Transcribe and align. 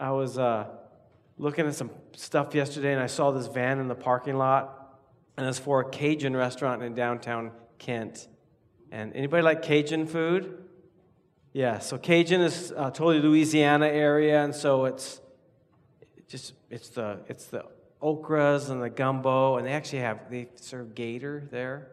I 0.00 0.12
was 0.12 0.38
uh, 0.38 0.66
looking 1.36 1.66
at 1.66 1.74
some 1.74 1.90
stuff 2.16 2.54
yesterday 2.54 2.94
and 2.94 3.02
I 3.02 3.06
saw 3.06 3.32
this 3.32 3.46
van 3.46 3.78
in 3.80 3.86
the 3.86 3.94
parking 3.94 4.38
lot, 4.38 4.96
and 5.36 5.46
it's 5.46 5.58
for 5.58 5.80
a 5.80 5.90
Cajun 5.90 6.34
restaurant 6.34 6.82
in 6.82 6.94
downtown 6.94 7.50
Kent. 7.78 8.26
And 8.90 9.14
anybody 9.14 9.42
like 9.42 9.60
Cajun 9.60 10.06
food? 10.06 10.64
Yeah, 11.52 11.80
so 11.80 11.98
Cajun 11.98 12.40
is 12.40 12.72
uh, 12.74 12.90
totally 12.90 13.20
Louisiana 13.20 13.88
area, 13.88 14.42
and 14.42 14.54
so 14.54 14.86
it's 14.86 15.20
just 16.28 16.54
it's 16.70 16.88
the 16.88 17.18
it's 17.26 17.46
the 17.46 17.66
okras 18.00 18.70
and 18.70 18.82
the 18.82 18.88
gumbo, 18.88 19.58
and 19.58 19.66
they 19.66 19.72
actually 19.72 19.98
have 19.98 20.30
they 20.30 20.48
serve 20.54 20.94
gator 20.94 21.46
there, 21.50 21.88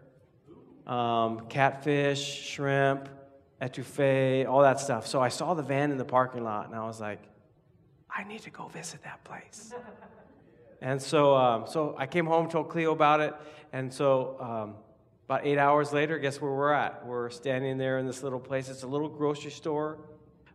um, 0.86 1.48
catfish, 1.50 2.24
shrimp, 2.48 3.10
etouffee, 3.62 4.48
all 4.48 4.62
that 4.62 4.80
stuff. 4.80 5.08
So 5.08 5.20
I 5.20 5.28
saw 5.28 5.56
the 5.56 5.64
van 5.64 5.92
in 5.92 5.98
the 5.98 6.06
parking 6.06 6.44
lot, 6.44 6.68
and 6.68 6.76
I 6.76 6.86
was 6.86 7.02
like, 7.02 7.20
I 8.18 8.24
need 8.24 8.42
to 8.42 8.50
go 8.50 8.68
visit 8.68 9.04
that 9.04 9.24
place. 9.24 9.74
and 10.82 11.02
so 11.02 11.36
um, 11.36 11.66
so 11.68 11.96
I 11.98 12.08
came 12.08 12.26
home, 12.26 12.50
told 12.50 12.70
Cleo 12.70 12.92
about 12.92 13.22
it, 13.22 13.34
and 13.72 13.94
so. 13.94 14.38
Um, 14.40 14.76
about 15.28 15.46
eight 15.46 15.58
hours 15.58 15.92
later, 15.92 16.18
guess 16.20 16.40
where 16.40 16.54
we're 16.54 16.72
at? 16.72 17.06
We're 17.06 17.30
standing 17.30 17.78
there 17.78 18.00
in 18.00 18.08
this 18.08 18.24
little 18.24 18.40
place. 18.40 18.70
It's 18.70 18.84
a 18.84 18.88
little 18.88 19.10
grocery 19.10 19.52
store 19.52 19.98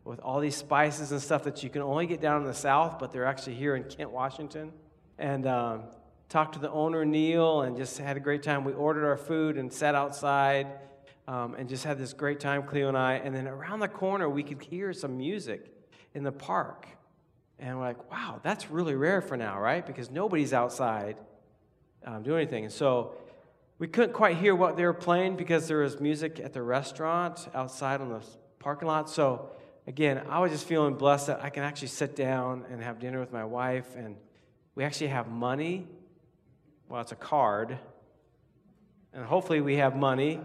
with 0.02 0.18
all 0.20 0.40
these 0.40 0.56
spices 0.56 1.12
and 1.12 1.20
stuff 1.20 1.44
that 1.44 1.62
you 1.62 1.68
can 1.68 1.82
only 1.82 2.06
get 2.06 2.22
down 2.22 2.40
in 2.40 2.46
the 2.46 2.54
south, 2.54 2.98
but 2.98 3.12
they're 3.12 3.26
actually 3.26 3.54
here 3.54 3.76
in 3.76 3.84
Kent, 3.84 4.10
Washington. 4.10 4.72
And 5.18 5.46
um, 5.46 5.82
talked 6.30 6.54
to 6.54 6.58
the 6.58 6.70
owner, 6.70 7.04
Neil, 7.04 7.60
and 7.60 7.76
just 7.76 7.98
had 7.98 8.16
a 8.16 8.20
great 8.20 8.42
time. 8.42 8.64
We 8.64 8.72
ordered 8.72 9.06
our 9.06 9.18
food 9.18 9.58
and 9.58 9.70
sat 9.70 9.94
outside 9.94 10.68
um, 11.28 11.54
and 11.54 11.68
just 11.68 11.84
had 11.84 11.98
this 11.98 12.14
great 12.14 12.40
time, 12.40 12.62
Cleo 12.62 12.88
and 12.88 12.96
I. 12.96 13.14
And 13.14 13.34
then 13.34 13.46
around 13.46 13.80
the 13.80 13.88
corner, 13.88 14.28
we 14.28 14.42
could 14.42 14.62
hear 14.62 14.94
some 14.94 15.18
music 15.18 15.70
in 16.14 16.22
the 16.22 16.32
park. 16.32 16.88
And 17.62 17.78
we're 17.78 17.84
like, 17.84 18.10
wow, 18.10 18.40
that's 18.42 18.72
really 18.72 18.96
rare 18.96 19.20
for 19.20 19.36
now, 19.36 19.60
right? 19.60 19.86
Because 19.86 20.10
nobody's 20.10 20.52
outside 20.52 21.16
um, 22.04 22.24
doing 22.24 22.40
anything. 22.40 22.64
And 22.64 22.72
so 22.72 23.14
we 23.78 23.86
couldn't 23.86 24.14
quite 24.14 24.36
hear 24.36 24.52
what 24.56 24.76
they 24.76 24.84
were 24.84 24.92
playing 24.92 25.36
because 25.36 25.68
there 25.68 25.78
was 25.78 26.00
music 26.00 26.40
at 26.40 26.52
the 26.52 26.60
restaurant 26.60 27.48
outside 27.54 28.00
on 28.00 28.08
the 28.08 28.20
parking 28.58 28.88
lot. 28.88 29.08
So, 29.08 29.50
again, 29.86 30.22
I 30.28 30.40
was 30.40 30.50
just 30.50 30.66
feeling 30.66 30.94
blessed 30.94 31.28
that 31.28 31.40
I 31.40 31.50
can 31.50 31.62
actually 31.62 31.88
sit 31.88 32.16
down 32.16 32.64
and 32.68 32.82
have 32.82 32.98
dinner 32.98 33.20
with 33.20 33.32
my 33.32 33.44
wife. 33.44 33.94
And 33.96 34.16
we 34.74 34.82
actually 34.82 35.08
have 35.08 35.28
money. 35.28 35.86
Well, 36.88 37.00
it's 37.00 37.12
a 37.12 37.16
card. 37.16 37.78
And 39.12 39.24
hopefully, 39.24 39.60
we 39.60 39.76
have 39.76 39.94
money 39.94 40.40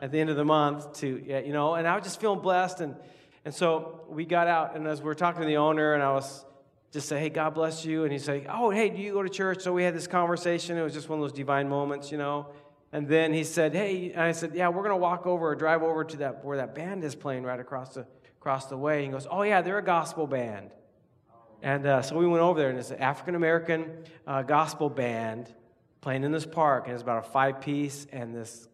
at 0.00 0.10
the 0.10 0.18
end 0.18 0.30
of 0.30 0.36
the 0.36 0.44
month 0.46 0.94
to, 1.00 1.22
you 1.46 1.52
know, 1.52 1.74
and 1.74 1.86
I 1.86 1.96
was 1.96 2.04
just 2.04 2.18
feeling 2.18 2.40
blessed. 2.40 2.80
And, 2.80 2.96
and 3.44 3.54
so 3.54 4.06
we 4.08 4.24
got 4.24 4.46
out, 4.46 4.74
and 4.74 4.86
as 4.86 5.00
we 5.00 5.04
were 5.04 5.14
talking 5.14 5.42
to 5.42 5.46
the 5.46 5.58
owner, 5.58 5.92
and 5.92 6.02
I 6.02 6.12
was 6.12 6.46
just 6.92 7.08
say, 7.08 7.18
hey, 7.18 7.30
God 7.30 7.54
bless 7.54 7.84
you. 7.84 8.04
And 8.04 8.12
he's 8.12 8.28
like, 8.28 8.46
oh, 8.50 8.70
hey, 8.70 8.90
do 8.90 9.00
you 9.00 9.12
go 9.14 9.22
to 9.22 9.28
church? 9.30 9.62
So 9.62 9.72
we 9.72 9.82
had 9.82 9.94
this 9.94 10.06
conversation. 10.06 10.76
It 10.76 10.82
was 10.82 10.92
just 10.92 11.08
one 11.08 11.18
of 11.18 11.22
those 11.22 11.32
divine 11.32 11.68
moments, 11.68 12.12
you 12.12 12.18
know. 12.18 12.48
And 12.92 13.08
then 13.08 13.32
he 13.32 13.42
said, 13.42 13.74
Hey, 13.74 14.12
and 14.12 14.20
I 14.20 14.32
said, 14.32 14.54
Yeah, 14.54 14.68
we're 14.68 14.82
going 14.82 14.90
to 14.90 14.96
walk 14.96 15.26
over 15.26 15.48
or 15.48 15.54
drive 15.54 15.82
over 15.82 16.04
to 16.04 16.16
that 16.18 16.44
where 16.44 16.58
that 16.58 16.74
band 16.74 17.02
is 17.02 17.14
playing 17.14 17.42
right 17.42 17.58
across 17.58 17.94
the, 17.94 18.06
across 18.38 18.66
the 18.66 18.76
way. 18.76 19.04
He 19.04 19.10
goes, 19.10 19.26
Oh, 19.30 19.42
yeah, 19.42 19.62
they're 19.62 19.78
a 19.78 19.84
gospel 19.84 20.26
band. 20.26 20.70
And 21.62 21.86
uh, 21.86 22.02
so 22.02 22.18
we 22.18 22.26
went 22.26 22.42
over 22.42 22.58
there, 22.58 22.70
and 22.70 22.78
it's 22.78 22.90
an 22.90 23.00
African 23.00 23.34
American 23.34 24.04
uh, 24.26 24.42
gospel 24.42 24.90
band 24.90 25.52
playing 26.00 26.24
in 26.24 26.32
this 26.32 26.44
park. 26.44 26.84
And 26.84 26.92
it's 26.92 27.02
about 27.02 27.24
a 27.24 27.30
five 27.30 27.62
piece, 27.62 28.06
and 28.12 28.34
this 28.34 28.68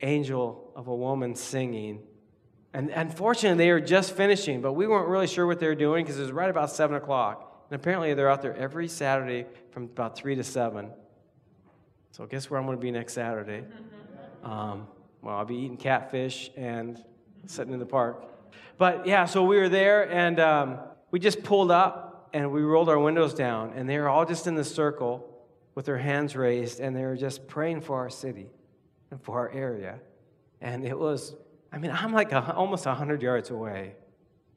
angel 0.00 0.72
of 0.74 0.88
a 0.88 0.94
woman 0.94 1.36
singing. 1.36 2.02
And 2.72 2.90
unfortunately, 2.90 3.64
they 3.64 3.70
were 3.70 3.80
just 3.80 4.12
finishing, 4.12 4.60
but 4.60 4.72
we 4.72 4.86
weren't 4.86 5.08
really 5.08 5.26
sure 5.26 5.46
what 5.46 5.60
they 5.60 5.66
were 5.66 5.74
doing 5.74 6.04
because 6.04 6.18
it 6.18 6.22
was 6.22 6.32
right 6.32 6.50
about 6.50 6.70
7 6.70 6.96
o'clock. 6.96 7.64
And 7.70 7.80
apparently, 7.80 8.14
they're 8.14 8.30
out 8.30 8.42
there 8.42 8.54
every 8.54 8.88
Saturday 8.88 9.46
from 9.70 9.84
about 9.84 10.16
3 10.16 10.34
to 10.36 10.44
7. 10.44 10.90
So 12.10 12.26
guess 12.26 12.50
where 12.50 12.58
I'm 12.58 12.66
going 12.66 12.78
to 12.78 12.82
be 12.82 12.90
next 12.90 13.14
Saturday? 13.14 13.64
Um, 14.42 14.86
well, 15.22 15.38
I'll 15.38 15.44
be 15.44 15.56
eating 15.56 15.76
catfish 15.76 16.52
and 16.56 17.02
sitting 17.46 17.72
in 17.72 17.80
the 17.80 17.86
park. 17.86 18.24
But 18.78 19.06
yeah, 19.06 19.24
so 19.24 19.42
we 19.42 19.56
were 19.56 19.68
there 19.68 20.08
and 20.08 20.38
um, 20.38 20.78
we 21.10 21.18
just 21.18 21.42
pulled 21.42 21.72
up 21.72 22.28
and 22.32 22.52
we 22.52 22.62
rolled 22.62 22.88
our 22.88 22.98
windows 22.98 23.34
down 23.34 23.72
and 23.74 23.88
they 23.88 23.98
were 23.98 24.08
all 24.08 24.24
just 24.24 24.46
in 24.46 24.54
the 24.54 24.64
circle 24.64 25.28
with 25.74 25.86
their 25.86 25.98
hands 25.98 26.36
raised 26.36 26.78
and 26.78 26.94
they 26.94 27.02
were 27.02 27.16
just 27.16 27.48
praying 27.48 27.80
for 27.80 27.96
our 27.96 28.10
city 28.10 28.46
and 29.10 29.20
for 29.20 29.38
our 29.38 29.50
area. 29.50 29.98
And 30.60 30.84
it 30.84 30.96
was, 30.96 31.34
I 31.72 31.78
mean, 31.78 31.90
I'm 31.90 32.12
like 32.12 32.32
a, 32.32 32.54
almost 32.54 32.86
100 32.86 33.22
yards 33.22 33.50
away. 33.50 33.94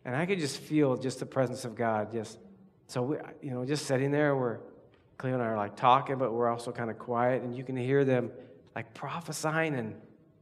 And 0.06 0.16
I 0.16 0.26
could 0.26 0.40
just 0.40 0.58
feel 0.58 0.98
just 0.98 1.20
the 1.20 1.26
presence 1.26 1.66
of 1.66 1.76
God. 1.76 2.12
Just 2.12 2.40
so 2.88 3.02
we, 3.04 3.18
you 3.42 3.52
know, 3.52 3.66
just 3.66 3.86
sitting 3.86 4.12
there, 4.12 4.36
we're 4.36 4.60
Cleo 5.20 5.34
and 5.34 5.44
I 5.44 5.48
are 5.48 5.58
like 5.58 5.76
talking, 5.76 6.18
but 6.18 6.32
we're 6.32 6.48
also 6.48 6.72
kind 6.72 6.90
of 6.90 6.98
quiet, 6.98 7.44
and 7.44 7.56
you 7.56 7.64
can 7.64 7.76
hear 7.76 8.06
them 8.06 8.32
like 8.74 8.94
prophesying 8.94 9.76
and 9.76 9.94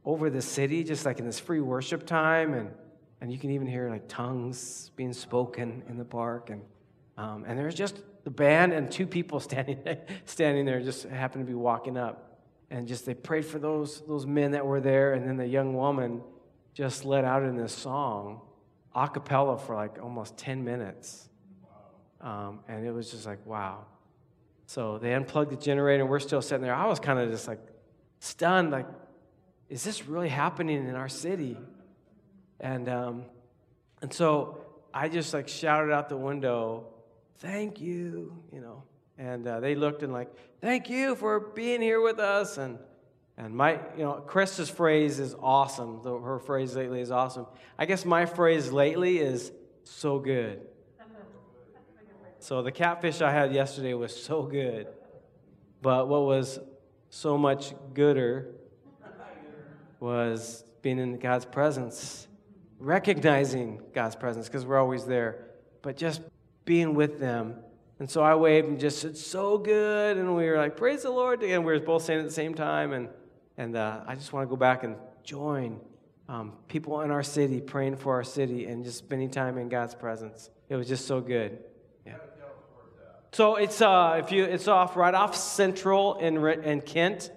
over 0.04 0.30
the 0.30 0.40
city, 0.40 0.84
just 0.84 1.04
like 1.04 1.18
in 1.18 1.26
this 1.26 1.40
free 1.40 1.60
worship 1.60 2.06
time, 2.06 2.54
and 2.54 2.70
and 3.20 3.32
you 3.32 3.38
can 3.38 3.50
even 3.50 3.66
hear 3.66 3.90
like 3.90 4.06
tongues 4.06 4.92
being 4.94 5.12
spoken 5.12 5.82
in 5.88 5.98
the 5.98 6.04
park, 6.04 6.50
and 6.50 6.62
um, 7.16 7.44
and 7.46 7.58
there's 7.58 7.74
just 7.74 7.98
the 8.22 8.30
band 8.30 8.72
and 8.72 8.90
two 8.90 9.06
people 9.06 9.40
standing 9.48 9.78
standing 10.24 10.64
there, 10.64 10.80
just 10.80 11.04
happened 11.08 11.44
to 11.44 11.50
be 11.50 11.56
walking 11.56 11.96
up, 11.96 12.40
and 12.70 12.86
just 12.86 13.04
they 13.04 13.14
prayed 13.14 13.44
for 13.44 13.58
those 13.58 14.02
those 14.06 14.26
men 14.26 14.52
that 14.52 14.64
were 14.64 14.80
there, 14.80 15.14
and 15.14 15.26
then 15.26 15.36
the 15.36 15.46
young 15.46 15.74
woman 15.74 16.22
just 16.78 17.04
let 17.04 17.24
out 17.24 17.42
in 17.42 17.56
this 17.56 17.74
song, 17.74 18.40
a 18.94 19.08
cappella 19.08 19.58
for 19.58 19.74
like 19.74 19.98
almost 20.00 20.36
ten 20.36 20.62
minutes, 20.62 21.28
um, 22.20 22.60
and 22.68 22.86
it 22.86 22.92
was 22.92 23.10
just 23.10 23.26
like 23.26 23.44
wow. 23.44 23.84
So 24.66 24.96
they 24.98 25.12
unplugged 25.12 25.50
the 25.50 25.56
generator, 25.56 26.04
and 26.04 26.10
we're 26.10 26.20
still 26.20 26.40
sitting 26.40 26.62
there. 26.62 26.72
I 26.76 26.86
was 26.86 27.00
kind 27.00 27.18
of 27.18 27.32
just 27.32 27.48
like 27.48 27.58
stunned, 28.20 28.70
like, 28.70 28.86
is 29.68 29.82
this 29.82 30.06
really 30.06 30.28
happening 30.28 30.86
in 30.86 30.94
our 30.94 31.08
city? 31.08 31.56
And 32.60 32.88
um, 32.88 33.24
and 34.00 34.12
so 34.12 34.64
I 34.94 35.08
just 35.08 35.34
like 35.34 35.48
shouted 35.48 35.92
out 35.92 36.08
the 36.08 36.16
window, 36.16 36.86
"Thank 37.38 37.80
you," 37.80 38.40
you 38.52 38.60
know. 38.60 38.84
And 39.18 39.48
uh, 39.48 39.58
they 39.58 39.74
looked 39.74 40.04
and 40.04 40.12
like, 40.12 40.28
"Thank 40.60 40.88
you 40.88 41.16
for 41.16 41.40
being 41.40 41.82
here 41.82 42.00
with 42.00 42.20
us." 42.20 42.56
And 42.56 42.78
and 43.38 43.54
my, 43.54 43.78
you 43.96 44.02
know, 44.02 44.22
Krista's 44.26 44.68
phrase 44.68 45.20
is 45.20 45.36
awesome. 45.40 46.02
Her 46.02 46.40
phrase 46.40 46.74
lately 46.74 47.00
is 47.00 47.12
awesome. 47.12 47.46
I 47.78 47.86
guess 47.86 48.04
my 48.04 48.26
phrase 48.26 48.72
lately 48.72 49.18
is 49.18 49.52
so 49.84 50.18
good. 50.18 50.66
So 52.40 52.62
the 52.62 52.72
catfish 52.72 53.20
I 53.20 53.30
had 53.30 53.52
yesterday 53.52 53.94
was 53.94 54.14
so 54.14 54.42
good. 54.42 54.88
But 55.80 56.08
what 56.08 56.22
was 56.22 56.58
so 57.10 57.38
much 57.38 57.74
gooder 57.94 58.56
was 60.00 60.64
being 60.82 60.98
in 60.98 61.18
God's 61.18 61.44
presence, 61.44 62.26
recognizing 62.80 63.80
God's 63.94 64.16
presence 64.16 64.48
because 64.48 64.66
we're 64.66 64.78
always 64.78 65.04
there, 65.04 65.46
but 65.82 65.96
just 65.96 66.22
being 66.64 66.94
with 66.94 67.20
them. 67.20 67.56
And 68.00 68.10
so 68.10 68.22
I 68.22 68.34
waved 68.34 68.68
and 68.68 68.80
just 68.80 68.98
said, 68.98 69.16
"So 69.16 69.58
good," 69.58 70.16
and 70.16 70.36
we 70.36 70.48
were 70.48 70.56
like, 70.56 70.76
"Praise 70.76 71.02
the 71.02 71.10
Lord!" 71.10 71.42
And 71.42 71.64
we 71.64 71.72
were 71.72 71.80
both 71.80 72.02
saying 72.02 72.20
it 72.20 72.22
at 72.22 72.28
the 72.28 72.34
same 72.34 72.54
time. 72.54 72.92
And 72.92 73.08
and 73.58 73.76
uh, 73.76 74.00
I 74.06 74.14
just 74.14 74.32
want 74.32 74.46
to 74.46 74.48
go 74.48 74.56
back 74.56 74.84
and 74.84 74.96
join 75.24 75.80
um, 76.28 76.52
people 76.68 77.00
in 77.00 77.10
our 77.10 77.24
city, 77.24 77.60
praying 77.60 77.96
for 77.96 78.14
our 78.14 78.24
city, 78.24 78.66
and 78.66 78.84
just 78.84 78.98
spending 78.98 79.30
time 79.30 79.58
in 79.58 79.68
God's 79.68 79.94
presence. 79.94 80.48
It 80.68 80.76
was 80.76 80.86
just 80.88 81.06
so 81.06 81.20
good. 81.20 81.58
Yeah. 82.06 82.14
So 83.32 83.56
it's 83.56 83.82
uh, 83.82 84.22
if 84.24 84.32
you 84.32 84.44
it's 84.44 84.68
off 84.68 84.96
right 84.96 85.12
off 85.12 85.36
Central 85.36 86.14
and 86.14 86.38
and 86.38 86.86
Kent, 86.86 87.30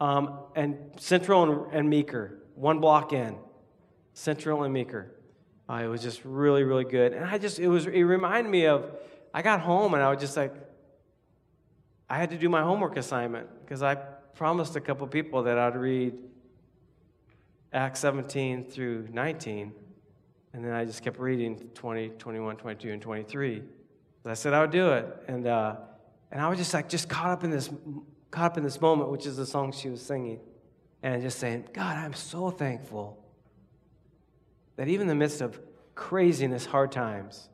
um, 0.00 0.38
and 0.56 0.76
Central 0.96 1.42
and, 1.42 1.74
and 1.74 1.90
Meeker, 1.90 2.38
one 2.54 2.80
block 2.80 3.12
in, 3.12 3.36
Central 4.14 4.64
and 4.64 4.72
Meeker. 4.72 5.12
Uh, 5.68 5.82
it 5.84 5.88
was 5.88 6.00
just 6.00 6.24
really 6.24 6.62
really 6.62 6.84
good, 6.84 7.12
and 7.12 7.24
I 7.24 7.36
just 7.36 7.58
it 7.58 7.68
was 7.68 7.86
it 7.86 8.02
reminded 8.02 8.50
me 8.50 8.66
of 8.66 8.90
I 9.34 9.42
got 9.42 9.60
home 9.60 9.92
and 9.92 10.02
I 10.02 10.10
was 10.10 10.20
just 10.20 10.36
like 10.36 10.54
I 12.08 12.16
had 12.16 12.30
to 12.30 12.38
do 12.38 12.48
my 12.48 12.62
homework 12.62 12.96
assignment 12.96 13.48
because 13.60 13.82
I 13.82 13.98
promised 14.36 14.76
a 14.76 14.80
couple 14.80 15.06
people 15.06 15.42
that 15.44 15.58
I'd 15.58 15.76
read 15.76 16.14
Acts 17.72 18.00
17 18.00 18.66
through 18.66 19.08
19, 19.10 19.72
and 20.52 20.64
then 20.64 20.72
I 20.72 20.84
just 20.84 21.02
kept 21.02 21.18
reading 21.18 21.70
20, 21.74 22.10
21, 22.10 22.56
22, 22.56 22.90
and 22.92 23.02
23. 23.02 23.62
I 24.26 24.34
said 24.34 24.52
I 24.52 24.60
would 24.60 24.70
do 24.70 24.90
it, 24.90 25.06
and 25.28 25.46
uh, 25.46 25.76
and 26.32 26.40
I 26.40 26.48
was 26.48 26.58
just 26.58 26.74
like 26.74 26.88
just 26.88 27.08
caught 27.08 27.30
up 27.30 27.44
in 27.44 27.50
this 27.50 27.70
caught 28.30 28.52
up 28.52 28.58
in 28.58 28.64
this 28.64 28.80
moment, 28.80 29.10
which 29.10 29.24
is 29.24 29.36
the 29.36 29.46
song 29.46 29.72
she 29.72 29.88
was 29.88 30.02
singing, 30.02 30.40
and 31.02 31.22
just 31.22 31.38
saying, 31.38 31.68
God, 31.72 31.96
I'm 31.96 32.12
so 32.12 32.50
thankful 32.50 33.22
that 34.74 34.88
even 34.88 35.02
in 35.02 35.08
the 35.08 35.14
midst 35.14 35.40
of 35.40 35.60
craziness, 35.94 36.66
hard 36.66 36.90
times, 36.90 37.48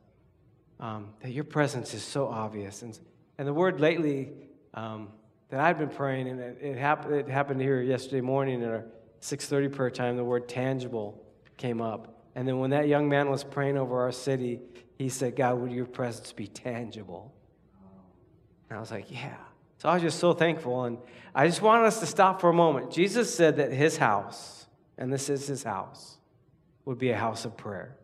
um, 0.79 1.09
that 1.21 1.31
your 1.31 1.43
presence 1.43 1.93
is 1.93 2.03
so 2.03 2.27
obvious. 2.27 2.81
And 2.81 2.97
and 3.37 3.47
the 3.47 3.53
word 3.53 3.79
lately 3.79 4.31
um, 4.73 5.09
that 5.53 5.61
I've 5.61 5.77
been 5.77 5.89
praying, 5.89 6.27
and 6.27 6.39
it, 6.39 6.57
it, 6.61 6.77
happened 6.77 7.15
it 7.15 7.29
happened 7.29 7.61
here 7.61 7.81
yesterday 7.81 8.21
morning 8.21 8.63
at 8.63 8.69
our 8.69 8.85
6:30 9.21 9.71
prayer 9.71 9.91
time. 9.91 10.17
The 10.17 10.23
word 10.23 10.49
tangible 10.49 11.23
came 11.57 11.81
up, 11.81 12.27
and 12.35 12.47
then 12.47 12.59
when 12.59 12.71
that 12.71 12.87
young 12.87 13.07
man 13.07 13.29
was 13.29 13.43
praying 13.43 13.77
over 13.77 14.01
our 14.01 14.11
city 14.11 14.59
he 14.97 15.09
said, 15.09 15.35
God, 15.35 15.59
would 15.59 15.71
your 15.71 15.85
presence 15.85 16.31
be 16.31 16.47
tangible? 16.47 17.33
And 18.69 18.77
I 18.77 18.79
was 18.79 18.91
like, 18.91 19.11
yeah. 19.11 19.35
So 19.77 19.89
I 19.89 19.95
was 19.95 20.01
just 20.01 20.19
so 20.19 20.33
thankful. 20.33 20.85
And 20.85 20.97
I 21.35 21.47
just 21.47 21.61
wanted 21.61 21.85
us 21.85 21.99
to 21.99 22.05
stop 22.05 22.39
for 22.39 22.49
a 22.49 22.53
moment. 22.53 22.91
Jesus 22.91 23.33
said 23.33 23.57
that 23.57 23.71
his 23.71 23.97
house, 23.97 24.65
and 24.97 25.11
this 25.11 25.29
is 25.29 25.47
his 25.47 25.63
house, 25.63 26.17
would 26.85 26.97
be 26.97 27.09
a 27.09 27.17
house 27.17 27.45
of 27.45 27.57
prayer. 27.57 27.97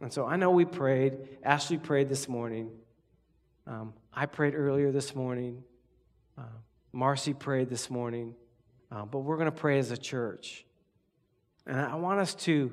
And 0.00 0.12
so 0.12 0.26
I 0.26 0.36
know 0.36 0.50
we 0.50 0.64
prayed. 0.64 1.14
Ashley 1.42 1.78
prayed 1.78 2.08
this 2.08 2.28
morning. 2.28 2.70
Um, 3.66 3.94
I 4.12 4.26
prayed 4.26 4.54
earlier 4.54 4.92
this 4.92 5.14
morning. 5.14 5.64
Uh, 6.36 6.42
Marcy 6.94 7.34
prayed 7.34 7.68
this 7.68 7.90
morning. 7.90 8.34
Uh, 8.90 9.04
but 9.04 9.20
we're 9.20 9.36
going 9.36 9.46
to 9.46 9.52
pray 9.52 9.78
as 9.78 9.90
a 9.90 9.96
church. 9.96 10.64
And 11.66 11.80
I 11.80 11.96
want 11.96 12.20
us 12.20 12.34
to 12.36 12.72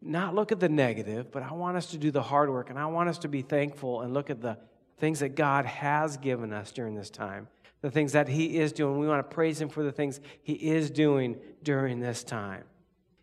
not 0.00 0.34
look 0.34 0.52
at 0.52 0.60
the 0.60 0.68
negative, 0.68 1.32
but 1.32 1.42
I 1.42 1.52
want 1.52 1.76
us 1.76 1.86
to 1.90 1.98
do 1.98 2.12
the 2.12 2.22
hard 2.22 2.50
work. 2.50 2.70
And 2.70 2.78
I 2.78 2.86
want 2.86 3.08
us 3.08 3.18
to 3.18 3.28
be 3.28 3.42
thankful 3.42 4.02
and 4.02 4.14
look 4.14 4.30
at 4.30 4.40
the 4.40 4.56
things 4.98 5.20
that 5.20 5.30
God 5.30 5.66
has 5.66 6.16
given 6.16 6.52
us 6.52 6.70
during 6.70 6.94
this 6.94 7.10
time, 7.10 7.48
the 7.80 7.90
things 7.90 8.12
that 8.12 8.28
He 8.28 8.58
is 8.58 8.72
doing. 8.72 8.98
We 8.98 9.08
want 9.08 9.28
to 9.28 9.34
praise 9.34 9.60
Him 9.60 9.68
for 9.68 9.82
the 9.82 9.92
things 9.92 10.20
He 10.42 10.52
is 10.52 10.90
doing 10.90 11.36
during 11.64 11.98
this 11.98 12.22
time. 12.22 12.62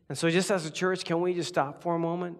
And 0.09 0.17
so, 0.17 0.29
just 0.29 0.51
as 0.51 0.65
a 0.65 0.71
church, 0.71 1.05
can 1.05 1.21
we 1.21 1.33
just 1.33 1.49
stop 1.49 1.81
for 1.81 1.95
a 1.95 1.99
moment? 1.99 2.37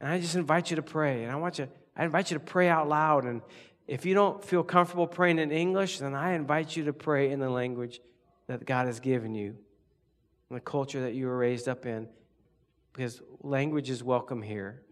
And 0.00 0.10
I 0.10 0.20
just 0.20 0.34
invite 0.34 0.70
you 0.70 0.76
to 0.76 0.82
pray. 0.82 1.22
And 1.22 1.32
I 1.32 1.36
want 1.36 1.58
you, 1.58 1.68
I 1.96 2.04
invite 2.04 2.30
you 2.30 2.38
to 2.38 2.44
pray 2.44 2.68
out 2.68 2.88
loud. 2.88 3.24
And 3.24 3.42
if 3.88 4.04
you 4.04 4.12
don't 4.12 4.44
feel 4.44 4.62
comfortable 4.62 5.06
praying 5.06 5.38
in 5.38 5.50
English, 5.50 5.98
then 5.98 6.14
I 6.14 6.34
invite 6.34 6.76
you 6.76 6.84
to 6.84 6.92
pray 6.92 7.30
in 7.30 7.40
the 7.40 7.48
language 7.48 8.00
that 8.46 8.64
God 8.66 8.86
has 8.86 9.00
given 9.00 9.34
you, 9.34 9.56
the 10.50 10.60
culture 10.60 11.00
that 11.00 11.14
you 11.14 11.26
were 11.26 11.36
raised 11.36 11.68
up 11.68 11.86
in, 11.86 12.06
because 12.92 13.22
language 13.40 13.88
is 13.88 14.04
welcome 14.04 14.42
here. 14.42 14.82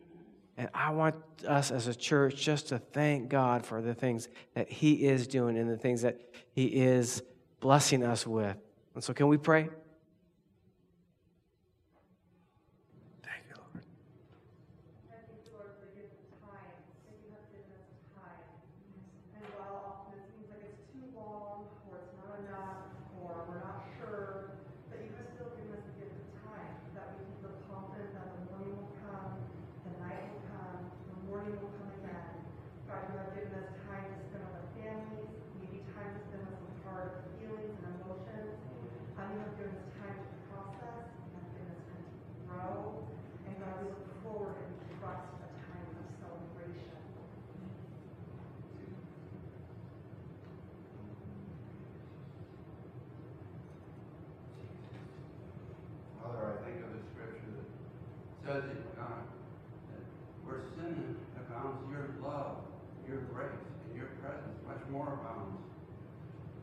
And 0.56 0.70
I 0.72 0.90
want 0.92 1.16
us 1.46 1.70
as 1.70 1.86
a 1.86 1.94
church 1.94 2.36
just 2.36 2.68
to 2.68 2.78
thank 2.78 3.28
God 3.28 3.66
for 3.66 3.82
the 3.82 3.92
things 3.92 4.30
that 4.54 4.70
He 4.70 5.06
is 5.06 5.26
doing 5.26 5.58
and 5.58 5.68
the 5.68 5.76
things 5.76 6.00
that 6.00 6.18
He 6.52 6.64
is 6.64 7.22
blessing 7.60 8.02
us 8.02 8.26
with. 8.26 8.56
And 8.94 9.04
so, 9.04 9.12
can 9.12 9.28
we 9.28 9.36
pray? 9.36 9.68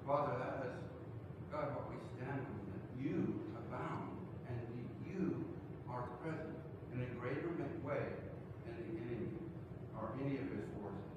Father, 0.05 0.35
that 0.35 0.67
is, 0.67 0.75
God, 1.47 1.79
what 1.79 1.87
we 1.87 1.95
stand 2.19 2.43
on, 2.43 2.59
that 2.75 2.83
you 2.99 3.39
abound, 3.55 4.19
and 4.51 4.59
you 5.07 5.47
are 5.87 6.11
present 6.19 6.59
in 6.91 7.07
a 7.07 7.09
greater 7.23 7.55
way 7.87 8.03
than 8.67 8.75
the 8.83 8.99
enemy 8.99 9.31
or 9.95 10.11
any 10.19 10.43
of 10.43 10.51
his 10.51 10.67
forces. 10.75 11.07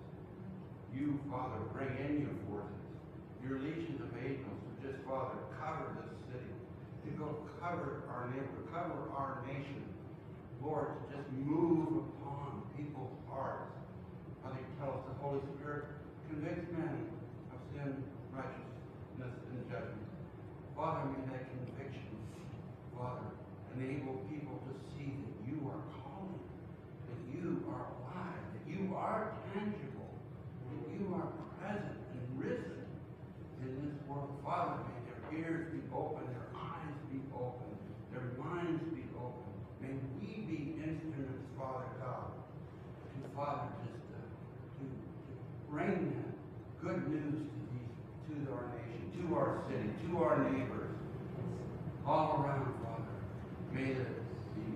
You, 0.95 1.19
Father, 1.27 1.59
bring 1.75 1.99
in 1.99 2.31
your 2.31 2.37
forces, 2.47 2.79
your 3.43 3.59
legions 3.59 3.99
of 3.99 4.15
angels 4.23 4.63
just, 4.79 5.03
Father, 5.03 5.35
cover 5.59 5.99
this 5.99 6.15
city, 6.31 6.55
to 7.05 7.11
go 7.19 7.43
cover 7.59 8.07
our 8.07 8.31
neighbor, 8.31 8.63
cover 8.71 9.11
our 9.19 9.43
nation. 9.51 9.83
Lord, 10.63 10.97
to 10.97 11.05
just 11.17 11.29
move 11.33 12.05
upon 12.21 12.63
people's 12.77 13.15
hearts. 13.29 13.73
Father, 14.43 14.59
you 14.61 14.69
tell 14.79 14.97
us 14.97 15.03
the 15.09 15.17
Holy 15.23 15.41
Spirit 15.57 15.85
convicts 16.29 16.71
men 16.73 17.11
of 17.53 17.59
sin, 17.75 18.05
righteousness, 18.33 19.35
and 19.53 19.59
judgment. 19.71 20.09
Father, 20.75 21.09
may 21.13 21.23
that 21.33 21.49
conviction, 21.49 22.13
Father, 22.97 23.29
enable 23.77 24.21
people 24.29 24.61
to 24.69 24.73
see 24.93 25.13
that 25.13 25.37
you 25.49 25.61
are 25.69 25.83
calling, 26.01 26.41
that 27.09 27.21
you 27.33 27.65
are 27.73 27.87
alive, 28.01 28.45
that 28.53 28.65
you 28.69 28.95
are 28.95 29.33
tangible 29.55 29.97
that 30.71 30.95
you 30.99 31.15
are 31.15 31.29
present 31.61 31.99
and 32.13 32.25
risen 32.39 32.85
in 33.63 33.71
this 33.83 33.97
world. 34.09 34.31
Father, 34.45 34.83
may 34.85 34.99
their 35.09 35.23
ears 35.41 35.73
be 35.73 35.81
open, 35.95 36.27
their 36.33 36.51
eyes 36.55 36.97
be 37.11 37.21
open, 37.35 37.71
their 38.13 38.35
minds 38.39 38.83
be 38.95 39.05
open. 39.17 39.47
May 39.81 39.95
we 40.21 40.45
be 40.47 40.61
instruments, 40.83 41.47
Father 41.59 41.87
God, 42.01 42.33
to 42.35 43.29
Father, 43.35 43.69
just 43.85 44.01
to, 44.11 44.19
to, 44.79 44.85
to 44.85 45.35
bring 45.71 46.15
good 46.97 47.11
news 47.13 47.45
to 48.29 48.33
these, 48.33 48.47
to 48.47 48.53
our 48.53 48.73
nation, 48.73 49.29
to 49.29 49.35
our 49.37 49.63
city, 49.69 49.91
to 50.09 50.23
our 50.23 50.51
neighbors, 50.51 50.91
all 52.07 52.43
around, 52.43 52.73
Father. 52.83 53.13
May 53.73 53.93
the, 53.93 54.07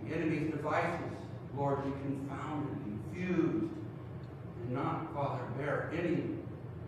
the 0.09 0.15
enemy's 0.15 0.51
devices, 0.51 1.17
Lord, 1.57 1.83
be 1.85 1.91
confounded, 2.03 2.77
confused, 2.85 3.73
and 4.63 4.73
not, 4.75 5.15
Father, 5.15 5.45
bear 5.57 5.91
any 5.97 6.25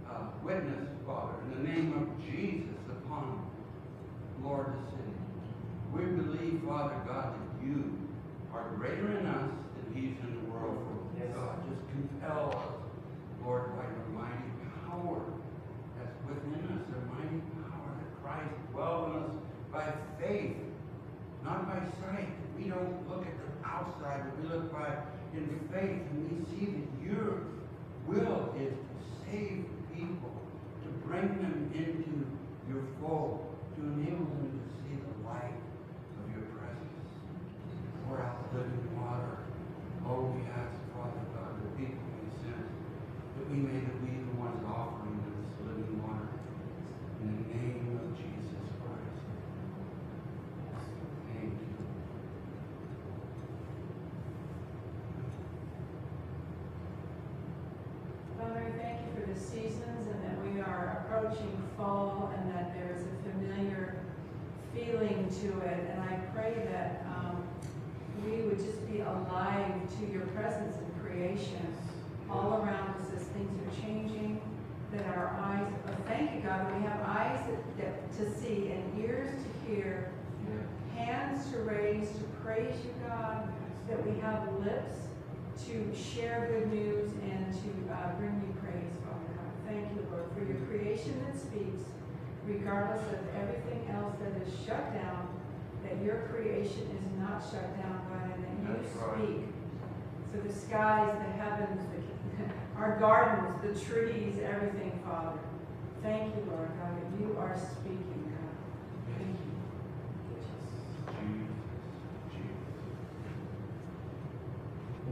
uh, 0.09 0.29
witness, 0.45 0.89
Father, 1.07 1.35
in 1.45 1.63
the 1.63 1.71
name 1.71 1.93
of 1.97 2.25
Jesus 2.31 2.77
upon, 2.91 3.49
Lord, 4.45 4.67
the 4.67 4.91
city. 4.91 5.17
We 5.93 6.05
believe, 6.05 6.63
Father 6.67 7.01
God, 7.07 7.35
that 7.35 7.67
you 7.67 7.99
are 8.53 8.69
greater 8.77 9.19
in 9.19 9.27
us 9.27 9.51
than 9.77 9.95
he's 9.95 10.17
in 10.21 10.35
the 10.35 10.53
world. 10.53 10.77
For 10.77 11.25
yes. 11.25 11.35
God, 11.35 11.57
just 11.71 11.89
compel 11.89 12.51
us, 12.51 13.45
Lord, 13.45 13.77
by 13.77 13.85
your 13.85 14.23
mighty 14.23 14.53
power 14.93 15.23
that's 15.99 16.17
within 16.27 16.65
us, 16.77 16.85
the 16.93 17.01
mighty 17.13 17.41
power 17.65 17.91
that 17.99 18.23
Christ 18.23 18.55
dwells 18.73 19.11
in 19.11 19.23
us 19.23 19.31
by 19.73 19.93
faith, 20.21 20.57
not 21.45 21.67
by 21.67 21.81
sight. 22.05 22.29
We 22.57 22.69
don't 22.69 23.09
look 23.09 23.27
at 23.27 23.35
the 23.37 23.69
but 24.03 24.21
we 24.37 24.49
look 24.49 24.73
by 24.73 24.97
in 25.33 25.49
faith, 25.73 26.03
and 26.11 26.29
we 26.29 26.45
see 26.51 26.67
that 26.67 26.89
you're 27.03 27.41
will 28.07 28.53
is 28.59 28.75
to 28.75 28.97
save 29.25 29.65
people, 29.95 30.35
to 30.83 30.89
bring 31.07 31.29
them 31.39 31.71
into 31.73 32.27
your 32.69 32.83
fold, 33.01 33.55
to 33.77 33.83
enable 33.83 34.27
them 34.27 34.61
to 34.61 34.67
see 34.83 34.97
the 34.99 35.29
light 35.29 35.55
of 36.19 36.25
your 36.35 36.45
presence. 36.59 37.09
Pour 38.07 38.21
out 38.21 38.53
the 38.53 38.59
living 38.59 39.01
water. 39.01 39.39
Oh, 40.05 40.35
we 40.35 40.43
ask, 40.51 40.75
Father 40.93 41.23
God, 41.33 41.63
that 41.63 41.79
people 41.79 42.03
may 42.11 42.29
sense 42.43 42.75
that 43.39 43.47
we 43.51 43.59
may 43.59 43.81
be 44.03 44.19
the 44.19 44.35
ones 44.37 44.61
offering 44.67 45.23
this 45.25 45.39
living 45.63 46.03
water. 46.03 46.29
In 47.23 47.39
the 47.39 47.55
name 47.55 48.01
of 48.03 48.17
Jesus 48.19 48.67
Christ. 48.83 49.23
Thank 51.31 51.55
you. 51.55 51.73
seasons 59.53 60.07
and 60.07 60.23
that 60.25 60.39
we 60.47 60.61
are 60.61 61.05
approaching 61.05 61.63
fall 61.77 62.33
and 62.37 62.55
that 62.55 62.73
there 62.75 62.95
is 62.95 63.03
a 63.03 63.31
familiar 63.31 63.97
to 65.09 65.61
it. 65.63 65.91
And 65.91 66.01
I 66.01 66.15
pray 66.33 66.55
that 66.71 67.05
um, 67.09 67.43
we 68.25 68.43
would 68.43 68.59
just 68.59 68.89
be 68.91 69.01
alive 69.01 69.75
to 69.99 70.13
your 70.13 70.27
presence 70.27 70.77
in 70.79 71.01
creation 71.01 71.77
all 72.31 72.63
around 72.63 72.95
us 73.01 73.09
as 73.17 73.23
things 73.29 73.51
are 73.67 73.83
changing, 73.83 74.41
that 74.93 75.05
our 75.07 75.37
eyes, 75.43 75.67
oh, 75.89 75.91
thank 76.07 76.33
you 76.33 76.41
God, 76.41 76.67
that 76.67 76.79
we 76.79 76.87
have 76.87 77.01
eyes 77.01 77.41
that, 77.49 77.79
that, 77.79 78.17
to 78.19 78.39
see 78.39 78.71
and 78.71 79.05
ears 79.05 79.29
to 79.29 79.71
hear, 79.73 80.13
hands 80.95 81.51
to 81.51 81.59
raise 81.59 82.09
to 82.11 82.23
praise 82.45 82.77
you 82.85 82.95
God, 83.09 83.53
that 83.89 84.07
we 84.07 84.21
have 84.21 84.49
lips 84.61 84.95
to 85.67 85.93
share 85.97 86.49
good 86.49 86.73
news 86.73 87.11
and 87.25 87.53
to 87.53 87.93
uh, 87.93 88.13
bring 88.19 88.41
you 88.47 88.55
praise, 88.63 88.93
Father 89.05 89.35
God. 89.35 89.53
thank 89.67 89.91
you, 89.97 90.07
Lord, 90.13 90.31
for 90.33 90.45
your 90.45 90.61
creation 90.67 91.21
that 91.27 91.39
speaks, 91.39 91.83
regardless 92.47 93.03
of 93.13 93.21
everything 93.37 93.89
else 93.95 94.15
that 94.21 94.43
is 94.43 94.53
shut 94.67 94.93
down, 94.95 95.29
that 95.85 96.03
your 96.03 96.29
creation 96.31 96.83
is 96.83 97.21
not 97.21 97.43
shut 97.43 97.77
down, 97.81 98.03
God, 98.09 98.35
and 98.35 98.45
that 98.45 98.55
you 98.63 98.77
That's 98.77 98.91
speak. 98.91 99.03
Right. 99.03 99.53
So 100.33 100.41
the 100.41 100.53
skies, 100.53 101.19
the 101.19 101.33
heavens, 101.43 101.81
the, 101.93 102.45
our 102.81 102.99
gardens, 102.99 103.61
the 103.63 103.85
trees, 103.85 104.39
everything, 104.43 104.99
Father. 105.05 105.39
Thank 106.03 106.35
you, 106.35 106.43
Lord 106.51 106.71
God, 106.81 106.97
that 106.97 107.21
you 107.21 107.37
are 107.39 107.57
speaking, 107.57 108.33
God. 108.33 109.17
Thank 109.19 109.37
you. 109.39 109.53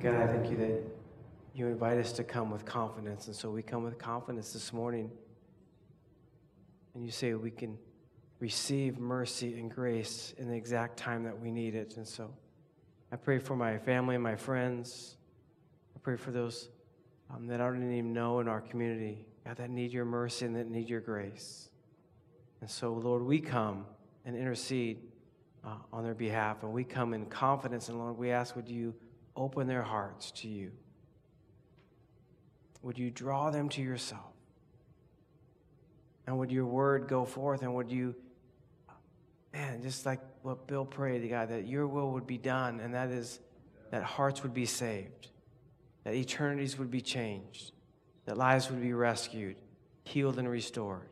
God, 0.01 0.15
I 0.15 0.27
thank 0.27 0.51
you 0.51 0.57
that 0.57 0.83
you 1.55 1.67
invite 1.67 1.99
us 1.99 2.13
to 2.13 2.25
come 2.25 2.51
with 2.51 2.65
confidence. 2.65 3.27
And 3.27 3.37
so 3.37 3.51
we 3.51 3.63
come 3.63 3.85
with 3.85 3.99
confidence 3.99 4.53
this 4.53 4.73
morning. 4.73 5.11
And 6.95 7.05
you 7.05 7.11
say 7.11 7.35
we 7.35 7.51
can 7.51 7.79
receive 8.41 8.99
mercy 8.99 9.59
and 9.59 9.71
grace 9.71 10.35
in 10.39 10.49
the 10.49 10.57
exact 10.57 10.97
time 10.97 11.25
that 11.25 11.39
we 11.39 11.51
need 11.51 11.75
it. 11.75 11.97
And 11.97 12.07
so 12.07 12.33
I 13.13 13.17
pray 13.17 13.39
for 13.39 13.55
my 13.55 13.79
family 13.79 14.15
and 14.15 14.25
my 14.25 14.37
friends. 14.37 15.17
I 15.95 15.99
pray 16.01 16.17
for 16.17 16.31
those 16.31 16.71
um, 17.31 17.47
that 17.47 17.61
I 17.61 17.67
don't 17.67 17.83
even 17.93 18.13
know 18.13 18.41
in 18.41 18.49
our 18.49 18.61
community, 18.61 19.27
God, 19.45 19.57
that 19.57 19.71
need 19.71 19.93
your 19.93 20.05
mercy 20.05 20.47
and 20.47 20.57
that 20.57 20.69
need 20.69 20.89
your 20.89 21.01
grace. 21.01 21.69
And 22.61 22.71
so, 22.71 22.93
Lord, 22.93 23.23
we 23.23 23.41
come 23.41 23.87
and 24.25 24.37
intercede 24.37 24.99
uh, 25.65 25.77
on 25.93 26.05
their 26.05 26.15
behalf, 26.15 26.63
and 26.63 26.73
we 26.73 26.85
come 26.85 27.15
in 27.15 27.27
confidence. 27.27 27.89
And 27.89 27.99
Lord, 27.99 28.17
we 28.17 28.31
ask, 28.31 28.57
would 28.57 28.69
you 28.69 28.95
open 29.37 29.67
their 29.67 29.83
hearts 29.83 30.31
to 30.33 30.49
you? 30.49 30.73
Would 32.83 32.99
you 32.99 33.11
draw 33.11 33.51
them 33.51 33.69
to 33.71 33.83
yourself? 33.83 34.30
And 36.27 36.39
would 36.39 36.51
your 36.51 36.67
word 36.67 37.09
go 37.09 37.25
forth? 37.25 37.63
And 37.63 37.75
would 37.75 37.91
you, 37.91 38.15
man, 39.53 39.83
just 39.83 40.07
like 40.07 40.21
what 40.43 40.67
Bill 40.67 40.85
prayed, 40.85 41.23
to 41.23 41.29
God, 41.29 41.49
that 41.51 41.67
your 41.67 41.87
will 41.87 42.13
would 42.13 42.27
be 42.27 42.39
done, 42.39 42.81
and 42.81 42.95
that 42.95 43.11
is 43.11 43.41
that 43.91 44.05
hearts 44.05 44.43
would 44.43 44.55
be 44.55 44.67
saved, 44.67 45.29
that 46.05 46.15
eternities 46.15 46.79
would 46.79 46.91
be 46.91 47.01
changed, 47.01 47.73
that 48.25 48.39
lives 48.39 48.71
would 48.71 48.81
be 48.81 48.93
rescued, 48.93 49.57
healed, 50.05 50.39
and 50.39 50.49
restored. 50.49 51.09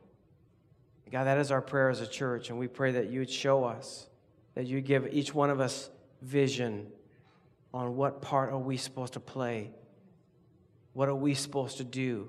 God, 1.10 1.24
that 1.24 1.38
is 1.38 1.50
our 1.50 1.62
prayer 1.62 1.88
as 1.88 2.00
a 2.00 2.06
church, 2.06 2.50
and 2.50 2.58
we 2.58 2.68
pray 2.68 2.92
that 2.92 3.10
you 3.10 3.20
would 3.20 3.30
show 3.30 3.64
us, 3.64 4.06
that 4.54 4.66
you 4.66 4.80
give 4.80 5.08
each 5.12 5.34
one 5.34 5.50
of 5.50 5.58
us 5.58 5.90
vision 6.22 6.86
on 7.74 7.96
what 7.96 8.20
part 8.20 8.52
are 8.52 8.58
we 8.58 8.76
supposed 8.76 9.14
to 9.14 9.20
play 9.20 9.72
what 10.98 11.08
are 11.08 11.14
we 11.14 11.34
supposed 11.34 11.76
to 11.76 11.84
do? 11.84 12.28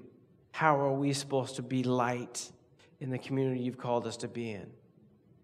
How 0.51 0.79
are 0.79 0.93
we 0.93 1.11
supposed 1.13 1.55
to 1.55 1.63
be 1.63 1.81
light 1.81 2.51
in 2.99 3.09
the 3.09 3.17
community 3.17 3.61
you've 3.61 3.77
called 3.77 4.05
us 4.05 4.17
to 4.17 4.27
be 4.27 4.51
in? 4.51 4.69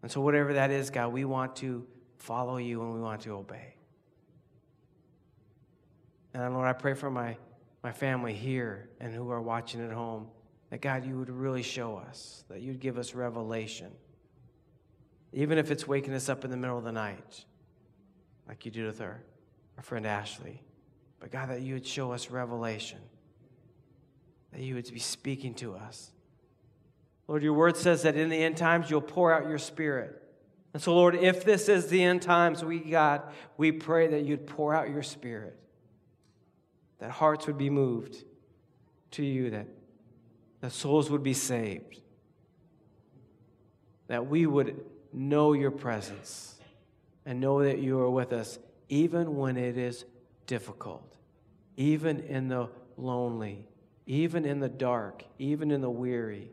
And 0.02 0.12
so, 0.12 0.22
whatever 0.22 0.54
that 0.54 0.72
is, 0.72 0.90
God, 0.90 1.14
we 1.14 1.26
want 1.26 1.56
to 1.58 1.86
follow 2.18 2.58
you 2.58 2.82
and 2.82 2.94
we 2.94 3.00
want 3.00 3.22
to 3.22 3.32
obey. 3.32 3.76
And 6.34 6.54
Lord, 6.54 6.68
I 6.68 6.74
pray 6.74 6.94
for 6.94 7.10
my, 7.10 7.38
my 7.84 7.92
family 7.92 8.34
here 8.34 8.90
and 9.00 9.14
who 9.14 9.30
are 9.32 9.42
watching 9.42 9.84
at 9.84 9.92
home 9.92 10.28
that 10.70 10.82
God, 10.82 11.06
you 11.06 11.18
would 11.18 11.30
really 11.30 11.64
show 11.64 11.96
us, 11.96 12.44
that 12.50 12.62
you'd 12.62 12.80
give 12.80 12.98
us 12.98 13.14
revelation. 13.14 13.92
Even 15.32 15.58
if 15.58 15.72
it's 15.72 15.88
waking 15.88 16.14
us 16.14 16.28
up 16.28 16.44
in 16.44 16.52
the 16.52 16.58
middle 16.58 16.78
of 16.78 16.84
the 16.84 16.92
night, 16.92 17.46
like 18.48 18.66
you 18.66 18.72
did 18.72 18.86
with 18.86 19.02
our, 19.02 19.24
our 19.78 19.84
friend 19.84 20.06
Ashley. 20.06 20.62
But 21.20 21.32
God, 21.32 21.50
that 21.50 21.62
you 21.62 21.76
would 21.76 21.88
show 21.88 22.12
us 22.12 22.30
revelation, 22.30 23.00
that 24.52 24.62
you 24.62 24.76
would 24.76 24.92
be 24.92 25.00
speaking 25.00 25.54
to 25.56 25.76
us. 25.76 26.12
Lord, 27.28 27.44
your 27.44 27.54
word 27.54 27.76
says 27.76 28.04
that 28.04 28.16
in 28.16 28.30
the 28.30 28.38
end 28.38 28.58
times 28.58 28.90
you'll 28.90 29.02
pour 29.02 29.34
out 29.34 29.48
your 29.48 29.58
spirit. 29.58 30.22
And 30.74 30.82
so, 30.82 30.94
Lord, 30.94 31.16
if 31.16 31.46
this 31.46 31.70
is 31.70 31.88
the 31.88 32.04
end 32.04 32.22
times, 32.22 32.64
we, 32.64 32.80
got, 32.80 33.34
we 33.58 33.72
pray 33.72 34.08
that 34.08 34.26
you'd 34.26 34.46
pour 34.46 34.76
out 34.76 34.90
your 34.90 35.04
spirit, 35.04 35.58
that 37.00 37.12
hearts 37.12 37.48
would 37.48 37.58
be 37.58 37.70
moved 37.70 38.24
to 39.12 39.24
you, 39.24 39.52
that, 39.52 39.68
that 40.60 40.72
souls 40.72 41.10
would 41.10 41.24
be 41.24 41.34
saved, 41.34 42.02
that 44.08 44.28
we 44.28 44.46
would 44.46 44.84
know 45.14 45.54
your 45.54 45.72
presence 45.72 46.56
and 47.26 47.40
know 47.40 47.64
that 47.64 47.80
you 47.80 47.98
are 48.00 48.10
with 48.10 48.34
us, 48.34 48.60
even 48.90 49.38
when 49.38 49.58
it 49.58 49.78
is 49.78 50.06
difficult, 50.46 51.16
even 51.78 52.20
in 52.20 52.50
the 52.50 52.70
lonely, 52.98 53.66
even 54.06 54.46
in 54.46 54.60
the 54.60 54.70
dark, 54.70 55.24
even 55.40 55.72
in 55.72 55.82
the 55.82 55.90
weary, 55.90 56.52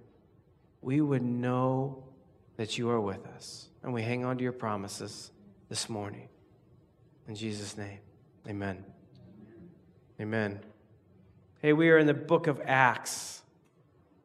we 0.83 1.01
would 1.01 1.23
know 1.23 2.03
that 2.57 2.77
you 2.77 2.91
are 2.91 3.01
with 3.01 3.25
us. 3.27 3.69
And 3.83 3.95
we 3.95 4.03
hang 4.03 4.25
on 4.25 4.37
to 4.37 4.43
your 4.43 4.53
promises 4.53 5.31
this 5.69 5.89
morning. 5.89 6.29
In 7.29 7.37
Jesus' 7.37 7.77
name, 7.79 8.01
amen. 8.49 8.85
Amen. 10.21 10.61
Hey, 11.61 11.73
we 11.73 11.89
are 11.91 11.99
in 11.99 12.07
the 12.07 12.15
book 12.15 12.49
of 12.49 12.61
Acts 12.67 13.43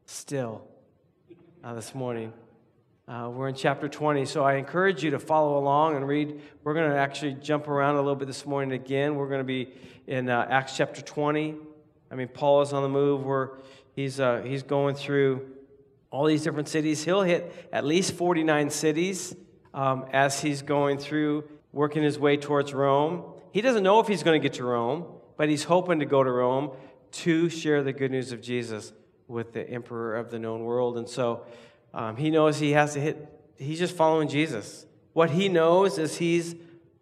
still 0.06 0.68
uh, 1.64 1.76
this 1.76 1.94
morning. 1.94 2.34
Uh, 3.08 3.30
we're 3.32 3.48
in 3.48 3.56
chapter 3.56 3.88
20, 3.88 4.26
so 4.26 4.44
I 4.44 4.56
encourage 4.56 5.04
you 5.04 5.12
to 5.12 5.20
follow 5.20 5.58
along 5.58 5.96
and 5.96 6.08
read. 6.08 6.42
We're 6.64 6.74
going 6.74 6.90
to 6.90 6.98
actually 6.98 7.34
jump 7.34 7.68
around 7.68 7.96
a 7.96 8.00
little 8.00 8.16
bit 8.16 8.26
this 8.26 8.46
morning 8.46 8.74
again. 8.74 9.16
We're 9.16 9.30
going 9.30 9.40
to 9.40 9.46
be 9.46 9.70
in 10.08 10.28
uh, 10.28 10.48
Acts 10.50 10.76
chapter 10.76 11.02
20. 11.02 11.56
I 12.12 12.16
mean, 12.16 12.28
Paul 12.28 12.62
is 12.62 12.74
on 12.74 12.84
the 12.84 12.90
move. 12.90 13.24
Where 13.24 13.52
he's, 13.96 14.20
uh, 14.20 14.42
he's 14.44 14.64
going 14.64 14.96
through 14.96 15.57
all 16.12 16.26
these 16.26 16.44
different 16.44 16.68
cities. 16.68 17.04
He'll 17.04 17.22
hit 17.22 17.70
at 17.72 17.86
least 17.86 18.14
49 18.14 18.70
cities 18.70 19.36
um, 19.74 20.06
as 20.12 20.42
he's 20.42 20.62
going 20.62 20.98
through, 20.98 21.44
working 21.72 22.04
his 22.04 22.18
way 22.18 22.38
towards 22.38 22.74
Rome. 22.74 23.24
He 23.52 23.62
doesn't 23.62 23.84
know 23.84 24.00
if 24.00 24.08
he's 24.08 24.24
going 24.24 24.40
to 24.40 24.44
get 24.44 24.58
to 24.58 24.64
Rome, 24.64 25.06
but 25.38 25.50
he's 25.50 25.64
hoping 25.64 26.00
to 26.00 26.06
go 26.06 26.24
to 26.24 26.32
Rome 26.32 26.72
to 27.12 27.50
share 27.50 27.84
the 27.84 27.94
good 27.94 28.12
news 28.12 28.32
of 28.32 28.42
Jesus 28.42 28.94
with 29.28 29.54
the 29.54 29.68
emperor 29.70 30.16
of 30.16 30.32
the 30.32 30.40
known 30.40 30.64
world. 30.64 30.98
And 30.98 31.08
so, 31.08 31.46
um, 31.94 32.16
he 32.16 32.30
knows 32.30 32.60
he 32.60 32.72
has 32.72 32.94
to 32.94 33.00
hit, 33.00 33.28
he's 33.58 33.80
just 33.80 33.96
following 33.96 34.28
Jesus. 34.28 34.86
What 35.14 35.32
he 35.32 35.50
knows 35.50 35.98
is 35.98 36.18
he's 36.18 36.56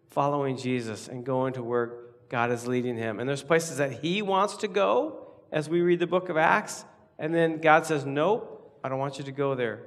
following 0.09 0.57
Jesus 0.57 1.07
and 1.07 1.25
going 1.25 1.53
to 1.53 1.63
where 1.63 1.91
God 2.29 2.51
is 2.51 2.65
leading 2.65 2.97
him. 2.97 3.19
And 3.19 3.27
there's 3.27 3.43
places 3.43 3.77
that 3.77 3.91
he 3.91 4.21
wants 4.21 4.57
to 4.57 4.67
go 4.67 5.27
as 5.51 5.67
we 5.67 5.81
read 5.81 5.99
the 5.99 6.07
book 6.07 6.29
of 6.29 6.37
Acts. 6.37 6.85
And 7.19 7.33
then 7.33 7.59
God 7.59 7.85
says, 7.85 8.05
Nope, 8.05 8.54
I 8.85 8.87
don't 8.87 8.99
want 8.99 9.17
you 9.17 9.23
to 9.23 9.31
go 9.31 9.55
there. 9.55 9.79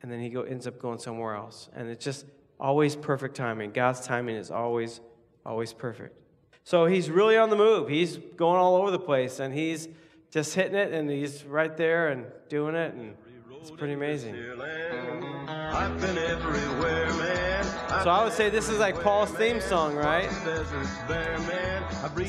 And 0.00 0.12
then 0.12 0.20
he 0.20 0.28
go, 0.28 0.42
ends 0.42 0.68
up 0.68 0.78
going 0.78 1.00
somewhere 1.00 1.34
else. 1.34 1.68
And 1.74 1.88
it's 1.88 2.04
just 2.04 2.24
always 2.60 2.94
perfect 2.94 3.34
timing. 3.34 3.72
God's 3.72 4.00
timing 4.00 4.36
is 4.36 4.52
always, 4.52 5.00
always 5.44 5.72
perfect. 5.72 6.16
So 6.62 6.86
he's 6.86 7.10
really 7.10 7.36
on 7.36 7.50
the 7.50 7.56
move. 7.56 7.88
He's 7.88 8.16
going 8.36 8.60
all 8.60 8.76
over 8.76 8.92
the 8.92 8.98
place 9.00 9.40
and 9.40 9.52
he's 9.52 9.88
just 10.30 10.54
hitting 10.54 10.76
it 10.76 10.92
and 10.92 11.10
he's 11.10 11.42
right 11.42 11.76
there 11.76 12.10
and 12.10 12.26
doing 12.48 12.76
it. 12.76 12.94
And 12.94 13.16
it's 13.60 13.72
pretty 13.72 13.94
amazing. 13.94 14.36
I've 15.48 16.00
been 16.00 16.16
everywhere, 16.16 17.12
man. 17.14 17.47
So 17.88 18.10
I 18.10 18.22
would 18.22 18.34
say 18.34 18.50
this 18.50 18.68
is 18.68 18.78
like 18.78 19.00
Paul's 19.02 19.30
theme 19.30 19.62
song, 19.62 19.94
right? 19.94 20.30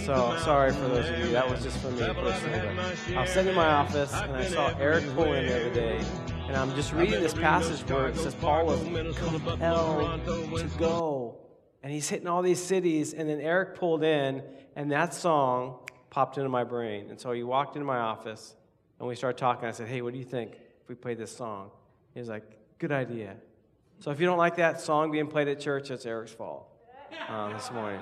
So 0.06 0.38
sorry 0.40 0.72
for 0.72 0.88
those 0.88 1.10
of 1.10 1.20
you. 1.20 1.28
That 1.32 1.50
was 1.50 1.62
just 1.62 1.80
for 1.80 1.92
me 1.92 2.00
personally. 2.14 2.78
But 3.08 3.18
I 3.18 3.22
was 3.22 3.30
sitting 3.30 3.50
in 3.50 3.56
my 3.56 3.68
office 3.68 4.14
and 4.14 4.36
I 4.38 4.46
saw 4.46 4.70
Eric 4.80 5.04
pull 5.16 5.34
in 5.34 5.48
the 5.48 5.60
other 5.60 5.74
day. 5.74 6.02
And 6.48 6.56
I'm 6.56 6.74
just 6.76 6.94
reading 6.94 7.22
this 7.22 7.34
passage 7.34 7.82
where 7.90 8.08
it 8.08 8.16
says 8.16 8.34
Paul 8.36 8.68
was 8.68 8.82
compelled 9.18 10.26
to 10.26 10.70
go. 10.78 11.38
And 11.84 11.92
he's 11.92 12.08
hitting 12.08 12.28
all 12.28 12.42
these 12.42 12.64
cities. 12.64 13.14
And 13.14 13.30
then 13.30 13.42
Eric 13.42 13.76
pulled 13.76 14.04
in, 14.04 14.42
and 14.76 14.92
that 14.92 15.14
song 15.14 15.80
popped 16.10 16.38
into 16.38 16.50
my 16.50 16.64
brain. 16.64 17.10
And 17.10 17.20
so 17.20 17.34
he 17.34 17.44
walked 17.44 17.76
into 17.76 17.86
my 17.86 18.00
office, 18.00 18.56
and 18.98 19.08
we 19.08 19.16
started 19.16 19.38
talking. 19.38 19.68
I 19.68 19.72
said, 19.72 19.88
Hey, 19.88 20.02
what 20.02 20.14
do 20.14 20.20
you 20.20 20.26
think 20.26 20.54
if 20.54 20.88
we 20.88 20.96
play 20.96 21.16
this 21.16 21.36
song? 21.36 21.70
He 22.14 22.20
was 22.20 22.30
like, 22.30 22.44
Good 22.80 22.94
idea. 22.94 23.36
So 24.00 24.12
if 24.12 24.20
you 24.22 24.26
don't 24.26 24.38
like 24.38 24.56
that 24.56 24.80
song 24.80 25.12
being 25.12 25.28
played 25.28 25.50
at 25.50 25.60
church, 25.60 25.92
it's 25.92 26.06
Eric's 26.06 26.32
fault 26.32 26.70
um, 27.28 27.52
this 27.52 27.70
morning 27.70 28.02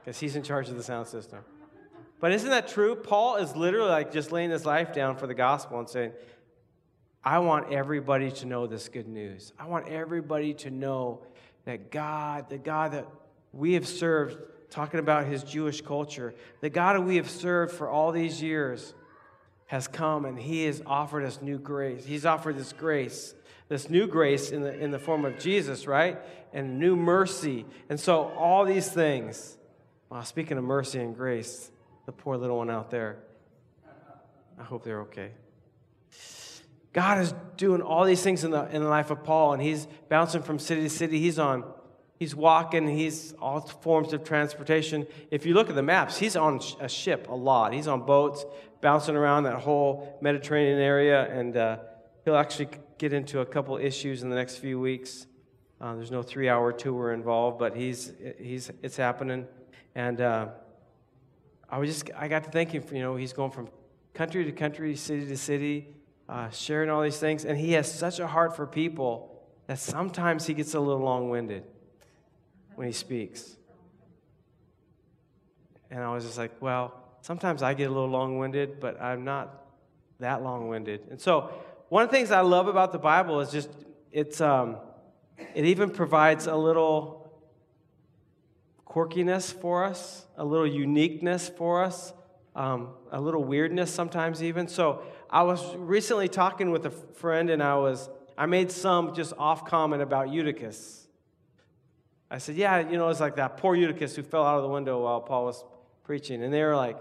because 0.00 0.20
he's 0.20 0.36
in 0.36 0.42
charge 0.42 0.68
of 0.68 0.76
the 0.76 0.82
sound 0.82 1.06
system. 1.06 1.38
But 2.20 2.32
isn't 2.32 2.50
that 2.50 2.68
true? 2.68 2.94
Paul 2.94 3.36
is 3.36 3.56
literally 3.56 3.88
like 3.88 4.12
just 4.12 4.32
laying 4.32 4.50
his 4.50 4.66
life 4.66 4.92
down 4.92 5.16
for 5.16 5.26
the 5.26 5.34
gospel 5.34 5.78
and 5.78 5.88
saying, 5.88 6.12
I 7.24 7.38
want 7.38 7.72
everybody 7.72 8.30
to 8.32 8.46
know 8.46 8.66
this 8.66 8.90
good 8.90 9.08
news. 9.08 9.54
I 9.58 9.66
want 9.66 9.88
everybody 9.88 10.52
to 10.54 10.70
know 10.70 11.22
that 11.64 11.90
God, 11.90 12.50
the 12.50 12.58
God 12.58 12.92
that 12.92 13.06
we 13.54 13.72
have 13.74 13.88
served, 13.88 14.36
talking 14.68 15.00
about 15.00 15.24
his 15.24 15.42
Jewish 15.42 15.80
culture, 15.80 16.34
the 16.60 16.68
God 16.68 16.96
that 16.96 17.02
we 17.02 17.16
have 17.16 17.30
served 17.30 17.72
for 17.72 17.88
all 17.88 18.12
these 18.12 18.42
years 18.42 18.92
has 19.66 19.88
come 19.88 20.26
and 20.26 20.38
he 20.38 20.64
has 20.64 20.82
offered 20.84 21.24
us 21.24 21.40
new 21.40 21.58
grace. 21.58 22.04
He's 22.04 22.26
offered 22.26 22.58
this 22.58 22.74
grace 22.74 23.34
this 23.70 23.88
new 23.88 24.06
grace 24.06 24.50
in 24.50 24.60
the, 24.60 24.78
in 24.78 24.90
the 24.90 24.98
form 24.98 25.24
of 25.24 25.38
Jesus, 25.38 25.86
right? 25.86 26.18
And 26.52 26.78
new 26.78 26.96
mercy. 26.96 27.64
And 27.88 27.98
so, 27.98 28.24
all 28.36 28.66
these 28.66 28.88
things. 28.88 29.56
Well, 30.10 30.22
speaking 30.24 30.58
of 30.58 30.64
mercy 30.64 30.98
and 30.98 31.16
grace, 31.16 31.70
the 32.04 32.12
poor 32.12 32.36
little 32.36 32.58
one 32.58 32.68
out 32.68 32.90
there, 32.90 33.20
I 34.58 34.64
hope 34.64 34.84
they're 34.84 35.02
okay. 35.02 35.30
God 36.92 37.20
is 37.20 37.32
doing 37.56 37.80
all 37.80 38.04
these 38.04 38.20
things 38.20 38.42
in 38.42 38.50
the, 38.50 38.64
in 38.74 38.82
the 38.82 38.88
life 38.88 39.12
of 39.12 39.22
Paul, 39.22 39.52
and 39.52 39.62
he's 39.62 39.86
bouncing 40.08 40.42
from 40.42 40.58
city 40.58 40.82
to 40.82 40.90
city. 40.90 41.20
He's 41.20 41.38
on 41.38 41.64
He's 42.20 42.34
walking, 42.34 42.86
he's 42.86 43.32
all 43.40 43.60
forms 43.60 44.12
of 44.12 44.24
transportation. 44.24 45.06
If 45.30 45.46
you 45.46 45.54
look 45.54 45.70
at 45.70 45.74
the 45.74 45.82
maps, 45.82 46.18
he's 46.18 46.36
on 46.36 46.60
a 46.78 46.86
ship 46.86 47.30
a 47.30 47.34
lot. 47.34 47.72
He's 47.72 47.88
on 47.88 48.04
boats, 48.04 48.44
bouncing 48.82 49.16
around 49.16 49.44
that 49.44 49.54
whole 49.54 50.18
Mediterranean 50.20 50.80
area, 50.80 51.26
and 51.32 51.56
uh, 51.56 51.78
he'll 52.26 52.36
actually 52.36 52.68
get 53.00 53.14
into 53.14 53.40
a 53.40 53.46
couple 53.46 53.78
issues 53.78 54.22
in 54.22 54.28
the 54.28 54.36
next 54.36 54.56
few 54.56 54.78
weeks. 54.78 55.26
Uh, 55.80 55.94
there's 55.94 56.10
no 56.10 56.22
three 56.22 56.50
hour 56.50 56.70
tour 56.70 57.14
involved, 57.14 57.58
but 57.58 57.74
he's, 57.74 58.12
he's, 58.38 58.70
it's 58.82 58.98
happening. 58.98 59.46
And 59.94 60.20
uh, 60.20 60.48
I 61.70 61.78
was 61.78 61.88
just, 61.88 62.10
I 62.14 62.28
got 62.28 62.44
to 62.44 62.50
thinking, 62.50 62.84
you 62.92 63.00
know, 63.00 63.16
he's 63.16 63.32
going 63.32 63.52
from 63.52 63.68
country 64.12 64.44
to 64.44 64.52
country, 64.52 64.94
city 64.96 65.26
to 65.26 65.36
city, 65.38 65.88
uh, 66.28 66.50
sharing 66.50 66.90
all 66.90 67.00
these 67.00 67.16
things. 67.16 67.46
And 67.46 67.56
he 67.56 67.72
has 67.72 67.90
such 67.90 68.18
a 68.18 68.26
heart 68.26 68.54
for 68.54 68.66
people 68.66 69.40
that 69.66 69.78
sometimes 69.78 70.46
he 70.46 70.52
gets 70.52 70.74
a 70.74 70.80
little 70.80 71.02
long 71.02 71.30
winded 71.30 71.64
when 72.74 72.86
he 72.86 72.92
speaks. 72.92 73.56
And 75.90 76.02
I 76.02 76.12
was 76.12 76.26
just 76.26 76.36
like, 76.36 76.52
well, 76.60 76.92
sometimes 77.22 77.62
I 77.62 77.72
get 77.72 77.84
a 77.84 77.94
little 77.94 78.10
long 78.10 78.36
winded, 78.36 78.78
but 78.78 79.00
I'm 79.00 79.24
not 79.24 79.64
that 80.18 80.42
long 80.42 80.68
winded. 80.68 81.06
And 81.10 81.18
so, 81.18 81.50
one 81.90 82.04
of 82.04 82.08
the 82.08 82.16
things 82.16 82.30
I 82.30 82.40
love 82.40 82.68
about 82.68 82.92
the 82.92 82.98
Bible 82.98 83.40
is 83.40 83.50
just 83.50 83.68
it's, 84.12 84.40
um, 84.40 84.78
it 85.54 85.66
even 85.66 85.90
provides 85.90 86.46
a 86.46 86.56
little 86.56 87.30
quirkiness 88.86 89.52
for 89.52 89.84
us, 89.84 90.24
a 90.36 90.44
little 90.44 90.66
uniqueness 90.66 91.48
for 91.48 91.82
us, 91.82 92.12
um, 92.56 92.90
a 93.12 93.20
little 93.20 93.44
weirdness 93.44 93.92
sometimes 93.92 94.42
even. 94.42 94.66
So, 94.66 95.02
I 95.28 95.42
was 95.42 95.76
recently 95.76 96.28
talking 96.28 96.70
with 96.72 96.86
a 96.86 96.90
friend, 96.90 97.50
and 97.50 97.62
I 97.62 97.76
was 97.76 98.08
I 98.36 98.46
made 98.46 98.72
some 98.72 99.14
just 99.14 99.32
off 99.38 99.66
comment 99.66 100.00
about 100.00 100.30
Eutychus. 100.30 101.06
I 102.30 102.38
said, 102.38 102.56
Yeah, 102.56 102.88
you 102.88 102.98
know, 102.98 103.08
it's 103.08 103.20
like 103.20 103.36
that 103.36 103.56
poor 103.58 103.74
Eutychus 103.74 104.16
who 104.16 104.22
fell 104.22 104.44
out 104.46 104.56
of 104.56 104.62
the 104.62 104.68
window 104.68 105.02
while 105.02 105.20
Paul 105.20 105.44
was 105.44 105.64
preaching. 106.04 106.42
And 106.42 106.52
they 106.54 106.62
were 106.62 106.74
like, 106.74 106.96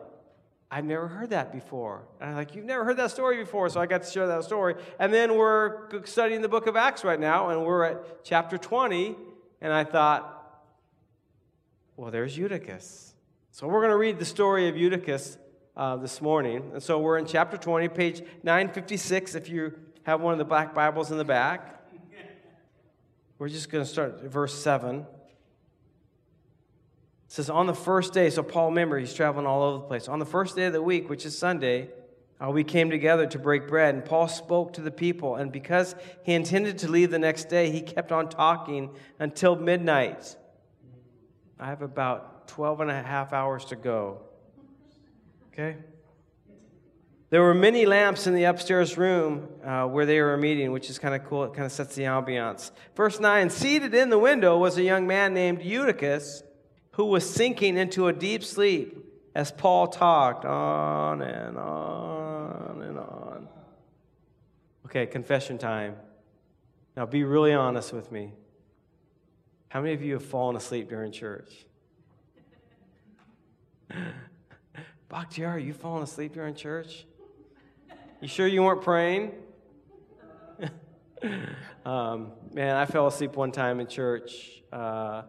I've 0.71 0.85
never 0.85 1.07
heard 1.07 1.31
that 1.31 1.51
before. 1.51 2.03
And 2.19 2.29
I'm 2.29 2.35
like, 2.35 2.55
You've 2.55 2.65
never 2.65 2.85
heard 2.85 2.97
that 2.97 3.11
story 3.11 3.37
before. 3.37 3.69
So 3.69 3.81
I 3.81 3.85
got 3.85 4.03
to 4.03 4.09
share 4.09 4.27
that 4.27 4.43
story. 4.43 4.75
And 4.99 5.13
then 5.13 5.35
we're 5.35 6.05
studying 6.05 6.41
the 6.41 6.49
book 6.49 6.67
of 6.67 6.75
Acts 6.75 7.03
right 7.03 7.19
now, 7.19 7.49
and 7.49 7.65
we're 7.65 7.83
at 7.85 8.23
chapter 8.23 8.57
20. 8.57 9.15
And 9.61 9.73
I 9.73 9.83
thought, 9.83 10.63
Well, 11.97 12.11
there's 12.11 12.37
Eutychus. 12.37 13.13
So 13.51 13.67
we're 13.67 13.81
going 13.81 13.91
to 13.91 13.97
read 13.97 14.19
the 14.19 14.25
story 14.25 14.69
of 14.69 14.77
Eutychus 14.77 15.37
uh, 15.75 15.97
this 15.97 16.21
morning. 16.21 16.71
And 16.73 16.83
so 16.83 16.99
we're 16.99 17.17
in 17.17 17.25
chapter 17.25 17.57
20, 17.57 17.89
page 17.89 18.21
956, 18.43 19.35
if 19.35 19.49
you 19.49 19.73
have 20.03 20.21
one 20.21 20.33
of 20.33 20.39
the 20.39 20.45
black 20.45 20.73
Bibles 20.73 21.11
in 21.11 21.17
the 21.17 21.25
back. 21.25 21.75
We're 23.37 23.49
just 23.49 23.69
going 23.69 23.83
to 23.83 23.89
start 23.89 24.19
at 24.23 24.29
verse 24.29 24.53
7. 24.53 25.05
It 27.29 27.33
says, 27.33 27.47
On 27.51 27.67
the 27.67 27.75
first 27.75 28.11
day, 28.11 28.31
so 28.31 28.41
Paul, 28.41 28.69
remember, 28.69 28.97
he's 28.97 29.13
traveling 29.13 29.45
all 29.45 29.61
over 29.61 29.77
the 29.77 29.83
place. 29.83 30.07
On 30.07 30.17
the 30.17 30.25
first 30.25 30.55
day 30.55 30.65
of 30.65 30.73
the 30.73 30.81
week, 30.81 31.11
which 31.11 31.27
is 31.27 31.37
Sunday, 31.37 31.89
uh, 32.43 32.49
we 32.49 32.63
came 32.63 32.89
together 32.89 33.27
to 33.27 33.37
break 33.37 33.67
bread, 33.67 33.93
and 33.93 34.03
Paul 34.03 34.27
spoke 34.27 34.73
to 34.73 34.81
the 34.81 34.89
people. 34.89 35.35
And 35.35 35.51
because 35.51 35.93
he 36.23 36.33
intended 36.33 36.79
to 36.79 36.87
leave 36.87 37.11
the 37.11 37.19
next 37.19 37.47
day, 37.47 37.69
he 37.69 37.81
kept 37.81 38.11
on 38.11 38.29
talking 38.29 38.89
until 39.19 39.55
midnight. 39.55 40.35
I 41.59 41.67
have 41.67 41.83
about 41.83 42.47
12 42.47 42.81
and 42.81 42.89
a 42.89 43.03
half 43.03 43.31
hours 43.31 43.63
to 43.65 43.75
go. 43.75 44.21
Okay? 45.53 45.77
There 47.29 47.43
were 47.43 47.53
many 47.53 47.85
lamps 47.85 48.25
in 48.25 48.33
the 48.33 48.45
upstairs 48.45 48.97
room 48.97 49.49
uh, 49.63 49.85
where 49.85 50.07
they 50.07 50.19
were 50.19 50.35
meeting, 50.35 50.71
which 50.71 50.89
is 50.89 50.97
kind 50.97 51.13
of 51.13 51.25
cool. 51.25 51.43
It 51.43 51.53
kind 51.53 51.67
of 51.67 51.71
sets 51.71 51.93
the 51.93 52.03
ambiance. 52.03 52.71
Verse 52.95 53.19
9 53.19 53.51
Seated 53.51 53.93
in 53.93 54.09
the 54.09 54.17
window 54.17 54.57
was 54.57 54.79
a 54.79 54.83
young 54.83 55.05
man 55.05 55.35
named 55.35 55.61
Eutychus 55.61 56.41
who 56.99 57.05
was 57.05 57.27
sinking 57.27 57.77
into 57.77 58.07
a 58.09 58.11
deep 58.11 58.43
sleep 58.43 59.05
as 59.33 59.53
Paul 59.53 59.87
talked 59.87 60.43
on 60.43 61.21
and 61.21 61.57
on 61.57 62.81
and 62.81 62.97
on. 62.97 63.47
Okay, 64.85 65.05
confession 65.05 65.57
time. 65.57 65.95
Now 66.97 67.05
be 67.05 67.23
really 67.23 67.53
honest 67.53 67.93
with 67.93 68.11
me. 68.11 68.33
How 69.69 69.79
many 69.79 69.93
of 69.93 70.01
you 70.01 70.11
have 70.15 70.25
fallen 70.25 70.57
asleep 70.57 70.89
during 70.89 71.13
church? 71.13 71.65
Bakhtiar, 75.09 75.51
are 75.51 75.57
you 75.57 75.71
falling 75.71 76.03
asleep 76.03 76.33
during 76.33 76.53
church? 76.53 77.05
You 78.19 78.27
sure 78.27 78.45
you 78.45 78.61
weren't 78.61 78.81
praying? 78.81 79.31
um, 81.85 82.33
man, 82.51 82.75
I 82.75 82.85
fell 82.85 83.07
asleep 83.07 83.37
one 83.37 83.53
time 83.53 83.79
in 83.79 83.87
church. 83.87 84.61
Uh, 84.69 85.21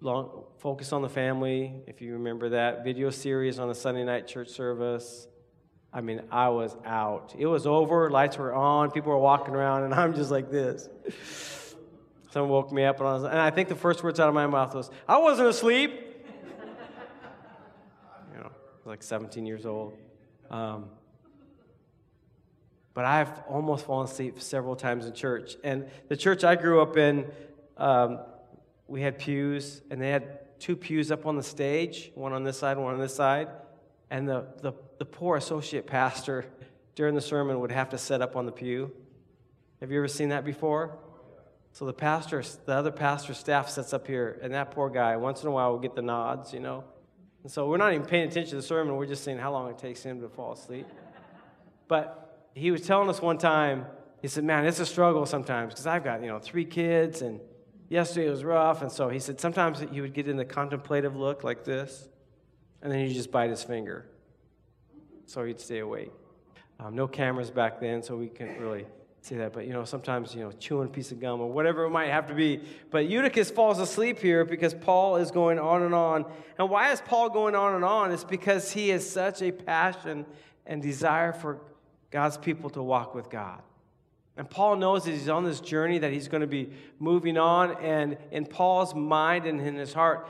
long, 0.00 0.44
focus 0.58 0.92
on 0.92 1.02
the 1.02 1.08
family, 1.08 1.82
if 1.86 2.00
you 2.00 2.14
remember 2.14 2.50
that 2.50 2.84
video 2.84 3.10
series 3.10 3.58
on 3.58 3.68
the 3.68 3.74
Sunday 3.74 4.04
night 4.04 4.26
church 4.26 4.48
service. 4.48 5.26
I 5.92 6.00
mean, 6.00 6.22
I 6.30 6.48
was 6.48 6.76
out. 6.84 7.34
It 7.36 7.46
was 7.46 7.66
over, 7.66 8.10
lights 8.10 8.38
were 8.38 8.54
on, 8.54 8.90
people 8.90 9.10
were 9.10 9.18
walking 9.18 9.54
around, 9.54 9.84
and 9.84 9.94
I'm 10.00 10.14
just 10.14 10.30
like 10.30 10.50
this. 10.50 10.88
Someone 12.30 12.50
woke 12.50 12.72
me 12.72 12.84
up, 12.84 12.98
and 13.00 13.08
I, 13.08 13.12
was, 13.14 13.24
and 13.24 13.38
I 13.38 13.50
think 13.50 13.68
the 13.68 13.74
first 13.74 14.02
words 14.02 14.20
out 14.20 14.28
of 14.28 14.34
my 14.34 14.46
mouth 14.46 14.74
was, 14.74 14.90
I 15.08 15.18
wasn't 15.18 15.48
asleep. 15.48 15.92
you 18.32 18.40
know, 18.40 18.50
like 18.84 19.02
17 19.02 19.44
years 19.46 19.66
old. 19.66 19.98
Um, 20.48 20.86
but 22.94 23.04
I've 23.04 23.30
almost 23.48 23.84
fallen 23.84 24.06
asleep 24.06 24.40
several 24.40 24.76
times 24.76 25.06
in 25.06 25.12
church. 25.12 25.56
And 25.64 25.88
the 26.08 26.16
church 26.16 26.44
I 26.44 26.54
grew 26.54 26.80
up 26.80 26.96
in, 26.96 27.26
um, 27.76 28.20
we 28.90 29.00
had 29.00 29.18
pews, 29.18 29.82
and 29.90 30.02
they 30.02 30.10
had 30.10 30.58
two 30.58 30.74
pews 30.74 31.12
up 31.12 31.24
on 31.24 31.36
the 31.36 31.42
stage, 31.42 32.10
one 32.16 32.32
on 32.32 32.42
this 32.42 32.58
side, 32.58 32.76
one 32.76 32.92
on 32.92 33.00
this 33.00 33.14
side. 33.14 33.48
And 34.10 34.28
the, 34.28 34.46
the, 34.60 34.72
the 34.98 35.04
poor 35.04 35.36
associate 35.36 35.86
pastor 35.86 36.44
during 36.96 37.14
the 37.14 37.20
sermon 37.20 37.60
would 37.60 37.70
have 37.70 37.88
to 37.90 37.98
set 37.98 38.20
up 38.20 38.34
on 38.34 38.46
the 38.46 38.52
pew. 38.52 38.90
Have 39.80 39.92
you 39.92 39.98
ever 39.98 40.08
seen 40.08 40.30
that 40.30 40.44
before? 40.44 40.98
So 41.72 41.86
the 41.86 41.92
pastor, 41.92 42.42
the 42.66 42.72
other 42.72 42.90
pastor 42.90 43.32
staff 43.32 43.70
sits 43.70 43.94
up 43.94 44.08
here, 44.08 44.40
and 44.42 44.52
that 44.54 44.72
poor 44.72 44.90
guy, 44.90 45.16
once 45.16 45.42
in 45.42 45.48
a 45.48 45.52
while, 45.52 45.70
will 45.70 45.78
get 45.78 45.94
the 45.94 46.02
nods, 46.02 46.52
you 46.52 46.58
know. 46.58 46.82
And 47.44 47.50
so 47.50 47.68
we're 47.68 47.76
not 47.76 47.92
even 47.92 48.04
paying 48.04 48.28
attention 48.28 48.50
to 48.50 48.56
the 48.56 48.62
sermon, 48.62 48.96
we're 48.96 49.06
just 49.06 49.22
seeing 49.22 49.38
how 49.38 49.52
long 49.52 49.70
it 49.70 49.78
takes 49.78 50.02
him 50.02 50.20
to 50.20 50.28
fall 50.28 50.52
asleep. 50.52 50.86
But 51.86 52.48
he 52.54 52.72
was 52.72 52.82
telling 52.82 53.08
us 53.08 53.22
one 53.22 53.38
time, 53.38 53.86
he 54.20 54.26
said, 54.26 54.42
Man, 54.42 54.66
it's 54.66 54.80
a 54.80 54.84
struggle 54.84 55.24
sometimes 55.26 55.74
because 55.74 55.86
I've 55.86 56.02
got, 56.02 56.22
you 56.22 56.28
know, 56.28 56.40
three 56.40 56.64
kids 56.64 57.22
and 57.22 57.40
yesterday 57.90 58.30
was 58.30 58.42
rough. 58.42 58.80
And 58.80 58.90
so 58.90 59.10
he 59.10 59.18
said 59.18 59.38
sometimes 59.38 59.80
he 59.92 60.00
would 60.00 60.14
get 60.14 60.26
in 60.26 60.38
the 60.38 60.46
contemplative 60.46 61.14
look 61.14 61.44
like 61.44 61.64
this, 61.64 62.08
and 62.80 62.90
then 62.90 63.06
he'd 63.06 63.12
just 63.12 63.30
bite 63.30 63.50
his 63.50 63.62
finger. 63.62 64.06
So 65.26 65.44
he'd 65.44 65.60
stay 65.60 65.80
awake. 65.80 66.10
Um, 66.78 66.94
no 66.94 67.06
cameras 67.06 67.50
back 67.50 67.78
then, 67.78 68.02
so 68.02 68.16
we 68.16 68.28
couldn't 68.28 68.58
really 68.58 68.86
see 69.20 69.36
that. 69.36 69.52
But, 69.52 69.66
you 69.66 69.74
know, 69.74 69.84
sometimes, 69.84 70.34
you 70.34 70.40
know, 70.40 70.50
chewing 70.52 70.88
a 70.88 70.90
piece 70.90 71.12
of 71.12 71.20
gum 71.20 71.40
or 71.40 71.52
whatever 71.52 71.84
it 71.84 71.90
might 71.90 72.08
have 72.08 72.26
to 72.28 72.34
be. 72.34 72.62
But 72.90 73.06
Eutychus 73.06 73.50
falls 73.50 73.78
asleep 73.78 74.18
here 74.18 74.46
because 74.46 74.72
Paul 74.72 75.16
is 75.16 75.30
going 75.30 75.58
on 75.58 75.82
and 75.82 75.94
on. 75.94 76.24
And 76.58 76.70
why 76.70 76.90
is 76.90 77.02
Paul 77.02 77.28
going 77.28 77.54
on 77.54 77.74
and 77.74 77.84
on? 77.84 78.12
It's 78.12 78.24
because 78.24 78.72
he 78.72 78.88
has 78.88 79.08
such 79.08 79.42
a 79.42 79.52
passion 79.52 80.24
and 80.64 80.80
desire 80.80 81.34
for 81.34 81.60
God's 82.10 82.38
people 82.38 82.70
to 82.70 82.82
walk 82.82 83.14
with 83.14 83.28
God. 83.28 83.60
And 84.40 84.48
Paul 84.48 84.76
knows 84.76 85.04
that 85.04 85.10
he's 85.10 85.28
on 85.28 85.44
this 85.44 85.60
journey, 85.60 85.98
that 85.98 86.14
he's 86.14 86.26
going 86.26 86.40
to 86.40 86.46
be 86.46 86.70
moving 86.98 87.36
on. 87.36 87.72
And 87.72 88.16
in 88.30 88.46
Paul's 88.46 88.94
mind 88.94 89.44
and 89.44 89.60
in 89.60 89.74
his 89.74 89.92
heart, 89.92 90.26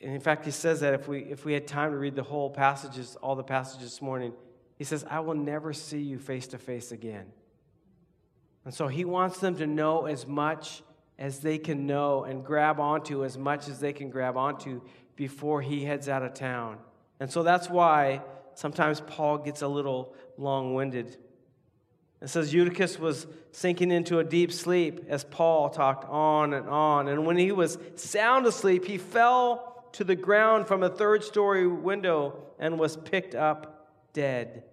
and 0.00 0.14
in 0.14 0.20
fact, 0.22 0.46
he 0.46 0.50
says 0.50 0.80
that 0.80 0.94
if 0.94 1.08
we, 1.08 1.24
if 1.24 1.44
we 1.44 1.52
had 1.52 1.66
time 1.66 1.90
to 1.90 1.98
read 1.98 2.14
the 2.16 2.22
whole 2.22 2.48
passages, 2.48 3.18
all 3.20 3.36
the 3.36 3.42
passages 3.42 3.90
this 3.90 4.00
morning, 4.00 4.32
he 4.78 4.84
says, 4.84 5.04
I 5.10 5.20
will 5.20 5.34
never 5.34 5.74
see 5.74 6.00
you 6.00 6.18
face 6.18 6.46
to 6.46 6.58
face 6.58 6.90
again. 6.90 7.26
And 8.64 8.72
so 8.72 8.88
he 8.88 9.04
wants 9.04 9.40
them 9.40 9.56
to 9.56 9.66
know 9.66 10.06
as 10.06 10.26
much 10.26 10.82
as 11.18 11.40
they 11.40 11.58
can 11.58 11.86
know 11.86 12.24
and 12.24 12.42
grab 12.42 12.80
onto 12.80 13.26
as 13.26 13.36
much 13.36 13.68
as 13.68 13.78
they 13.78 13.92
can 13.92 14.08
grab 14.08 14.38
onto 14.38 14.80
before 15.16 15.60
he 15.60 15.84
heads 15.84 16.08
out 16.08 16.22
of 16.22 16.32
town. 16.32 16.78
And 17.20 17.30
so 17.30 17.42
that's 17.42 17.68
why 17.68 18.22
sometimes 18.54 19.02
Paul 19.02 19.36
gets 19.36 19.60
a 19.60 19.68
little 19.68 20.14
long 20.38 20.72
winded. 20.72 21.18
It 22.20 22.28
says 22.28 22.52
Eutychus 22.52 22.98
was 22.98 23.26
sinking 23.52 23.92
into 23.92 24.18
a 24.18 24.24
deep 24.24 24.52
sleep 24.52 25.04
as 25.08 25.22
Paul 25.24 25.70
talked 25.70 26.04
on 26.08 26.52
and 26.52 26.68
on. 26.68 27.06
And 27.08 27.24
when 27.24 27.36
he 27.36 27.52
was 27.52 27.78
sound 27.94 28.44
asleep, 28.46 28.84
he 28.84 28.98
fell 28.98 29.88
to 29.92 30.04
the 30.04 30.16
ground 30.16 30.66
from 30.66 30.82
a 30.82 30.88
third 30.88 31.22
story 31.22 31.66
window 31.66 32.42
and 32.58 32.78
was 32.78 32.96
picked 32.96 33.34
up 33.34 33.92
dead. 34.12 34.64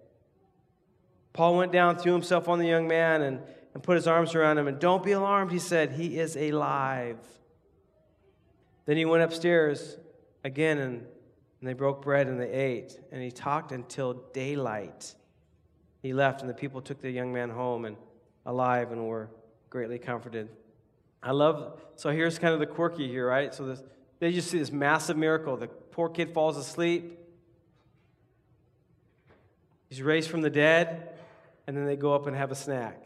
Paul 1.32 1.56
went 1.56 1.70
down, 1.70 1.98
threw 1.98 2.12
himself 2.12 2.48
on 2.48 2.58
the 2.58 2.66
young 2.66 2.88
man, 2.88 3.22
and, 3.22 3.40
and 3.74 3.82
put 3.82 3.94
his 3.94 4.08
arms 4.08 4.34
around 4.34 4.58
him. 4.58 4.66
And 4.66 4.80
don't 4.80 5.04
be 5.04 5.12
alarmed, 5.12 5.52
he 5.52 5.58
said, 5.58 5.92
he 5.92 6.18
is 6.18 6.34
alive. 6.36 7.18
Then 8.86 8.96
he 8.96 9.04
went 9.04 9.22
upstairs 9.22 9.98
again, 10.42 10.78
and, 10.78 11.06
and 11.60 11.68
they 11.68 11.74
broke 11.74 12.02
bread 12.02 12.26
and 12.26 12.40
they 12.40 12.50
ate. 12.50 12.98
And 13.12 13.22
he 13.22 13.30
talked 13.30 13.70
until 13.70 14.14
daylight 14.32 15.14
he 16.06 16.12
left, 16.12 16.40
and 16.40 16.48
the 16.48 16.54
people 16.54 16.80
took 16.80 17.00
the 17.00 17.10
young 17.10 17.32
man 17.32 17.50
home 17.50 17.84
and 17.84 17.96
alive 18.46 18.92
and 18.92 19.06
were 19.06 19.28
greatly 19.70 19.98
comforted. 19.98 20.48
I 21.22 21.32
love, 21.32 21.80
so 21.96 22.10
here's 22.10 22.38
kind 22.38 22.54
of 22.54 22.60
the 22.60 22.66
quirky 22.66 23.08
here, 23.08 23.26
right? 23.26 23.52
So 23.52 23.66
this, 23.66 23.82
they 24.20 24.32
just 24.32 24.48
see 24.48 24.58
this 24.58 24.70
massive 24.70 25.16
miracle. 25.16 25.56
The 25.56 25.66
poor 25.66 26.08
kid 26.08 26.32
falls 26.32 26.56
asleep. 26.56 27.18
He's 29.88 30.00
raised 30.00 30.30
from 30.30 30.42
the 30.42 30.50
dead, 30.50 31.10
and 31.66 31.76
then 31.76 31.86
they 31.86 31.96
go 31.96 32.14
up 32.14 32.26
and 32.26 32.36
have 32.36 32.52
a 32.52 32.54
snack. 32.54 33.02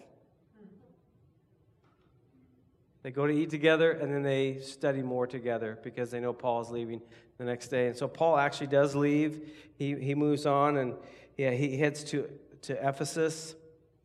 They 3.03 3.11
go 3.11 3.27
to 3.27 3.33
eat 3.33 3.49
together, 3.49 3.93
and 3.93 4.13
then 4.13 4.23
they 4.23 4.59
study 4.59 5.03
more 5.03 5.27
together 5.27 5.79
because 5.83 6.11
they 6.11 6.21
know 6.21 6.35
Paul 6.35 6.61
is 6.61 6.69
leaving 6.69 7.01
the 7.39 7.45
next 7.45 7.69
day. 7.69 7.87
And 7.87 7.97
so 7.97 8.07
Paul 8.07 8.37
actually 8.37 8.67
does 8.67 8.95
leave. 8.95 9.49
He, 9.79 9.95
he 9.95 10.15
moves 10.15 10.45
on, 10.45 10.77
and 10.77 10.95
yeah, 11.39 11.53
he 11.53 11.79
heads 11.79 12.05
to, 12.05 12.29
to 12.63 12.89
Ephesus, 12.89 13.55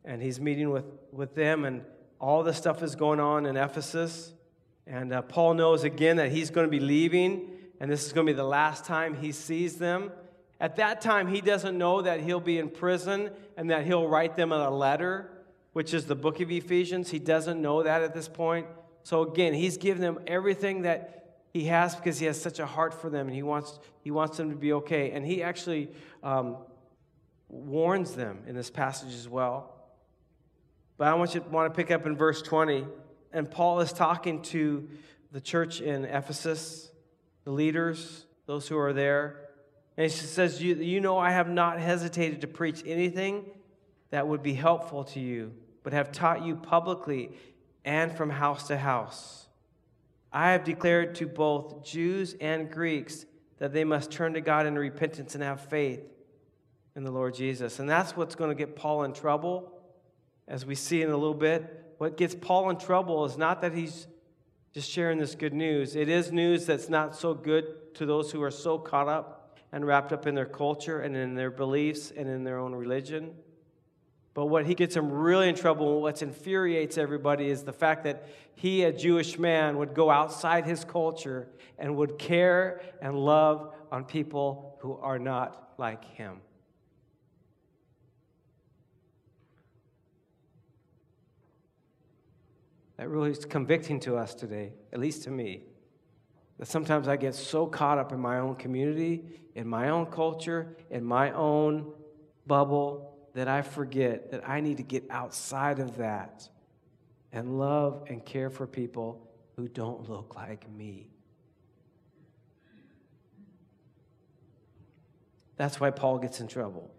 and 0.04 0.22
he's 0.22 0.40
meeting 0.40 0.70
with, 0.70 0.84
with 1.12 1.34
them, 1.34 1.64
and 1.64 1.84
all 2.20 2.42
this 2.42 2.56
stuff 2.56 2.82
is 2.82 2.94
going 2.94 3.20
on 3.20 3.46
in 3.46 3.56
Ephesus. 3.56 4.32
And 4.86 5.12
uh, 5.12 5.22
Paul 5.22 5.54
knows 5.54 5.84
again 5.84 6.16
that 6.16 6.30
he's 6.30 6.50
going 6.50 6.66
to 6.66 6.70
be 6.70 6.80
leaving, 6.80 7.50
and 7.80 7.90
this 7.90 8.06
is 8.06 8.12
going 8.12 8.26
to 8.26 8.32
be 8.32 8.36
the 8.36 8.44
last 8.44 8.84
time 8.84 9.14
he 9.14 9.32
sees 9.32 9.76
them. 9.76 10.10
At 10.58 10.76
that 10.76 11.00
time, 11.00 11.28
he 11.28 11.40
doesn't 11.40 11.76
know 11.76 12.02
that 12.02 12.20
he'll 12.20 12.40
be 12.40 12.58
in 12.58 12.70
prison 12.70 13.30
and 13.56 13.70
that 13.70 13.84
he'll 13.84 14.08
write 14.08 14.36
them 14.36 14.52
a 14.52 14.70
letter, 14.70 15.30
which 15.74 15.92
is 15.92 16.06
the 16.06 16.14
book 16.14 16.40
of 16.40 16.50
Ephesians. 16.50 17.10
He 17.10 17.18
doesn't 17.18 17.60
know 17.60 17.82
that 17.82 18.02
at 18.02 18.14
this 18.14 18.28
point. 18.28 18.66
So 19.02 19.22
again, 19.22 19.52
he's 19.52 19.76
giving 19.76 20.00
them 20.00 20.18
everything 20.26 20.82
that 20.82 21.16
he 21.52 21.66
has 21.66 21.94
because 21.94 22.18
he 22.18 22.26
has 22.26 22.40
such 22.40 22.58
a 22.58 22.66
heart 22.66 22.94
for 22.94 23.10
them 23.10 23.26
and 23.26 23.36
he 23.36 23.42
wants, 23.42 23.78
he 24.02 24.10
wants 24.10 24.36
them 24.36 24.50
to 24.50 24.56
be 24.56 24.72
okay. 24.72 25.10
And 25.10 25.26
he 25.26 25.42
actually 25.42 25.90
um, 26.22 26.56
warns 27.48 28.14
them 28.14 28.42
in 28.46 28.54
this 28.54 28.70
passage 28.70 29.14
as 29.14 29.28
well. 29.28 29.72
But 30.98 31.08
I 31.08 31.14
want 31.14 31.34
you 31.34 31.40
to 31.40 31.48
want 31.48 31.72
to 31.72 31.76
pick 31.76 31.90
up 31.90 32.06
in 32.06 32.16
verse 32.16 32.42
20. 32.42 32.86
And 33.32 33.50
Paul 33.50 33.80
is 33.80 33.92
talking 33.92 34.42
to 34.42 34.88
the 35.32 35.40
church 35.40 35.80
in 35.80 36.04
Ephesus, 36.04 36.90
the 37.44 37.50
leaders, 37.50 38.24
those 38.46 38.66
who 38.66 38.78
are 38.78 38.92
there. 38.92 39.48
And 39.96 40.10
he 40.10 40.16
says, 40.16 40.62
you, 40.62 40.74
you 40.76 41.00
know, 41.00 41.18
I 41.18 41.30
have 41.30 41.48
not 41.48 41.78
hesitated 41.80 42.40
to 42.42 42.46
preach 42.46 42.82
anything 42.86 43.44
that 44.10 44.26
would 44.26 44.42
be 44.42 44.54
helpful 44.54 45.04
to 45.04 45.20
you, 45.20 45.52
but 45.82 45.92
have 45.92 46.12
taught 46.12 46.44
you 46.44 46.56
publicly 46.56 47.30
and 47.84 48.12
from 48.12 48.30
house 48.30 48.68
to 48.68 48.76
house. 48.76 49.48
I 50.32 50.52
have 50.52 50.64
declared 50.64 51.14
to 51.16 51.26
both 51.26 51.84
Jews 51.84 52.34
and 52.40 52.70
Greeks 52.70 53.26
that 53.58 53.72
they 53.72 53.84
must 53.84 54.10
turn 54.10 54.34
to 54.34 54.40
God 54.40 54.66
in 54.66 54.78
repentance 54.78 55.34
and 55.34 55.42
have 55.42 55.60
faith 55.60 56.02
in 56.96 57.04
the 57.04 57.10
Lord 57.10 57.34
Jesus. 57.34 57.78
And 57.78 57.88
that's 57.88 58.16
what's 58.16 58.34
going 58.34 58.50
to 58.50 58.56
get 58.56 58.74
Paul 58.74 59.04
in 59.04 59.12
trouble, 59.12 59.70
as 60.48 60.64
we 60.64 60.74
see 60.74 61.02
in 61.02 61.10
a 61.10 61.16
little 61.16 61.34
bit. 61.34 61.84
What 61.98 62.16
gets 62.16 62.34
Paul 62.34 62.70
in 62.70 62.78
trouble 62.78 63.24
is 63.26 63.36
not 63.36 63.60
that 63.60 63.74
he's 63.74 64.06
just 64.72 64.90
sharing 64.90 65.18
this 65.18 65.34
good 65.34 65.54
news, 65.54 65.96
it 65.96 66.08
is 66.08 66.32
news 66.32 66.66
that's 66.66 66.88
not 66.88 67.16
so 67.16 67.32
good 67.32 67.94
to 67.94 68.04
those 68.04 68.30
who 68.30 68.42
are 68.42 68.50
so 68.50 68.78
caught 68.78 69.08
up 69.08 69.58
and 69.72 69.86
wrapped 69.86 70.12
up 70.12 70.26
in 70.26 70.34
their 70.34 70.44
culture 70.44 71.00
and 71.00 71.16
in 71.16 71.34
their 71.34 71.50
beliefs 71.50 72.12
and 72.14 72.28
in 72.28 72.44
their 72.44 72.58
own 72.58 72.74
religion. 72.74 73.34
But 74.34 74.46
what 74.46 74.66
he 74.66 74.74
gets 74.74 74.94
him 74.94 75.10
really 75.10 75.48
in 75.48 75.54
trouble, 75.54 75.94
and 75.94 76.02
what 76.02 76.20
infuriates 76.20 76.98
everybody, 76.98 77.48
is 77.48 77.64
the 77.64 77.72
fact 77.72 78.04
that 78.04 78.28
he, 78.54 78.82
a 78.82 78.92
Jewish 78.92 79.38
man, 79.38 79.78
would 79.78 79.94
go 79.94 80.10
outside 80.10 80.66
his 80.66 80.84
culture 80.84 81.48
and 81.78 81.96
would 81.96 82.18
care 82.18 82.82
and 83.00 83.18
love 83.18 83.74
on 83.90 84.04
people 84.04 84.76
who 84.80 84.98
are 84.98 85.18
not 85.18 85.72
like 85.78 86.04
him. 86.04 86.42
That 92.96 93.08
really 93.08 93.30
is 93.30 93.44
convicting 93.44 94.00
to 94.00 94.16
us 94.16 94.34
today, 94.34 94.72
at 94.92 94.98
least 94.98 95.24
to 95.24 95.30
me. 95.30 95.62
That 96.58 96.66
sometimes 96.66 97.08
I 97.08 97.16
get 97.16 97.34
so 97.34 97.66
caught 97.66 97.98
up 97.98 98.12
in 98.12 98.18
my 98.18 98.38
own 98.38 98.56
community, 98.56 99.24
in 99.54 99.68
my 99.68 99.90
own 99.90 100.06
culture, 100.06 100.76
in 100.90 101.04
my 101.04 101.30
own 101.32 101.92
bubble 102.46 103.18
that 103.34 103.48
I 103.48 103.60
forget 103.60 104.30
that 104.30 104.48
I 104.48 104.60
need 104.60 104.78
to 104.78 104.82
get 104.82 105.04
outside 105.10 105.78
of 105.78 105.98
that 105.98 106.48
and 107.32 107.58
love 107.58 108.04
and 108.08 108.24
care 108.24 108.48
for 108.48 108.66
people 108.66 109.28
who 109.56 109.68
don't 109.68 110.08
look 110.08 110.34
like 110.34 110.70
me. 110.70 111.10
That's 115.56 115.78
why 115.80 115.90
Paul 115.90 116.18
gets 116.18 116.40
in 116.40 116.48
trouble. 116.48 116.90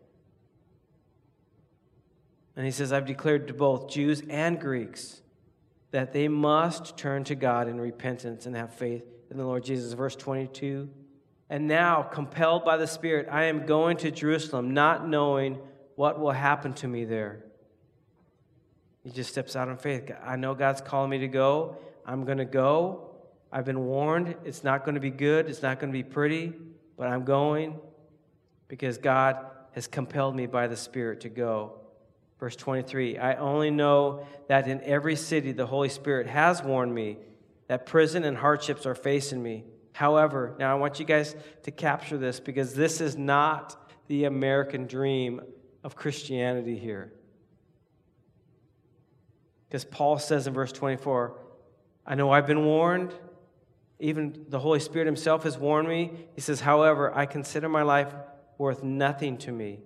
And 2.55 2.65
he 2.65 2.71
says, 2.71 2.91
I've 2.91 3.05
declared 3.05 3.47
to 3.47 3.53
both 3.53 3.89
Jews 3.89 4.21
and 4.29 4.59
Greeks 4.59 5.21
that 5.91 6.13
they 6.13 6.27
must 6.27 6.97
turn 6.97 7.23
to 7.25 7.35
God 7.35 7.67
in 7.67 7.79
repentance 7.79 8.45
and 8.45 8.55
have 8.55 8.73
faith 8.73 9.03
in 9.31 9.37
the 9.37 9.45
Lord 9.45 9.63
Jesus. 9.63 9.93
Verse 9.93 10.15
22 10.15 10.89
And 11.49 11.67
now, 11.67 12.03
compelled 12.03 12.65
by 12.65 12.77
the 12.77 12.87
Spirit, 12.87 13.27
I 13.31 13.45
am 13.45 13.65
going 13.65 13.97
to 13.97 14.11
Jerusalem, 14.11 14.73
not 14.73 15.07
knowing 15.07 15.59
what 15.95 16.19
will 16.19 16.31
happen 16.31 16.73
to 16.75 16.87
me 16.87 17.05
there? 17.05 17.43
He 19.03 19.11
just 19.11 19.31
steps 19.31 19.55
out 19.55 19.69
in 19.69 19.77
faith. 19.77 20.11
I 20.23 20.35
know 20.35 20.53
God's 20.53 20.81
calling 20.81 21.09
me 21.09 21.19
to 21.19 21.27
go. 21.27 21.77
I'm 22.05 22.25
going 22.25 22.39
to 22.39 22.45
go. 22.45 23.11
I've 23.51 23.65
been 23.65 23.85
warned. 23.85 24.35
It's 24.43 24.63
not 24.63 24.83
going 24.83 24.95
to 24.95 25.01
be 25.01 25.09
good. 25.09 25.49
It's 25.49 25.61
not 25.61 25.79
going 25.79 25.91
to 25.91 25.97
be 25.97 26.03
pretty, 26.03 26.53
but 26.97 27.07
I'm 27.07 27.23
going 27.23 27.79
because 28.67 28.97
God 28.97 29.37
has 29.71 29.87
compelled 29.87 30.35
me 30.35 30.45
by 30.45 30.67
the 30.67 30.75
Spirit 30.75 31.21
to 31.21 31.29
go. 31.29 31.79
Verse 32.39 32.55
23 32.55 33.17
I 33.17 33.35
only 33.35 33.71
know 33.71 34.25
that 34.47 34.67
in 34.67 34.81
every 34.81 35.15
city 35.15 35.51
the 35.51 35.65
Holy 35.65 35.89
Spirit 35.89 36.27
has 36.27 36.61
warned 36.61 36.93
me 36.93 37.17
that 37.67 37.85
prison 37.85 38.23
and 38.23 38.37
hardships 38.37 38.85
are 38.85 38.95
facing 38.95 39.41
me. 39.41 39.65
However, 39.93 40.55
now 40.59 40.71
I 40.71 40.75
want 40.75 40.99
you 40.99 41.05
guys 41.05 41.35
to 41.63 41.71
capture 41.71 42.17
this 42.17 42.39
because 42.39 42.73
this 42.73 43.01
is 43.01 43.17
not 43.17 43.75
the 44.07 44.25
American 44.25 44.85
dream 44.85 45.41
of 45.83 45.95
Christianity 45.95 46.77
here. 46.77 47.11
Because 49.67 49.83
Paul 49.83 50.17
says 50.17 50.47
in 50.47 50.53
verse 50.53 50.71
24, 50.71 51.37
I 52.05 52.15
know 52.15 52.31
I've 52.31 52.47
been 52.47 52.63
warned. 52.63 53.13
Even 53.99 54.45
the 54.47 54.59
Holy 54.59 54.79
Spirit 54.79 55.07
Himself 55.07 55.43
has 55.43 55.57
warned 55.57 55.89
me. 55.89 56.27
He 56.35 56.41
says, 56.41 56.61
However, 56.61 57.13
I 57.13 57.25
consider 57.25 57.67
my 57.67 57.81
life 57.81 58.13
worth 58.57 58.83
nothing 58.83 59.37
to 59.39 59.51
me. 59.51 59.79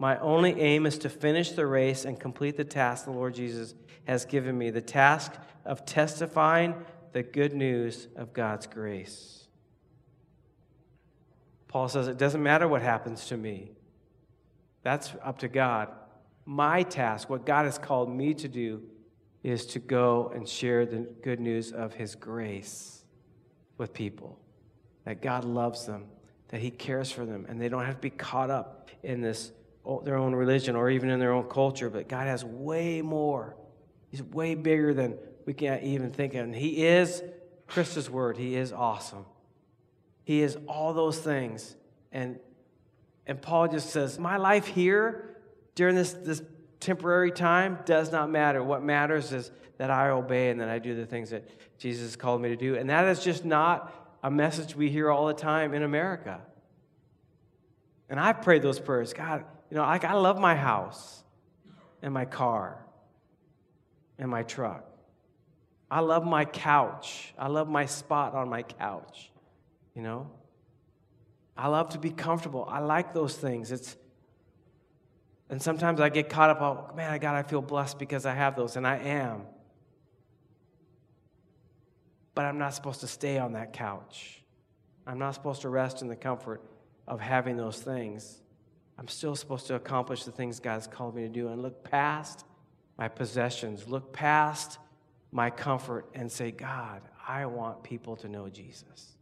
My 0.00 0.18
only 0.20 0.58
aim 0.58 0.86
is 0.86 0.96
to 1.00 1.10
finish 1.10 1.50
the 1.50 1.66
race 1.66 2.06
and 2.06 2.18
complete 2.18 2.56
the 2.56 2.64
task 2.64 3.04
the 3.04 3.10
Lord 3.10 3.34
Jesus 3.34 3.74
has 4.04 4.24
given 4.24 4.56
me 4.56 4.70
the 4.70 4.80
task 4.80 5.34
of 5.66 5.84
testifying 5.84 6.74
the 7.12 7.22
good 7.22 7.52
news 7.52 8.08
of 8.16 8.32
God's 8.32 8.66
grace. 8.66 9.46
Paul 11.68 11.90
says, 11.90 12.08
It 12.08 12.16
doesn't 12.16 12.42
matter 12.42 12.66
what 12.66 12.80
happens 12.80 13.26
to 13.26 13.36
me. 13.36 13.72
That's 14.82 15.12
up 15.22 15.40
to 15.40 15.48
God. 15.48 15.88
My 16.46 16.82
task, 16.82 17.28
what 17.28 17.44
God 17.44 17.66
has 17.66 17.76
called 17.76 18.08
me 18.08 18.32
to 18.32 18.48
do, 18.48 18.82
is 19.42 19.66
to 19.66 19.78
go 19.78 20.32
and 20.34 20.48
share 20.48 20.86
the 20.86 21.00
good 21.22 21.40
news 21.40 21.72
of 21.72 21.92
His 21.92 22.14
grace 22.14 23.04
with 23.76 23.92
people. 23.92 24.38
That 25.04 25.20
God 25.20 25.44
loves 25.44 25.84
them, 25.84 26.06
that 26.48 26.62
He 26.62 26.70
cares 26.70 27.12
for 27.12 27.26
them, 27.26 27.44
and 27.50 27.60
they 27.60 27.68
don't 27.68 27.84
have 27.84 27.96
to 27.96 28.00
be 28.00 28.08
caught 28.08 28.48
up 28.48 28.88
in 29.02 29.20
this 29.20 29.52
their 30.04 30.16
own 30.16 30.34
religion 30.34 30.76
or 30.76 30.90
even 30.90 31.10
in 31.10 31.18
their 31.18 31.32
own 31.32 31.48
culture. 31.48 31.90
But 31.90 32.08
God 32.08 32.26
has 32.26 32.44
way 32.44 33.02
more. 33.02 33.56
He's 34.10 34.22
way 34.22 34.54
bigger 34.54 34.94
than 34.94 35.18
we 35.46 35.54
can't 35.54 35.82
even 35.82 36.10
think 36.10 36.34
of. 36.34 36.44
And 36.44 36.54
He 36.54 36.86
is 36.86 37.22
Christ's 37.66 38.10
word. 38.10 38.36
He 38.36 38.56
is 38.56 38.72
awesome. 38.72 39.24
He 40.24 40.42
is 40.42 40.56
all 40.68 40.92
those 40.92 41.18
things. 41.18 41.76
And 42.12 42.38
and 43.26 43.40
Paul 43.40 43.68
just 43.68 43.90
says, 43.90 44.18
My 44.18 44.36
life 44.38 44.66
here 44.66 45.36
during 45.74 45.94
this, 45.94 46.12
this 46.12 46.42
temporary 46.80 47.30
time 47.30 47.78
does 47.84 48.10
not 48.10 48.30
matter. 48.30 48.62
What 48.62 48.82
matters 48.82 49.32
is 49.32 49.50
that 49.78 49.90
I 49.90 50.10
obey 50.10 50.50
and 50.50 50.60
that 50.60 50.68
I 50.68 50.78
do 50.78 50.94
the 50.94 51.06
things 51.06 51.30
that 51.30 51.48
Jesus 51.78 52.16
called 52.16 52.42
me 52.42 52.48
to 52.48 52.56
do. 52.56 52.74
And 52.74 52.90
that 52.90 53.06
is 53.06 53.22
just 53.22 53.44
not 53.44 54.18
a 54.22 54.30
message 54.30 54.74
we 54.74 54.90
hear 54.90 55.10
all 55.10 55.26
the 55.26 55.34
time 55.34 55.74
in 55.74 55.82
America. 55.82 56.40
And 58.08 58.18
I've 58.18 58.42
prayed 58.42 58.62
those 58.62 58.80
prayers. 58.80 59.12
God, 59.12 59.44
you 59.70 59.76
know, 59.76 59.82
like 59.82 60.04
I 60.04 60.14
love 60.14 60.38
my 60.38 60.54
house 60.54 61.22
and 62.02 62.12
my 62.12 62.24
car 62.24 62.84
and 64.18 64.30
my 64.30 64.42
truck. 64.42 64.84
I 65.90 66.00
love 66.00 66.24
my 66.24 66.44
couch. 66.44 67.34
I 67.38 67.48
love 67.48 67.68
my 67.68 67.86
spot 67.86 68.34
on 68.34 68.48
my 68.48 68.62
couch, 68.62 69.30
you 69.94 70.02
know? 70.02 70.30
I 71.56 71.68
love 71.68 71.90
to 71.90 71.98
be 71.98 72.10
comfortable. 72.10 72.66
I 72.68 72.78
like 72.78 73.12
those 73.12 73.36
things. 73.36 73.70
It's 73.70 73.96
and 75.50 75.60
sometimes 75.60 76.00
I 76.00 76.08
get 76.10 76.28
caught 76.28 76.48
up, 76.48 76.62
oh 76.62 76.94
man, 76.94 77.12
I 77.12 77.18
God, 77.18 77.34
I 77.34 77.42
feel 77.42 77.60
blessed 77.60 77.98
because 77.98 78.24
I 78.24 78.34
have 78.34 78.54
those, 78.54 78.76
and 78.76 78.86
I 78.86 78.98
am. 78.98 79.42
But 82.36 82.44
I'm 82.44 82.58
not 82.58 82.72
supposed 82.72 83.00
to 83.00 83.08
stay 83.08 83.36
on 83.36 83.54
that 83.54 83.72
couch. 83.72 84.44
I'm 85.08 85.18
not 85.18 85.34
supposed 85.34 85.62
to 85.62 85.68
rest 85.68 86.02
in 86.02 86.08
the 86.08 86.14
comfort 86.14 86.62
of 87.08 87.20
having 87.20 87.56
those 87.56 87.80
things. 87.80 88.40
I'm 89.00 89.08
still 89.08 89.34
supposed 89.34 89.66
to 89.68 89.76
accomplish 89.76 90.24
the 90.24 90.30
things 90.30 90.60
God's 90.60 90.86
called 90.86 91.16
me 91.16 91.22
to 91.22 91.28
do 91.30 91.48
and 91.48 91.62
look 91.62 91.82
past 91.82 92.44
my 92.98 93.08
possessions, 93.08 93.88
look 93.88 94.12
past 94.12 94.78
my 95.32 95.48
comfort 95.48 96.06
and 96.14 96.30
say, 96.30 96.50
God, 96.50 97.00
I 97.26 97.46
want 97.46 97.82
people 97.82 98.14
to 98.16 98.28
know 98.28 98.50
Jesus. 98.50 99.16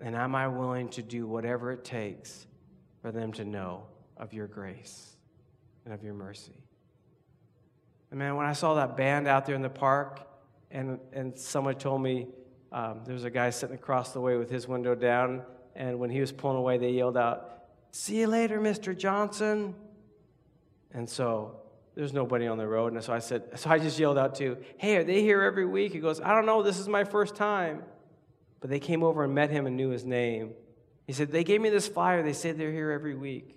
And 0.00 0.16
am 0.16 0.34
I 0.34 0.48
willing 0.48 0.88
to 0.90 1.02
do 1.02 1.26
whatever 1.26 1.72
it 1.72 1.84
takes 1.84 2.46
for 3.02 3.12
them 3.12 3.32
to 3.32 3.44
know 3.44 3.84
of 4.16 4.32
your 4.32 4.46
grace 4.46 5.14
and 5.84 5.92
of 5.92 6.02
your 6.02 6.14
mercy? 6.14 6.56
And 8.10 8.18
man, 8.18 8.34
when 8.34 8.46
I 8.46 8.54
saw 8.54 8.74
that 8.76 8.96
band 8.96 9.28
out 9.28 9.44
there 9.44 9.56
in 9.56 9.62
the 9.62 9.68
park, 9.68 10.26
and, 10.70 10.98
and 11.12 11.38
someone 11.38 11.74
told 11.74 12.00
me 12.00 12.28
um, 12.72 13.02
there 13.04 13.14
was 13.14 13.24
a 13.24 13.30
guy 13.30 13.50
sitting 13.50 13.76
across 13.76 14.14
the 14.14 14.20
way 14.22 14.38
with 14.38 14.48
his 14.48 14.66
window 14.66 14.94
down, 14.94 15.42
and 15.76 15.98
when 15.98 16.08
he 16.08 16.20
was 16.20 16.32
pulling 16.32 16.56
away, 16.56 16.78
they 16.78 16.92
yelled 16.92 17.18
out, 17.18 17.50
See 17.96 18.18
you 18.18 18.26
later, 18.26 18.58
Mr. 18.60 18.98
Johnson. 18.98 19.72
And 20.92 21.08
so 21.08 21.60
there's 21.94 22.12
nobody 22.12 22.48
on 22.48 22.58
the 22.58 22.66
road. 22.66 22.92
And 22.92 23.00
so 23.04 23.12
I 23.12 23.20
said, 23.20 23.56
so 23.56 23.70
I 23.70 23.78
just 23.78 24.00
yelled 24.00 24.18
out 24.18 24.34
to, 24.36 24.58
hey, 24.78 24.96
are 24.96 25.04
they 25.04 25.20
here 25.20 25.42
every 25.42 25.64
week? 25.64 25.92
He 25.92 26.00
goes, 26.00 26.20
I 26.20 26.34
don't 26.34 26.44
know, 26.44 26.64
this 26.64 26.80
is 26.80 26.88
my 26.88 27.04
first 27.04 27.36
time. 27.36 27.84
But 28.58 28.68
they 28.68 28.80
came 28.80 29.04
over 29.04 29.22
and 29.22 29.32
met 29.32 29.50
him 29.50 29.68
and 29.68 29.76
knew 29.76 29.90
his 29.90 30.04
name. 30.04 30.54
He 31.06 31.12
said, 31.12 31.30
they 31.30 31.44
gave 31.44 31.60
me 31.60 31.70
this 31.70 31.86
flyer. 31.86 32.24
They 32.24 32.32
say 32.32 32.50
they're 32.50 32.72
here 32.72 32.90
every 32.90 33.14
week. 33.14 33.56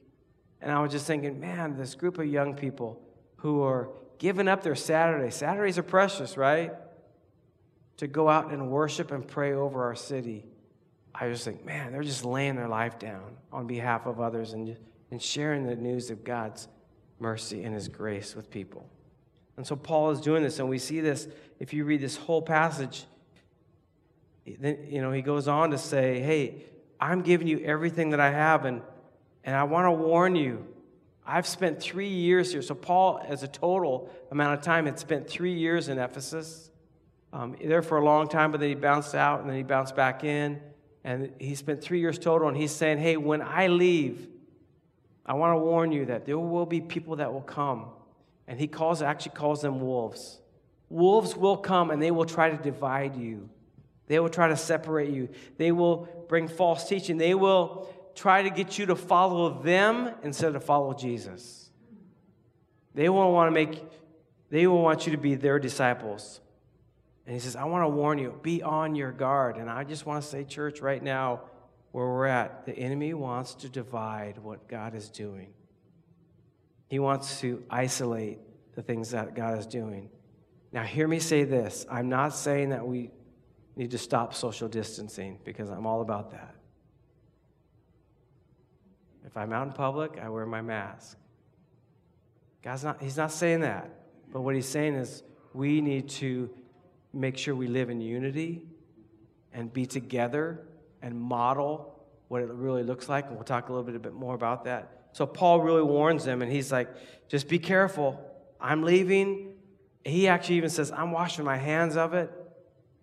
And 0.61 0.71
I 0.71 0.81
was 0.81 0.91
just 0.91 1.07
thinking, 1.07 1.39
man, 1.39 1.75
this 1.75 1.95
group 1.95 2.19
of 2.19 2.27
young 2.27 2.53
people 2.53 3.01
who 3.37 3.63
are 3.63 3.89
giving 4.19 4.47
up 4.47 4.61
their 4.61 4.75
Saturday. 4.75 5.31
Saturdays 5.31 5.79
are 5.79 5.83
precious, 5.83 6.37
right? 6.37 6.73
To 7.97 8.05
go 8.05 8.29
out 8.29 8.51
and 8.51 8.69
worship 8.69 9.09
and 9.09 9.27
pray 9.27 9.53
over 9.53 9.83
our 9.85 9.95
city. 9.95 10.45
I 11.19 11.29
just 11.29 11.43
think, 11.45 11.65
man, 11.65 11.91
they're 11.91 12.03
just 12.03 12.23
laying 12.23 12.55
their 12.55 12.67
life 12.67 12.99
down 12.99 13.37
on 13.51 13.65
behalf 13.65 14.05
of 14.05 14.19
others 14.19 14.53
and, 14.53 14.77
and 15.09 15.21
sharing 15.21 15.65
the 15.65 15.75
news 15.75 16.11
of 16.11 16.23
God's 16.23 16.67
mercy 17.19 17.63
and 17.63 17.73
his 17.73 17.87
grace 17.87 18.35
with 18.35 18.51
people. 18.51 18.87
And 19.57 19.65
so 19.65 19.75
Paul 19.75 20.11
is 20.11 20.21
doing 20.21 20.43
this, 20.43 20.59
and 20.59 20.69
we 20.69 20.77
see 20.77 21.01
this 21.01 21.27
if 21.59 21.73
you 21.73 21.85
read 21.85 22.01
this 22.01 22.15
whole 22.15 22.43
passage. 22.43 23.05
Then, 24.59 24.85
you 24.87 25.01
know, 25.01 25.11
he 25.11 25.23
goes 25.23 25.47
on 25.47 25.71
to 25.71 25.77
say, 25.79 26.19
Hey, 26.19 26.63
I'm 26.99 27.21
giving 27.21 27.47
you 27.47 27.59
everything 27.61 28.11
that 28.11 28.19
I 28.19 28.29
have, 28.29 28.65
and, 28.65 28.81
and 29.43 29.55
I 29.55 29.63
want 29.63 29.85
to 29.87 29.91
warn 29.91 30.35
you. 30.35 30.67
I've 31.25 31.47
spent 31.47 31.81
three 31.81 32.07
years 32.07 32.51
here. 32.51 32.61
So, 32.61 32.75
Paul, 32.75 33.21
as 33.27 33.43
a 33.43 33.47
total 33.47 34.09
amount 34.31 34.59
of 34.59 34.63
time, 34.63 34.85
had 34.85 34.99
spent 34.99 35.27
three 35.27 35.53
years 35.53 35.89
in 35.89 35.97
Ephesus. 35.97 36.69
Um, 37.33 37.57
there 37.61 37.81
for 37.81 37.97
a 37.97 38.05
long 38.05 38.29
time, 38.29 38.51
but 38.51 38.61
then 38.61 38.69
he 38.69 38.75
bounced 38.75 39.13
out 39.13 39.41
and 39.41 39.49
then 39.49 39.57
he 39.57 39.63
bounced 39.63 39.95
back 39.95 40.23
in. 40.23 40.61
And 41.07 41.31
he 41.39 41.55
spent 41.55 41.81
three 41.81 42.01
years 42.01 42.19
total, 42.19 42.49
and 42.49 42.57
he's 42.57 42.73
saying, 42.73 42.97
Hey, 42.97 43.15
when 43.15 43.41
I 43.41 43.67
leave, 43.67 44.27
I 45.25 45.35
want 45.35 45.57
to 45.57 45.63
warn 45.63 45.93
you 45.93 46.07
that 46.07 46.25
there 46.25 46.37
will 46.37 46.65
be 46.65 46.81
people 46.81 47.15
that 47.15 47.31
will 47.31 47.39
come. 47.39 47.85
And 48.45 48.59
he 48.59 48.67
calls 48.67 49.01
actually 49.01 49.31
calls 49.31 49.61
them 49.61 49.79
wolves. 49.79 50.41
Wolves 50.89 51.33
will 51.33 51.55
come 51.55 51.91
and 51.91 52.01
they 52.01 52.11
will 52.11 52.25
try 52.25 52.49
to 52.49 52.57
divide 52.57 53.15
you. 53.15 53.49
They 54.07 54.19
will 54.19 54.29
try 54.29 54.49
to 54.49 54.57
separate 54.57 55.09
you. 55.09 55.29
They 55.55 55.71
will 55.71 56.09
bring 56.27 56.49
false 56.49 56.87
teaching. 56.87 57.17
They 57.17 57.35
will 57.35 57.87
try 58.13 58.43
to 58.43 58.49
get 58.49 58.77
you 58.77 58.85
to 58.87 58.95
follow 58.95 59.61
them 59.61 60.13
instead 60.23 60.55
of 60.55 60.63
follow 60.65 60.93
Jesus. 60.93 61.69
They 62.93 63.07
will 63.07 63.31
want 63.31 63.47
to 63.47 63.51
make 63.53 63.81
they 64.49 64.67
will 64.67 64.81
want 64.81 65.05
you 65.05 65.13
to 65.13 65.17
be 65.17 65.35
their 65.35 65.57
disciples. 65.57 66.41
And 67.27 67.33
he 67.33 67.41
says, 67.41 67.57
I 67.57 67.65
want 67.65 67.83
to 67.83 67.89
warn 67.89 68.19
you, 68.19 68.39
be 68.41 68.63
on 68.63 68.95
your 68.95 69.11
guard. 69.11 69.57
And 69.57 69.69
I 69.69 69.83
just 69.83 70.05
want 70.05 70.23
to 70.23 70.27
say, 70.27 70.45
church, 70.45 70.79
right 70.79 71.03
now, 71.03 71.41
where 71.91 72.05
we're 72.05 72.25
at, 72.25 72.65
the 72.65 72.71
enemy 72.71 73.13
wants 73.13 73.53
to 73.55 73.69
divide 73.69 74.37
what 74.37 74.69
God 74.69 74.95
is 74.95 75.09
doing. 75.09 75.49
He 76.87 76.99
wants 76.99 77.41
to 77.41 77.63
isolate 77.69 78.39
the 78.75 78.81
things 78.81 79.11
that 79.11 79.35
God 79.35 79.59
is 79.59 79.67
doing. 79.67 80.09
Now, 80.71 80.83
hear 80.83 81.05
me 81.05 81.19
say 81.19 81.43
this 81.43 81.85
I'm 81.91 82.07
not 82.07 82.33
saying 82.33 82.69
that 82.69 82.87
we 82.87 83.11
need 83.75 83.91
to 83.91 83.97
stop 83.97 84.33
social 84.33 84.69
distancing 84.69 85.39
because 85.43 85.69
I'm 85.69 85.85
all 85.85 85.99
about 85.99 86.31
that. 86.31 86.55
If 89.25 89.35
I'm 89.35 89.51
out 89.51 89.67
in 89.67 89.73
public, 89.73 90.17
I 90.23 90.29
wear 90.29 90.45
my 90.45 90.61
mask. 90.61 91.17
God's 92.63 92.85
not, 92.85 93.01
he's 93.01 93.17
not 93.17 93.33
saying 93.33 93.61
that. 93.61 93.89
But 94.31 94.41
what 94.41 94.55
he's 94.55 94.67
saying 94.67 94.95
is 94.95 95.23
we 95.53 95.81
need 95.81 96.07
to 96.09 96.49
make 97.17 97.37
sure 97.37 97.55
we 97.55 97.67
live 97.67 97.89
in 97.89 97.99
unity 97.99 98.63
and 99.53 99.71
be 99.71 99.85
together 99.85 100.67
and 101.01 101.19
model 101.19 102.05
what 102.27 102.41
it 102.41 102.49
really 102.49 102.83
looks 102.83 103.09
like. 103.09 103.25
And 103.25 103.35
we'll 103.35 103.43
talk 103.43 103.69
a 103.69 103.73
little 103.73 103.89
bit, 103.89 104.01
bit 104.01 104.13
more 104.13 104.35
about 104.35 104.65
that. 104.65 105.09
So 105.13 105.25
Paul 105.25 105.61
really 105.61 105.81
warns 105.81 106.25
them, 106.25 106.41
and 106.41 106.51
he's 106.51 106.71
like, 106.71 106.89
just 107.27 107.47
be 107.47 107.59
careful. 107.59 108.21
I'm 108.61 108.83
leaving. 108.83 109.53
He 110.03 110.27
actually 110.27 110.55
even 110.55 110.69
says, 110.69 110.91
I'm 110.91 111.11
washing 111.11 111.43
my 111.43 111.57
hands 111.57 111.97
of 111.97 112.13
it. 112.13 112.31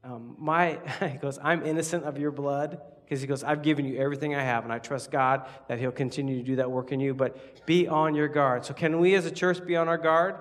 Um, 0.05 0.37
my, 0.39 0.79
he 1.11 1.19
goes, 1.19 1.39
I'm 1.43 1.65
innocent 1.65 2.05
of 2.05 2.19
your 2.19 2.31
blood. 2.31 2.81
Because 3.05 3.21
he 3.21 3.27
goes, 3.27 3.45
I've 3.45 3.63
given 3.63 3.85
you 3.85 3.99
everything 3.99 4.35
I 4.35 4.43
have, 4.43 4.65
and 4.65 4.73
I 4.73 4.79
trust 4.79 5.11
God 5.11 5.47
that 5.69 5.79
He'll 5.79 5.93
continue 5.93 6.39
to 6.39 6.43
do 6.43 6.57
that 6.57 6.71
work 6.71 6.91
in 6.91 7.01
you, 7.01 7.13
but 7.13 7.67
be 7.67 7.87
on 7.87 8.15
your 8.15 8.29
guard. 8.29 8.65
So, 8.65 8.73
can 8.73 8.99
we 8.99 9.15
as 9.15 9.27
a 9.27 9.31
church 9.31 9.65
be 9.67 9.77
on 9.77 9.89
our 9.89 9.99
guard? 9.99 10.37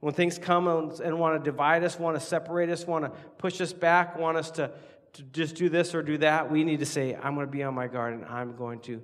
When 0.00 0.14
things 0.14 0.38
come 0.38 0.66
and, 0.66 1.18
want 1.18 1.42
to 1.42 1.50
divide 1.50 1.84
us, 1.84 1.98
want 1.98 2.18
to 2.18 2.24
separate 2.24 2.70
us, 2.70 2.86
want 2.86 3.04
to 3.04 3.10
push 3.36 3.60
us 3.60 3.72
back, 3.72 4.18
want 4.18 4.38
us 4.38 4.50
to, 4.52 4.70
to 5.12 5.22
just 5.24 5.56
do 5.56 5.68
this 5.68 5.94
or 5.94 6.02
do 6.02 6.16
that, 6.18 6.50
we 6.50 6.64
need 6.64 6.80
to 6.80 6.86
say, 6.86 7.14
I'm 7.14 7.34
going 7.34 7.46
to 7.46 7.50
be 7.50 7.62
on 7.62 7.74
my 7.74 7.86
guard 7.86 8.14
and 8.14 8.24
I'm 8.24 8.56
going 8.56 8.80
to 8.80 9.02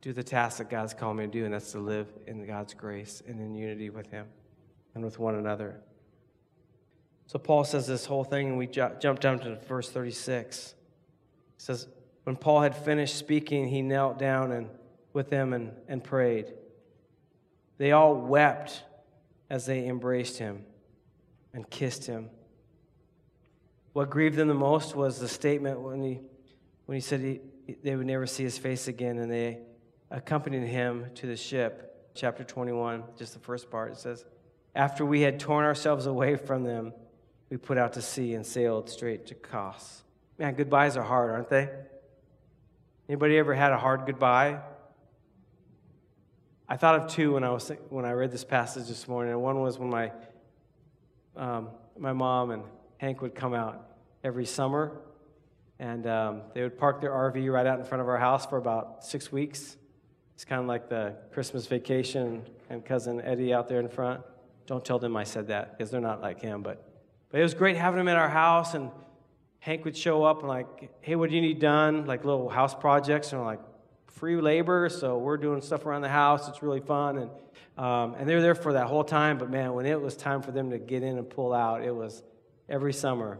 do 0.00 0.12
the 0.12 0.22
task 0.22 0.58
that 0.58 0.70
God's 0.70 0.94
called 0.94 1.16
me 1.16 1.26
to 1.26 1.30
do, 1.30 1.44
and 1.44 1.54
that's 1.54 1.72
to 1.72 1.78
live 1.78 2.08
in 2.26 2.44
God's 2.44 2.74
grace 2.74 3.22
and 3.26 3.40
in 3.40 3.54
unity 3.54 3.88
with 3.88 4.10
Him 4.10 4.26
and 4.94 5.04
with 5.04 5.18
one 5.18 5.36
another. 5.36 5.80
So 7.28 7.38
Paul 7.38 7.64
says 7.64 7.86
this 7.86 8.04
whole 8.04 8.24
thing, 8.24 8.48
and 8.48 8.58
we 8.58 8.66
ju- 8.66 8.90
jump 9.00 9.20
down 9.20 9.38
to 9.40 9.56
verse 9.66 9.88
36. 9.88 10.74
He 10.74 10.74
says, 11.56 11.86
When 12.24 12.36
Paul 12.36 12.62
had 12.62 12.76
finished 12.76 13.16
speaking, 13.16 13.68
he 13.68 13.80
knelt 13.80 14.18
down 14.18 14.50
and, 14.50 14.68
with 15.12 15.30
them 15.30 15.52
and, 15.52 15.72
and 15.86 16.02
prayed. 16.02 16.52
They 17.78 17.92
all 17.92 18.14
wept 18.14 18.82
as 19.52 19.66
they 19.66 19.86
embraced 19.86 20.38
him 20.38 20.64
and 21.52 21.68
kissed 21.68 22.06
him. 22.06 22.30
What 23.92 24.08
grieved 24.08 24.36
them 24.36 24.48
the 24.48 24.54
most 24.54 24.96
was 24.96 25.20
the 25.20 25.28
statement 25.28 25.78
when 25.78 26.02
he, 26.02 26.20
when 26.86 26.96
he 26.96 27.02
said 27.02 27.20
he, 27.20 27.40
they 27.82 27.94
would 27.94 28.06
never 28.06 28.26
see 28.26 28.44
his 28.44 28.56
face 28.56 28.88
again, 28.88 29.18
and 29.18 29.30
they 29.30 29.58
accompanied 30.10 30.66
him 30.66 31.04
to 31.16 31.26
the 31.26 31.36
ship. 31.36 32.10
Chapter 32.14 32.44
21, 32.44 33.04
just 33.18 33.34
the 33.34 33.40
first 33.40 33.70
part, 33.70 33.92
it 33.92 33.98
says, 33.98 34.24
After 34.74 35.04
we 35.04 35.20
had 35.20 35.38
torn 35.38 35.66
ourselves 35.66 36.06
away 36.06 36.36
from 36.36 36.64
them, 36.64 36.94
we 37.50 37.58
put 37.58 37.76
out 37.76 37.92
to 37.92 38.02
sea 38.02 38.32
and 38.32 38.46
sailed 38.46 38.88
straight 38.88 39.26
to 39.26 39.34
Kos. 39.34 40.02
Man, 40.38 40.54
goodbyes 40.54 40.96
are 40.96 41.02
hard, 41.02 41.30
aren't 41.30 41.50
they? 41.50 41.68
Anybody 43.06 43.36
ever 43.36 43.52
had 43.52 43.72
a 43.72 43.78
hard 43.78 44.06
goodbye? 44.06 44.60
I 46.72 46.76
thought 46.78 46.94
of 46.94 47.06
two 47.06 47.34
when 47.34 47.44
I 47.44 47.50
was 47.50 47.70
when 47.90 48.06
I 48.06 48.12
read 48.12 48.32
this 48.32 48.44
passage 48.44 48.88
this 48.88 49.06
morning. 49.06 49.38
One 49.38 49.60
was 49.60 49.78
when 49.78 49.90
my 49.90 50.10
um, 51.36 51.68
my 51.98 52.14
mom 52.14 52.50
and 52.50 52.62
Hank 52.96 53.20
would 53.20 53.34
come 53.34 53.52
out 53.52 53.90
every 54.24 54.46
summer, 54.46 54.96
and 55.78 56.06
um, 56.06 56.40
they 56.54 56.62
would 56.62 56.78
park 56.78 57.02
their 57.02 57.10
RV 57.10 57.52
right 57.52 57.66
out 57.66 57.78
in 57.78 57.84
front 57.84 58.00
of 58.00 58.08
our 58.08 58.16
house 58.16 58.46
for 58.46 58.56
about 58.56 59.04
six 59.04 59.30
weeks. 59.30 59.76
It's 60.34 60.46
kind 60.46 60.62
of 60.62 60.66
like 60.66 60.88
the 60.88 61.14
Christmas 61.34 61.66
vacation, 61.66 62.42
and 62.70 62.82
cousin 62.82 63.20
Eddie 63.20 63.52
out 63.52 63.68
there 63.68 63.78
in 63.78 63.90
front. 63.90 64.22
Don't 64.64 64.82
tell 64.82 64.98
them 64.98 65.14
I 65.14 65.24
said 65.24 65.48
that 65.48 65.76
because 65.76 65.90
they're 65.90 66.00
not 66.00 66.22
like 66.22 66.40
him, 66.40 66.62
but 66.62 66.90
but 67.28 67.38
it 67.38 67.42
was 67.42 67.52
great 67.52 67.76
having 67.76 67.98
them 67.98 68.08
at 68.08 68.16
our 68.16 68.30
house, 68.30 68.72
and 68.72 68.90
Hank 69.58 69.84
would 69.84 69.94
show 69.94 70.24
up 70.24 70.38
and 70.38 70.48
like, 70.48 70.90
hey, 71.02 71.16
what 71.16 71.28
do 71.28 71.36
you 71.36 71.42
need 71.42 71.60
done? 71.60 72.06
Like 72.06 72.24
little 72.24 72.48
house 72.48 72.74
projects, 72.74 73.30
and 73.30 73.42
we're 73.42 73.46
like, 73.46 73.60
free 74.12 74.40
labor, 74.40 74.88
so 74.88 75.18
we're 75.18 75.36
doing 75.36 75.60
stuff 75.60 75.84
around 75.84 76.02
the 76.02 76.08
house. 76.08 76.48
It's 76.48 76.62
really 76.62 76.80
fun, 76.80 77.18
and 77.18 77.30
um, 77.76 78.14
and 78.14 78.28
they 78.28 78.34
were 78.34 78.40
there 78.40 78.54
for 78.54 78.74
that 78.74 78.86
whole 78.86 79.04
time. 79.04 79.38
But 79.38 79.50
man, 79.50 79.72
when 79.74 79.86
it 79.86 80.00
was 80.00 80.16
time 80.16 80.42
for 80.42 80.52
them 80.52 80.70
to 80.70 80.78
get 80.78 81.02
in 81.02 81.18
and 81.18 81.28
pull 81.28 81.52
out, 81.52 81.82
it 81.82 81.94
was 81.94 82.22
every 82.68 82.92
summer. 82.92 83.38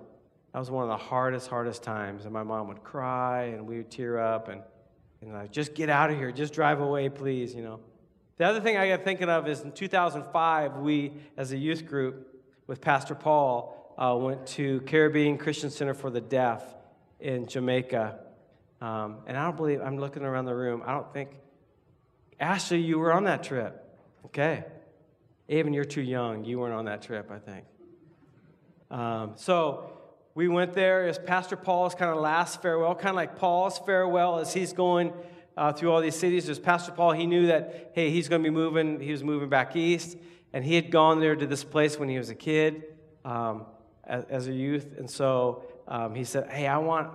That 0.53 0.59
was 0.59 0.71
one 0.71 0.83
of 0.83 0.89
the 0.89 1.03
hardest, 1.05 1.49
hardest 1.49 1.83
times. 1.83 2.25
And 2.25 2.33
my 2.33 2.43
mom 2.43 2.69
would 2.69 2.83
cry, 2.83 3.45
and 3.45 3.67
we 3.67 3.79
would 3.79 3.91
tear 3.91 4.19
up, 4.19 4.49
and 4.49 4.63
and 5.23 5.33
like, 5.33 5.53
just 5.53 5.75
get 5.75 5.89
out 5.89 6.11
of 6.11 6.17
here, 6.17 6.33
just 6.33 6.53
drive 6.53 6.81
away, 6.81 7.09
please, 7.09 7.55
you 7.55 7.63
know. 7.63 7.79
The 8.39 8.45
other 8.45 8.61
thing 8.61 8.77
I 8.77 8.89
got 8.89 9.05
thinking 9.05 9.29
of 9.29 9.47
is 9.47 9.61
in 9.61 9.71
2005, 9.71 10.79
we, 10.79 11.13
as 11.37 11.53
a 11.53 11.57
youth 11.57 11.87
group, 11.87 12.29
with 12.67 12.81
Pastor 12.81 13.15
Paul, 13.15 13.95
uh, 13.97 14.17
went 14.19 14.47
to 14.49 14.81
Caribbean 14.81 15.39
Christian 15.39 15.71
Center 15.71 15.95
for 15.95 16.11
the 16.11 16.21
Deaf 16.21 16.65
in 17.21 17.47
Jamaica. 17.47 18.19
Um, 18.83 19.19
and 19.29 19.37
I 19.37 19.45
don't 19.45 19.57
believe, 19.57 19.81
I'm 19.81 19.97
looking 19.97 20.25
around 20.25 20.47
the 20.47 20.57
room, 20.57 20.83
I 20.85 20.91
don't 20.91 21.13
think, 21.13 21.31
Ashley, 22.41 22.81
you 22.81 22.99
were 22.99 23.13
on 23.13 23.25
that 23.25 23.45
trip. 23.45 23.81
Okay. 24.27 24.65
Even 25.49 25.73
you're 25.73 25.85
too 25.85 26.03
young. 26.03 26.45
You 26.45 26.59
weren't 26.59 26.75
on 26.75 26.87
that 26.87 27.03
trip, 27.03 27.31
I 27.31 27.39
think. 27.39 27.65
Um, 28.91 29.35
so 29.37 29.93
we 30.35 30.49
went 30.49 30.73
there 30.73 31.07
as 31.07 31.17
Pastor 31.17 31.55
Paul's 31.55 31.95
kind 31.95 32.11
of 32.11 32.17
last 32.17 32.61
farewell, 32.61 32.97
kind 32.97 33.11
of 33.11 33.15
like 33.15 33.39
Paul's 33.39 33.79
farewell 33.79 34.41
as 34.41 34.53
he's 34.53 34.73
going 34.73 35.13
uh, 35.57 35.73
through 35.73 35.93
all 35.93 36.01
these 36.01 36.17
cities. 36.17 36.47
There's 36.47 36.59
Pastor 36.59 36.91
Paul. 36.91 37.13
He 37.13 37.27
knew 37.27 37.47
that, 37.47 37.93
hey, 37.95 38.11
he's 38.11 38.29
going 38.29 38.43
to 38.43 38.51
be 38.51 38.53
moving. 38.53 38.99
He 38.99 39.13
was 39.13 39.23
moving 39.23 39.49
back 39.49 39.77
east. 39.77 40.19
And 40.53 40.65
he 40.65 40.75
had 40.75 40.91
gone 40.91 41.21
there 41.21 41.37
to 41.37 41.47
this 41.47 41.63
place 41.63 42.01
when 42.01 42.09
he 42.09 42.19
was 42.19 42.31
a 42.31 42.35
kid. 42.35 42.83
um, 43.25 43.67
as, 44.05 44.25
as 44.25 44.49
a 44.49 44.53
youth. 44.53 44.95
And 44.99 45.09
so 45.09 45.65
um, 45.89 46.15
he 46.15 46.25
said, 46.25 46.51
Hey, 46.51 46.67
I 46.67 46.79
want, 46.79 47.11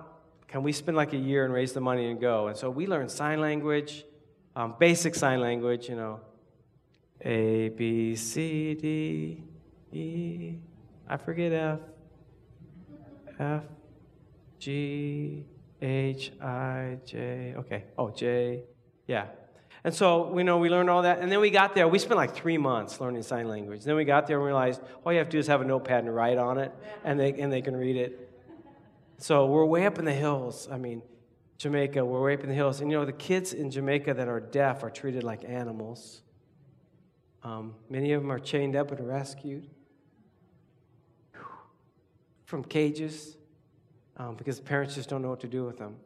can 0.48 0.62
we 0.62 0.72
spend 0.72 0.96
like 0.96 1.12
a 1.12 1.18
year 1.18 1.44
and 1.44 1.52
raise 1.52 1.72
the 1.72 1.80
money 1.80 2.10
and 2.10 2.20
go? 2.20 2.48
And 2.48 2.56
so 2.56 2.70
we 2.70 2.86
learned 2.86 3.10
sign 3.10 3.40
language, 3.40 4.04
um, 4.56 4.74
basic 4.78 5.14
sign 5.14 5.40
language, 5.40 5.88
you 5.88 5.94
know, 5.94 6.20
A, 7.20 7.68
B, 7.68 8.16
C, 8.16 8.74
D, 8.74 9.42
E, 9.92 10.54
I 11.06 11.16
forget 11.18 11.52
F, 11.52 11.80
F, 13.38 13.62
G, 14.58 15.44
H, 15.80 16.32
I, 16.40 16.98
J, 17.04 17.54
okay, 17.58 17.84
oh, 17.98 18.10
J, 18.10 18.62
yeah. 19.06 19.26
And 19.84 19.94
so, 19.94 20.28
we 20.28 20.42
know, 20.42 20.58
we 20.58 20.68
learned 20.68 20.90
all 20.90 21.02
that. 21.02 21.20
And 21.20 21.30
then 21.30 21.40
we 21.40 21.50
got 21.50 21.74
there. 21.74 21.86
We 21.86 21.98
spent 21.98 22.16
like 22.16 22.34
three 22.34 22.58
months 22.58 23.00
learning 23.00 23.22
sign 23.22 23.48
language. 23.48 23.84
Then 23.84 23.94
we 23.94 24.04
got 24.04 24.26
there 24.26 24.36
and 24.36 24.44
realized 24.44 24.80
all 25.04 25.12
you 25.12 25.18
have 25.18 25.28
to 25.28 25.32
do 25.32 25.38
is 25.38 25.46
have 25.46 25.60
a 25.60 25.64
notepad 25.64 26.04
and 26.04 26.14
write 26.14 26.36
on 26.36 26.58
it, 26.58 26.72
and 27.04 27.18
they, 27.18 27.32
and 27.34 27.52
they 27.52 27.62
can 27.62 27.76
read 27.76 27.96
it. 27.96 28.27
So 29.18 29.46
we're 29.46 29.64
way 29.64 29.84
up 29.84 29.98
in 29.98 30.04
the 30.04 30.12
hills. 30.12 30.68
I 30.70 30.78
mean, 30.78 31.02
Jamaica, 31.58 32.04
we're 32.04 32.22
way 32.22 32.34
up 32.34 32.40
in 32.40 32.48
the 32.48 32.54
hills. 32.54 32.80
And 32.80 32.90
you 32.90 32.98
know, 32.98 33.04
the 33.04 33.12
kids 33.12 33.52
in 33.52 33.70
Jamaica 33.70 34.14
that 34.14 34.28
are 34.28 34.38
deaf 34.38 34.84
are 34.84 34.90
treated 34.90 35.24
like 35.24 35.44
animals. 35.44 36.22
Um, 37.42 37.74
many 37.90 38.12
of 38.12 38.22
them 38.22 38.30
are 38.30 38.38
chained 38.38 38.76
up 38.76 38.92
and 38.92 39.06
rescued 39.06 39.68
from 42.44 42.62
cages 42.62 43.36
um, 44.16 44.36
because 44.36 44.56
the 44.56 44.62
parents 44.62 44.94
just 44.94 45.08
don't 45.08 45.20
know 45.20 45.30
what 45.30 45.40
to 45.40 45.48
do 45.48 45.64
with 45.64 45.78
them. 45.78 45.96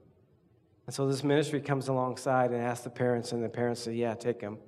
And 0.87 0.95
so 0.95 1.07
this 1.07 1.23
ministry 1.23 1.61
comes 1.61 1.89
alongside 1.89 2.51
and 2.51 2.61
asks 2.61 2.85
the 2.85 2.91
parents, 2.91 3.33
and 3.33 3.45
the 3.45 3.49
parents 3.49 3.83
say, 3.83 3.95
Yeah, 3.95 4.15
take 4.15 4.41
them. 4.41 4.59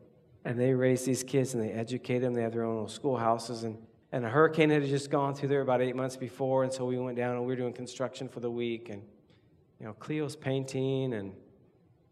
And 0.44 0.60
they 0.60 0.74
raise 0.74 1.04
these 1.04 1.22
kids 1.24 1.54
and 1.54 1.62
they 1.62 1.72
educate 1.72 2.18
them. 2.18 2.34
They 2.34 2.42
have 2.42 2.52
their 2.52 2.64
own 2.64 2.74
little 2.74 2.88
schoolhouses. 2.88 3.64
And, 3.64 3.78
and 4.14 4.24
a 4.24 4.28
hurricane 4.28 4.70
had 4.70 4.84
just 4.84 5.10
gone 5.10 5.34
through 5.34 5.48
there 5.48 5.60
about 5.60 5.82
eight 5.82 5.96
months 5.96 6.16
before. 6.16 6.62
And 6.62 6.72
so 6.72 6.84
we 6.84 6.96
went 6.96 7.16
down 7.16 7.32
and 7.32 7.40
we 7.40 7.48
were 7.48 7.56
doing 7.56 7.72
construction 7.72 8.28
for 8.28 8.38
the 8.38 8.50
week. 8.50 8.88
And, 8.88 9.02
you 9.80 9.86
know, 9.86 9.92
Cleo's 9.94 10.36
painting 10.36 11.14
and 11.14 11.32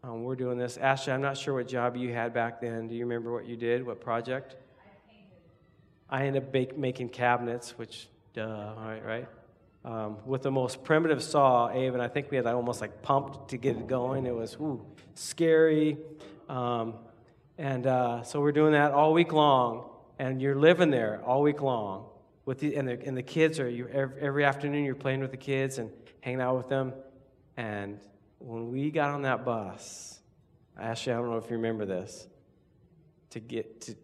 um, 0.03 0.23
we're 0.23 0.35
doing 0.35 0.57
this. 0.57 0.75
Ashley, 0.75 1.13
I'm 1.13 1.21
not 1.21 1.37
sure 1.37 1.53
what 1.53 1.65
job 1.69 1.95
you 1.95 2.11
had 2.13 2.33
back 2.33 2.59
then. 2.59 2.89
Do 2.89 2.95
you 2.95 3.05
remember 3.05 3.31
what 3.31 3.45
you 3.45 3.55
did? 3.55 3.85
What 3.85 4.01
project? 4.01 4.57
I 6.09 6.25
ended 6.25 6.43
up 6.43 6.51
bake, 6.51 6.77
making 6.77 7.07
cabinets, 7.07 7.77
which, 7.77 8.09
duh, 8.33 8.73
all 8.77 8.85
right, 8.85 9.05
right? 9.05 9.27
Um, 9.85 10.17
with 10.25 10.41
the 10.41 10.51
most 10.51 10.83
primitive 10.83 11.23
saw, 11.23 11.69
Abe, 11.69 11.93
and 11.93 12.03
I 12.03 12.09
think 12.09 12.29
we 12.31 12.35
had 12.35 12.45
almost 12.47 12.81
like 12.81 13.01
pumped 13.01 13.51
to 13.51 13.57
get 13.57 13.77
it 13.77 13.87
going. 13.87 14.25
It 14.25 14.35
was 14.35 14.57
ooh, 14.59 14.85
scary. 15.13 15.97
Um, 16.49 16.95
and 17.57 17.87
uh, 17.87 18.23
so 18.23 18.41
we're 18.41 18.51
doing 18.51 18.73
that 18.73 18.91
all 18.91 19.13
week 19.13 19.31
long, 19.31 19.85
and 20.19 20.41
you're 20.41 20.55
living 20.55 20.89
there 20.89 21.21
all 21.25 21.41
week 21.41 21.61
long. 21.61 22.07
With 22.45 22.59
the, 22.59 22.75
and, 22.75 22.87
the, 22.87 23.01
and 23.05 23.15
the 23.15 23.23
kids 23.23 23.59
are, 23.59 23.69
you, 23.69 23.87
every, 23.87 24.21
every 24.21 24.43
afternoon 24.43 24.83
you're 24.83 24.95
playing 24.95 25.21
with 25.21 25.31
the 25.31 25.37
kids 25.37 25.77
and 25.77 25.89
hanging 26.19 26.41
out 26.41 26.57
with 26.57 26.67
them. 26.67 26.93
And 27.55 27.99
when 28.39 28.69
we 28.69 28.91
got 28.91 29.11
on 29.11 29.21
that 29.21 29.45
bus, 29.45 30.19
actually, 30.77 31.13
I 31.13 31.15
don't 31.17 31.29
know 31.29 31.37
if 31.37 31.49
you 31.49 31.55
remember 31.55 31.85
this, 31.85 32.27
to 33.29 33.39
get 33.39 33.81
to, 33.81 33.95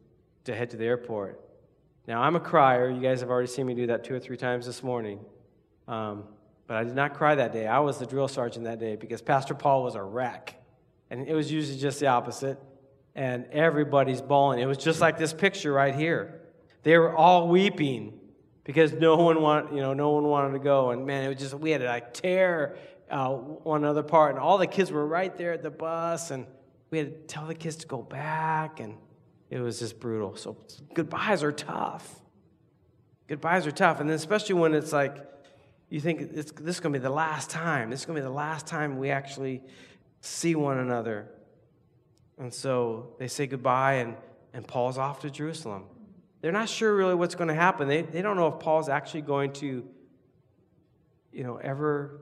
to 0.45 0.56
head 0.56 0.69
to 0.69 0.78
the 0.78 0.86
airport. 0.86 1.41
Now, 2.08 2.22
I'm 2.22 2.36
a 2.36 2.39
crier. 2.39 2.89
You 2.89 3.02
guys 3.02 3.19
have 3.19 3.30
already 3.30 3.50
seen 3.50 3.65
me 3.65 3.74
do 3.74 3.88
that 3.88 4.04
two 4.04 4.15
or 4.15 4.19
three 4.19 4.38
times 4.38 4.65
this 4.65 4.82
morning. 4.82 5.19
Um, 5.88 6.24
but 6.65 6.78
I 6.78 6.84
did 6.84 6.95
not 6.95 7.15
cry 7.15 7.36
that 7.36 7.52
day. 7.52 7.67
I 7.67 7.80
was 7.80 7.98
the 7.98 8.06
drill 8.06 8.28
sergeant 8.28 8.65
that 8.65 8.80
day 8.80 8.95
because 8.95 9.22
Pastor 9.22 9.54
Paul 9.54 9.84
was 9.84 9.95
a 9.95 10.04
wreck. 10.04 10.56
And 11.10 11.28
it 11.28 11.34
was 11.34 11.52
usually 11.52 11.78
just 11.78 12.00
the 12.00 12.08
opposite. 12.08 12.58
And 13.19 13.47
everybody's 13.51 14.21
bawling. 14.21 14.60
It 14.60 14.65
was 14.65 14.77
just 14.77 15.01
like 15.01 15.17
this 15.17 15.34
picture 15.34 15.73
right 15.73 15.93
here. 15.93 16.39
They 16.84 16.97
were 16.97 17.13
all 17.13 17.49
weeping 17.49 18.17
because 18.63 18.93
no 18.93 19.17
one 19.17 19.41
wanted, 19.41 19.75
you 19.75 19.82
know, 19.82 19.93
no 19.93 20.12
one 20.12 20.23
wanted 20.23 20.53
to 20.53 20.60
go. 20.60 20.91
And 20.91 21.05
man, 21.05 21.25
it 21.25 21.27
was 21.27 21.38
just 21.38 21.53
we 21.53 21.71
had 21.71 21.82
to 21.82 21.88
like 21.88 22.13
tear 22.13 22.77
uh, 23.12 23.32
one 23.32 23.84
other 23.84 24.03
part, 24.03 24.36
and 24.36 24.39
all 24.39 24.58
the 24.58 24.67
kids 24.67 24.89
were 24.89 25.05
right 25.05 25.36
there 25.36 25.51
at 25.51 25.63
the 25.63 25.69
bus, 25.69 26.32
and 26.32 26.45
we 26.91 26.99
had 26.99 27.08
to 27.08 27.34
tell 27.34 27.45
the 27.45 27.55
kids 27.55 27.75
to 27.77 27.88
go 27.88 28.01
back, 28.01 28.79
and 28.79 28.95
it 29.49 29.60
was 29.60 29.79
just 29.79 29.99
brutal. 29.99 30.38
So 30.38 30.55
goodbyes 30.93 31.43
are 31.43 31.51
tough. 31.51 32.21
Goodbyes 33.27 33.67
are 33.67 33.71
tough, 33.71 33.99
and 33.99 34.10
then 34.10 34.15
especially 34.15 34.55
when 34.55 34.73
it's 34.73 34.93
like 34.93 35.17
you 35.89 35.99
think 35.99 36.34
this 36.34 36.53
is 36.55 36.79
going 36.79 36.93
to 36.93 36.99
be 36.99 37.03
the 37.03 37.10
last 37.10 37.49
time. 37.49 37.89
This 37.89 37.99
is 37.99 38.05
going 38.05 38.15
to 38.15 38.21
be 38.21 38.27
the 38.27 38.34
last 38.34 38.65
time 38.65 38.97
we 38.97 39.10
actually 39.10 39.62
see 40.21 40.55
one 40.55 40.77
another. 40.77 41.27
And 42.39 42.54
so 42.54 43.13
they 43.19 43.28
say 43.28 43.47
goodbye, 43.47 43.95
and, 43.95 44.15
and 44.54 44.65
Paul's 44.65 44.97
off 44.97 45.19
to 45.21 45.30
Jerusalem. 45.30 45.84
They're 46.41 46.54
not 46.54 46.69
sure 46.69 46.95
really 46.95 47.15
what's 47.15 47.36
going 47.36 47.49
to 47.49 47.54
happen. 47.54 47.89
They, 47.89 48.02
they 48.02 48.21
don't 48.21 48.38
know 48.38 48.47
if 48.47 48.60
Paul's 48.60 48.88
actually 48.88 49.21
going 49.21 49.52
to, 49.54 49.86
you 51.34 51.43
know, 51.43 51.58
ever 51.58 52.21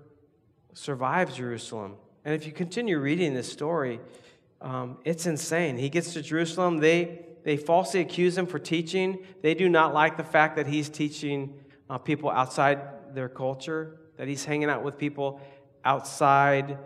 survive 0.73 1.34
Jerusalem. 1.36 1.95
And 2.25 2.34
if 2.34 2.47
you 2.47 2.51
continue 2.51 2.97
reading 2.97 3.36
this 3.36 3.51
story, 3.51 3.99
um, 4.60 4.97
it's 5.06 5.27
insane. 5.27 5.77
He 5.77 5.89
gets 5.89 6.13
to 6.13 6.21
Jerusalem. 6.23 6.80
They, 6.80 7.21
they 7.43 7.56
falsely 7.56 8.01
accuse 8.01 8.36
him 8.36 8.47
for 8.47 8.58
teaching. 8.58 9.23
They 9.43 9.53
do 9.53 9.69
not 9.69 9.93
like 9.93 10.17
the 10.17 10.23
fact 10.23 10.56
that 10.56 10.65
he's 10.65 10.89
teaching 10.89 11.53
uh, 11.89 11.99
people 11.99 12.32
outside 12.32 12.80
their 13.13 13.30
culture, 13.30 13.99
that 14.17 14.27
he's 14.27 14.45
hanging 14.45 14.69
out 14.69 14.84
with 14.84 14.97
people 14.97 15.39
outside 15.86 16.80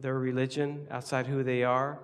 their 0.00 0.18
religion, 0.18 0.88
outside 0.90 1.28
who 1.28 1.44
they 1.44 1.62
are. 1.62 2.00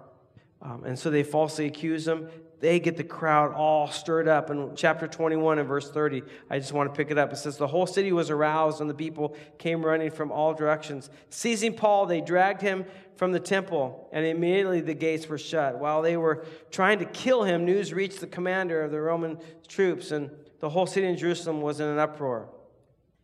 Um, 0.63 0.85
and 0.85 0.99
so 0.99 1.11
they 1.11 1.25
falsely 1.25 1.67
accuse 1.67 2.07
him. 2.07 2.29
They 2.61 2.79
get 2.79 2.97
the 2.97 3.05
crowd 3.05 3.55
all 3.55 3.89
stirred 3.91 4.29
up. 4.29 4.49
In 4.49 4.77
chapter 4.77 5.09
21 5.09 5.59
and 5.59 5.67
verse 5.67 5.91
30, 5.91 6.23
I 6.49 6.61
just 6.61 6.73
want 6.73 6.89
to 6.89 6.97
pick 6.97 7.11
it 7.11 7.19
up. 7.19 7.33
It 7.33 7.37
says, 7.37 7.57
The 7.57 7.67
whole 7.67 7.89
city 7.89 8.13
was 8.13 8.31
aroused, 8.31 8.81
and 8.81 8.89
the 8.89 8.95
people 8.95 9.37
came 9.59 9.85
running 9.85 10.13
from 10.13 10.31
all 10.31 10.55
directions. 10.55 11.11
Seizing 11.29 11.75
Paul, 11.75 12.07
they 12.07 12.21
dragged 12.21 12.63
him 12.63 12.85
from 13.17 13.33
the 13.33 13.41
temple, 13.41 14.09
and 14.13 14.25
immediately 14.25 14.81
the 14.81 14.95
gates 14.95 15.29
were 15.29 15.39
shut. 15.39 15.79
While 15.79 16.03
they 16.03 16.17
were 16.17 16.45
trying 16.71 17.01
to 17.01 17.05
kill 17.05 17.43
him, 17.43 17.65
news 17.65 17.93
reached 17.93 18.21
the 18.21 18.29
commander 18.29 18.83
of 18.83 18.93
the 18.93 19.01
Roman 19.01 19.39
troops, 19.67 20.13
and 20.13 20.31
the 20.61 20.71
whole 20.71 20.87
city 20.87 21.09
in 21.09 21.17
Jerusalem 21.17 21.63
was 21.63 21.81
in 21.81 21.89
an 21.89 21.99
uproar. 21.99 22.49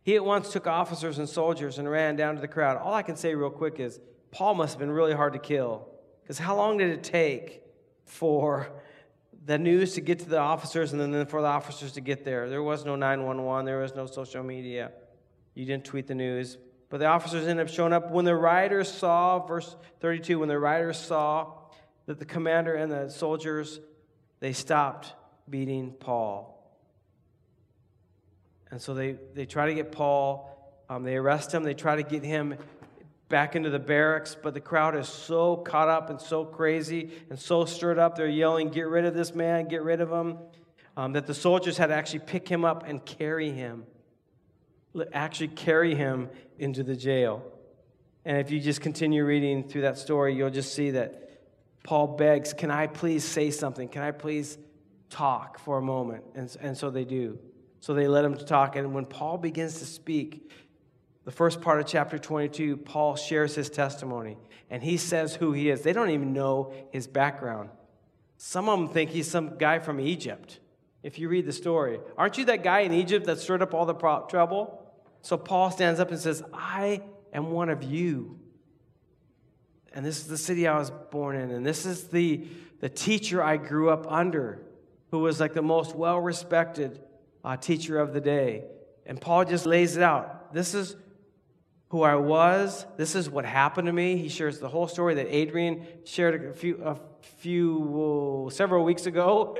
He 0.03 0.15
at 0.15 0.25
once 0.25 0.51
took 0.51 0.67
officers 0.67 1.17
and 1.17 1.29
soldiers 1.29 1.77
and 1.77 1.89
ran 1.89 2.17
down 2.17 2.35
to 2.35 2.41
the 2.41 2.47
crowd. 2.47 2.77
All 2.77 2.93
I 2.93 3.03
can 3.03 3.15
say 3.15 3.35
real 3.35 3.49
quick 3.49 3.79
is 3.79 4.01
Paul 4.31 4.55
must 4.55 4.73
have 4.73 4.79
been 4.79 4.91
really 4.91 5.13
hard 5.13 5.33
to 5.33 5.39
kill. 5.39 5.88
Because 6.29 6.37
how 6.37 6.55
long 6.55 6.77
did 6.77 6.91
it 6.91 7.01
take 7.01 7.63
for 8.03 8.71
the 9.47 9.57
news 9.57 9.95
to 9.95 10.01
get 10.01 10.19
to 10.19 10.29
the 10.29 10.37
officers 10.37 10.93
and 10.93 11.01
then 11.01 11.25
for 11.25 11.41
the 11.41 11.47
officers 11.47 11.93
to 11.93 12.01
get 12.01 12.23
there? 12.23 12.47
There 12.47 12.61
was 12.61 12.85
no 12.85 12.95
911, 12.95 13.65
there 13.65 13.79
was 13.79 13.95
no 13.95 14.05
social 14.05 14.43
media. 14.43 14.91
You 15.55 15.65
didn't 15.65 15.85
tweet 15.85 16.05
the 16.05 16.13
news. 16.13 16.59
But 16.89 16.99
the 16.99 17.07
officers 17.07 17.47
ended 17.47 17.65
up 17.65 17.73
showing 17.73 17.93
up. 17.93 18.11
When 18.11 18.25
the 18.25 18.35
rioters 18.35 18.91
saw, 18.91 19.43
verse 19.43 19.75
32, 20.01 20.37
when 20.37 20.49
the 20.49 20.59
rioters 20.59 20.99
saw 20.99 21.51
that 22.05 22.19
the 22.19 22.25
commander 22.25 22.75
and 22.75 22.91
the 22.91 23.09
soldiers, 23.09 23.79
they 24.39 24.53
stopped 24.53 25.15
beating 25.49 25.93
Paul. 25.99 26.63
And 28.69 28.79
so 28.79 28.93
they, 28.93 29.17
they 29.33 29.47
try 29.47 29.65
to 29.65 29.73
get 29.73 29.91
Paul, 29.91 30.47
um, 30.89 31.01
they 31.01 31.15
arrest 31.15 31.51
him, 31.51 31.63
they 31.63 31.73
try 31.73 31.95
to 31.95 32.03
get 32.03 32.23
him 32.23 32.55
back 33.29 33.55
into 33.55 33.69
the 33.69 33.79
barracks, 33.79 34.35
but 34.41 34.53
the 34.53 34.59
crowd 34.59 34.95
is 34.95 35.07
so 35.07 35.55
caught 35.55 35.87
up 35.87 36.09
and 36.09 36.19
so 36.19 36.43
crazy 36.43 37.11
and 37.29 37.39
so 37.39 37.63
stirred 37.63 37.99
up, 37.99 38.15
they're 38.15 38.27
yelling, 38.27 38.69
Get 38.69 38.87
rid 38.87 39.05
of 39.05 39.13
this 39.13 39.33
man, 39.33 39.67
get 39.67 39.83
rid 39.83 40.01
of 40.01 40.11
him, 40.11 40.39
um, 40.97 41.13
that 41.13 41.27
the 41.27 41.33
soldiers 41.33 41.77
had 41.77 41.87
to 41.87 41.93
actually 41.93 42.19
pick 42.19 42.49
him 42.49 42.65
up 42.65 42.83
and 42.87 43.05
carry 43.05 43.51
him, 43.51 43.85
actually 45.13 45.49
carry 45.49 45.95
him 45.95 46.29
into 46.57 46.83
the 46.83 46.95
jail. 46.95 47.43
And 48.25 48.37
if 48.37 48.51
you 48.51 48.59
just 48.59 48.81
continue 48.81 49.23
reading 49.23 49.63
through 49.63 49.81
that 49.81 49.97
story, 49.97 50.35
you'll 50.35 50.49
just 50.49 50.73
see 50.73 50.91
that 50.91 51.29
Paul 51.83 52.07
begs, 52.07 52.53
Can 52.53 52.71
I 52.71 52.87
please 52.87 53.23
say 53.23 53.51
something? 53.51 53.87
Can 53.87 54.01
I 54.01 54.11
please 54.11 54.57
talk 55.09 55.59
for 55.59 55.77
a 55.77 55.81
moment? 55.81 56.23
And, 56.35 56.55
and 56.61 56.77
so 56.77 56.89
they 56.89 57.05
do. 57.05 57.39
So 57.79 57.93
they 57.93 58.07
let 58.07 58.25
him 58.25 58.35
talk. 58.35 58.75
And 58.75 58.93
when 58.93 59.05
Paul 59.05 59.37
begins 59.37 59.79
to 59.79 59.85
speak, 59.85 60.51
the 61.25 61.31
first 61.31 61.61
part 61.61 61.79
of 61.79 61.85
chapter 61.85 62.17
22, 62.17 62.77
Paul 62.77 63.15
shares 63.15 63.55
his 63.55 63.69
testimony 63.69 64.37
and 64.69 64.81
he 64.81 64.97
says 64.97 65.35
who 65.35 65.51
he 65.51 65.69
is. 65.69 65.81
They 65.81 65.93
don't 65.93 66.11
even 66.11 66.33
know 66.33 66.73
his 66.91 67.07
background. 67.07 67.69
Some 68.37 68.69
of 68.69 68.79
them 68.79 68.89
think 68.89 69.09
he's 69.09 69.29
some 69.29 69.57
guy 69.57 69.79
from 69.79 69.99
Egypt. 69.99 70.59
If 71.03 71.19
you 71.19 71.29
read 71.29 71.45
the 71.45 71.53
story, 71.53 71.99
aren't 72.17 72.37
you 72.37 72.45
that 72.45 72.63
guy 72.63 72.81
in 72.81 72.93
Egypt 72.93 73.25
that 73.25 73.39
stirred 73.39 73.61
up 73.61 73.73
all 73.73 73.85
the 73.85 73.93
pro- 73.93 74.25
trouble? 74.27 74.85
So 75.21 75.37
Paul 75.37 75.71
stands 75.71 75.99
up 75.99 76.11
and 76.11 76.19
says, 76.19 76.43
I 76.53 77.01
am 77.33 77.51
one 77.51 77.69
of 77.69 77.83
you. 77.83 78.39
And 79.93 80.05
this 80.05 80.19
is 80.19 80.27
the 80.27 80.37
city 80.37 80.67
I 80.67 80.77
was 80.77 80.91
born 81.11 81.35
in. 81.35 81.51
And 81.51 81.65
this 81.65 81.85
is 81.85 82.05
the, 82.07 82.47
the 82.79 82.89
teacher 82.89 83.43
I 83.43 83.57
grew 83.57 83.89
up 83.89 84.09
under, 84.09 84.61
who 85.11 85.19
was 85.19 85.39
like 85.39 85.53
the 85.53 85.61
most 85.61 85.95
well 85.95 86.19
respected 86.19 87.01
uh, 87.43 87.57
teacher 87.57 87.99
of 87.99 88.13
the 88.13 88.21
day. 88.21 88.65
And 89.05 89.19
Paul 89.19 89.45
just 89.45 89.65
lays 89.65 89.97
it 89.97 90.03
out. 90.03 90.53
This 90.53 90.73
is 90.73 90.95
who 91.89 92.03
I 92.03 92.15
was. 92.15 92.85
This 92.97 93.15
is 93.15 93.29
what 93.29 93.45
happened 93.45 93.87
to 93.87 93.93
me. 93.93 94.17
He 94.17 94.29
shares 94.29 94.59
the 94.59 94.69
whole 94.69 94.87
story 94.87 95.15
that 95.15 95.27
Adrian 95.33 95.85
shared 96.05 96.45
a 96.45 96.53
few, 96.53 96.81
a 96.83 96.99
few 97.37 98.49
several 98.51 98.83
weeks 98.83 99.05
ago. 99.05 99.57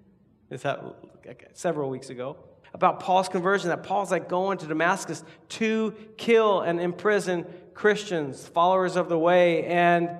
is 0.50 0.62
that 0.62 0.82
okay, 1.26 1.46
several 1.52 1.90
weeks 1.90 2.10
ago? 2.10 2.36
about 2.74 2.98
Paul's 2.98 3.28
conversion 3.28 3.68
that 3.68 3.84
Paul's 3.84 4.10
like 4.10 4.28
going 4.28 4.58
to 4.58 4.66
Damascus 4.66 5.22
to 5.48 5.92
kill 6.18 6.60
and 6.60 6.80
imprison 6.80 7.46
Christians, 7.72 8.46
followers 8.46 8.96
of 8.96 9.08
the 9.08 9.18
way, 9.18 9.64
and 9.64 10.10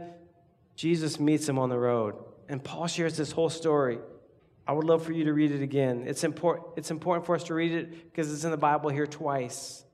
Jesus 0.77 1.19
meets 1.21 1.49
him 1.49 1.59
on 1.59 1.69
the 1.69 1.79
road. 1.79 2.15
And 2.49 2.63
Paul 2.63 2.87
shares 2.87 3.17
this 3.17 3.33
whole 3.33 3.51
story. 3.51 3.99
I 4.67 4.73
would 4.73 4.85
love 4.85 5.05
for 5.05 5.13
you 5.13 5.25
to 5.25 5.35
read 5.35 5.51
it 5.51 5.63
again. 5.63 6.05
It's, 6.07 6.25
important. 6.25 6.69
it's 6.77 6.91
important 6.91 7.27
for 7.27 7.35
us 7.35 7.45
to 7.45 7.55
read 7.55 7.73
it 7.73 8.13
because 8.13 8.33
it's 8.33 8.45
in 8.45 8.51
the 8.51 8.57
Bible 8.57 8.89
here 8.89 9.07
twice. 9.07 9.85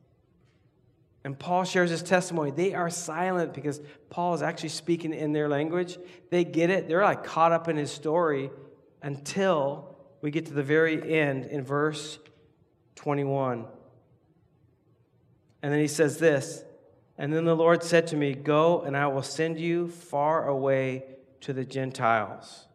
And 1.23 1.39
Paul 1.39 1.65
shares 1.65 1.91
his 1.91 2.03
testimony. 2.03 2.51
They 2.51 2.75
are 2.75 2.89
silent 2.89 3.53
because 3.53 3.81
Paul 4.09 4.35
is 4.35 4.43
actually 4.43 4.71
speaking 4.71 5.13
in 5.13 5.33
their 5.33 5.49
language. 5.49 5.99
They 6.31 6.45
get 6.45 6.71
it. 6.71 6.89
They're 6.89 7.03
like 7.03 7.25
caught 7.25 7.53
up 7.53 7.69
in 7.69 7.77
his 7.77 7.91
story 7.91 8.51
until 9.03 9.97
we 10.23 10.31
get 10.31 10.47
to 10.47 10.55
the 10.55 10.63
very 10.63 11.19
end 11.19 11.45
in 11.47 11.63
verse 11.63 12.19
21. 12.97 13.67
And 15.63 15.73
then 15.73 15.81
he 15.81 15.89
says 15.89 16.19
this 16.19 16.65
And 17.19 17.33
then 17.33 17.45
the 17.45 17.57
Lord 17.57 17.83
said 17.83 18.07
to 18.09 18.17
me, 18.17 18.35
Go, 18.35 18.81
and 18.81 18.97
I 18.97 19.07
will 19.09 19.23
send 19.23 19.61
you 19.61 19.89
far 19.89 20.49
away 20.49 21.05
to 21.43 21.53
the 21.53 21.65
Gentiles. 21.65 22.67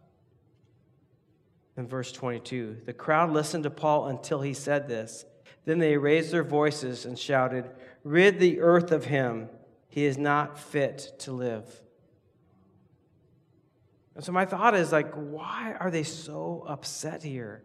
In 1.77 1.87
verse 1.87 2.11
22, 2.11 2.77
the 2.85 2.93
crowd 2.93 3.31
listened 3.31 3.63
to 3.63 3.69
Paul 3.69 4.07
until 4.07 4.41
he 4.41 4.53
said 4.53 4.87
this. 4.87 5.25
Then 5.65 5.79
they 5.79 5.97
raised 5.97 6.31
their 6.31 6.43
voices 6.43 7.05
and 7.05 7.17
shouted, 7.17 7.69
Rid 8.05 8.39
the 8.39 8.61
earth 8.61 8.91
of 8.91 9.05
him. 9.05 9.49
He 9.89 10.05
is 10.05 10.17
not 10.17 10.59
fit 10.59 11.13
to 11.19 11.31
live. 11.31 11.67
And 14.13 14.23
so 14.23 14.31
my 14.31 14.45
thought 14.45 14.75
is 14.75 14.91
like, 14.91 15.11
why 15.13 15.75
are 15.79 15.89
they 15.89 16.03
so 16.03 16.63
upset 16.67 17.23
here? 17.23 17.63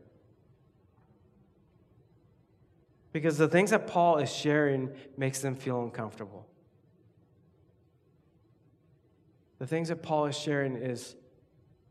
Because 3.13 3.37
the 3.37 3.49
things 3.49 3.71
that 3.71 3.87
Paul 3.87 4.17
is 4.17 4.33
sharing 4.33 4.91
makes 5.17 5.41
them 5.41 5.55
feel 5.55 5.83
uncomfortable. 5.83 6.47
The 9.59 9.67
things 9.67 9.89
that 9.89 10.03
Paul 10.03 10.25
is 10.25 10.39
sharing 10.39 10.77
is, 10.77 11.17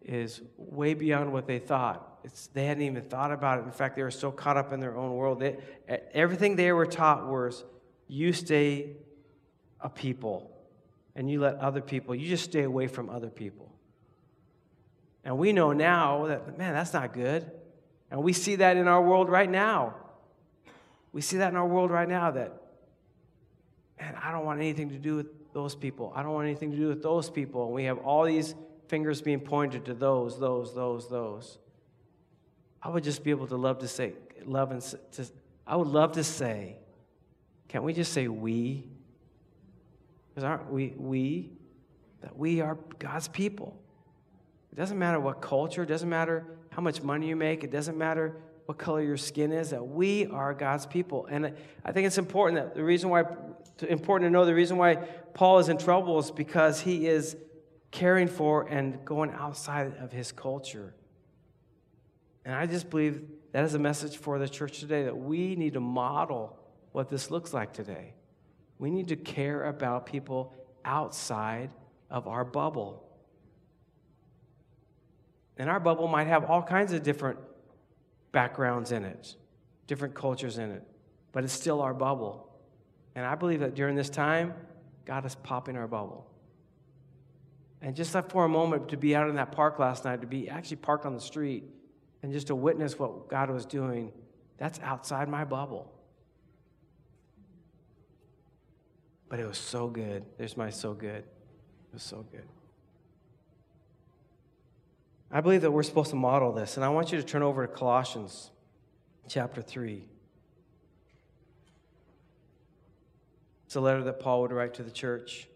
is 0.01 0.41
way 0.57 0.95
beyond 0.95 1.31
what 1.31 1.45
they 1.45 1.59
thought. 1.59 2.19
It's, 2.23 2.47
they 2.47 2.65
hadn't 2.65 2.83
even 2.83 3.03
thought 3.03 3.31
about 3.31 3.59
it. 3.59 3.65
In 3.65 3.71
fact, 3.71 3.95
they 3.95 4.01
were 4.01 4.09
so 4.09 4.31
caught 4.31 4.57
up 4.57 4.73
in 4.73 4.79
their 4.79 4.97
own 4.97 5.13
world. 5.13 5.39
They, 5.39 5.57
everything 6.13 6.55
they 6.55 6.71
were 6.71 6.87
taught 6.87 7.27
was 7.27 7.63
you 8.09 8.33
stay 8.33 8.97
a 9.79 9.87
people 9.87 10.51
and 11.15 11.29
you 11.29 11.39
let 11.39 11.55
other 11.59 11.79
people, 11.79 12.15
you 12.15 12.27
just 12.27 12.43
stay 12.43 12.63
away 12.63 12.87
from 12.87 13.09
other 13.09 13.29
people. 13.29 13.71
And 15.23 15.37
we 15.37 15.53
know 15.53 15.71
now 15.71 16.25
that, 16.25 16.57
man, 16.57 16.73
that's 16.73 16.91
not 16.91 17.13
good. 17.13 17.49
And 18.09 18.23
we 18.23 18.33
see 18.33 18.55
that 18.55 18.77
in 18.77 18.87
our 18.87 19.01
world 19.01 19.29
right 19.29 19.49
now. 19.49 19.95
We 21.11 21.21
see 21.21 21.37
that 21.37 21.49
in 21.49 21.55
our 21.55 21.67
world 21.67 21.91
right 21.91 22.09
now 22.09 22.31
that, 22.31 22.53
man, 23.99 24.15
I 24.21 24.31
don't 24.31 24.45
want 24.45 24.59
anything 24.59 24.89
to 24.89 24.97
do 24.97 25.15
with 25.15 25.27
those 25.53 25.75
people. 25.75 26.11
I 26.15 26.23
don't 26.23 26.33
want 26.33 26.47
anything 26.47 26.71
to 26.71 26.77
do 26.77 26.87
with 26.87 27.03
those 27.03 27.29
people. 27.29 27.65
And 27.65 27.73
we 27.73 27.83
have 27.83 27.99
all 27.99 28.23
these 28.25 28.55
fingers 28.87 29.21
being 29.21 29.39
pointed 29.39 29.85
to 29.85 29.93
those, 29.93 30.39
those, 30.39 30.73
those, 30.73 31.07
those. 31.09 31.59
I 32.81 32.89
would 32.89 33.03
just 33.03 33.23
be 33.23 33.29
able 33.29 33.47
to 33.47 33.57
love 33.57 33.79
to 33.79 33.87
say, 33.87 34.13
love 34.45 34.71
and 34.71 34.81
to, 34.81 35.29
I 35.67 35.75
would 35.75 35.87
love 35.87 36.13
to 36.13 36.23
say, 36.23 36.77
can't 37.69 37.83
we 37.83 37.93
just 37.93 38.11
say 38.11 38.27
we? 38.27 38.83
Because 40.29 40.43
aren't 40.43 40.69
we 40.71 40.93
we? 40.97 41.51
That 42.21 42.37
we 42.37 42.59
are 42.59 42.77
God's 42.97 43.29
people. 43.29 43.79
It 44.73 44.75
doesn't 44.75 44.99
matter 44.99 45.19
what 45.19 45.41
culture, 45.41 45.83
it 45.83 45.87
doesn't 45.87 46.09
matter 46.09 46.45
how 46.71 46.81
much 46.81 47.01
money 47.01 47.29
you 47.29 47.35
make, 47.35 47.63
it 47.63 47.71
doesn't 47.71 47.97
matter 47.97 48.35
what 48.65 48.77
color 48.77 49.01
your 49.01 49.17
skin 49.17 49.51
is, 49.51 49.71
that 49.71 49.87
we 49.87 50.27
are 50.27 50.53
God's 50.53 50.85
people. 50.85 51.25
And 51.25 51.53
I 51.83 51.91
think 51.91 52.05
it's 52.05 52.19
important 52.19 52.61
that 52.61 52.75
the 52.75 52.83
reason 52.83 53.09
why, 53.09 53.23
important 53.87 54.27
to 54.27 54.31
know 54.31 54.45
the 54.45 54.53
reason 54.53 54.77
why 54.77 54.95
Paul 55.33 55.57
is 55.59 55.69
in 55.69 55.77
trouble 55.77 56.19
is 56.19 56.29
because 56.29 56.79
he 56.79 57.07
is 57.07 57.35
caring 57.89 58.27
for 58.27 58.67
and 58.67 59.03
going 59.05 59.31
outside 59.31 59.97
of 59.99 60.11
his 60.11 60.31
culture. 60.31 60.93
And 62.45 62.53
I 62.53 62.67
just 62.67 62.89
believe 62.91 63.23
that 63.53 63.63
is 63.63 63.73
a 63.73 63.79
message 63.79 64.17
for 64.17 64.37
the 64.37 64.47
church 64.47 64.79
today 64.79 65.03
that 65.03 65.17
we 65.17 65.55
need 65.55 65.73
to 65.73 65.79
model 65.79 66.58
what 66.99 67.07
this 67.07 67.31
looks 67.31 67.53
like 67.53 67.71
today. 67.71 68.13
We 68.77 68.91
need 68.91 69.07
to 69.07 69.15
care 69.15 69.63
about 69.63 70.05
people 70.05 70.53
outside 70.83 71.69
of 72.09 72.27
our 72.27 72.43
bubble. 72.43 73.09
And 75.55 75.69
our 75.69 75.79
bubble 75.79 76.09
might 76.09 76.27
have 76.27 76.43
all 76.43 76.61
kinds 76.61 76.91
of 76.91 77.01
different 77.01 77.39
backgrounds 78.33 78.91
in 78.91 79.05
it, 79.05 79.37
different 79.87 80.13
cultures 80.13 80.57
in 80.57 80.71
it, 80.71 80.83
but 81.31 81.45
it's 81.45 81.53
still 81.53 81.81
our 81.81 81.93
bubble. 81.93 82.49
And 83.15 83.25
I 83.25 83.35
believe 83.35 83.61
that 83.61 83.75
during 83.75 83.95
this 83.95 84.09
time, 84.09 84.53
God 85.05 85.25
is 85.25 85.35
popping 85.35 85.77
our 85.77 85.87
bubble. 85.87 86.29
And 87.81 87.95
just 87.95 88.11
for 88.27 88.43
a 88.43 88.49
moment 88.49 88.89
to 88.89 88.97
be 88.97 89.15
out 89.15 89.29
in 89.29 89.35
that 89.35 89.53
park 89.53 89.79
last 89.79 90.03
night, 90.03 90.19
to 90.19 90.27
be 90.27 90.49
actually 90.49 90.77
parked 90.77 91.05
on 91.05 91.13
the 91.13 91.21
street 91.21 91.63
and 92.23 92.33
just 92.33 92.47
to 92.47 92.55
witness 92.55 92.99
what 92.99 93.29
God 93.29 93.49
was 93.49 93.65
doing, 93.65 94.11
that's 94.57 94.81
outside 94.81 95.29
my 95.29 95.45
bubble. 95.45 95.93
But 99.29 99.39
it 99.39 99.47
was 99.47 99.57
so 99.57 99.87
good. 99.87 100.25
There's 100.37 100.57
my 100.57 100.71
so 100.71 100.93
good. 100.93 101.23
It 101.23 101.93
was 101.93 102.03
so 102.03 102.25
good. 102.31 102.47
I 105.31 105.41
believe 105.41 105.61
that 105.61 105.71
we're 105.71 105.83
supposed 105.83 106.09
to 106.09 106.15
model 106.15 106.51
this, 106.51 106.75
and 106.75 106.83
I 106.83 106.89
want 106.89 107.11
you 107.11 107.19
to 107.19 107.23
turn 107.23 107.43
over 107.43 107.65
to 107.65 107.71
Colossians 107.71 108.49
chapter 109.27 109.61
3. 109.61 110.03
It's 113.67 113.75
a 113.75 113.79
letter 113.79 114.03
that 114.05 114.19
Paul 114.19 114.41
would 114.41 114.51
write 114.51 114.73
to 114.75 114.83
the 114.83 114.89
church. 114.89 115.47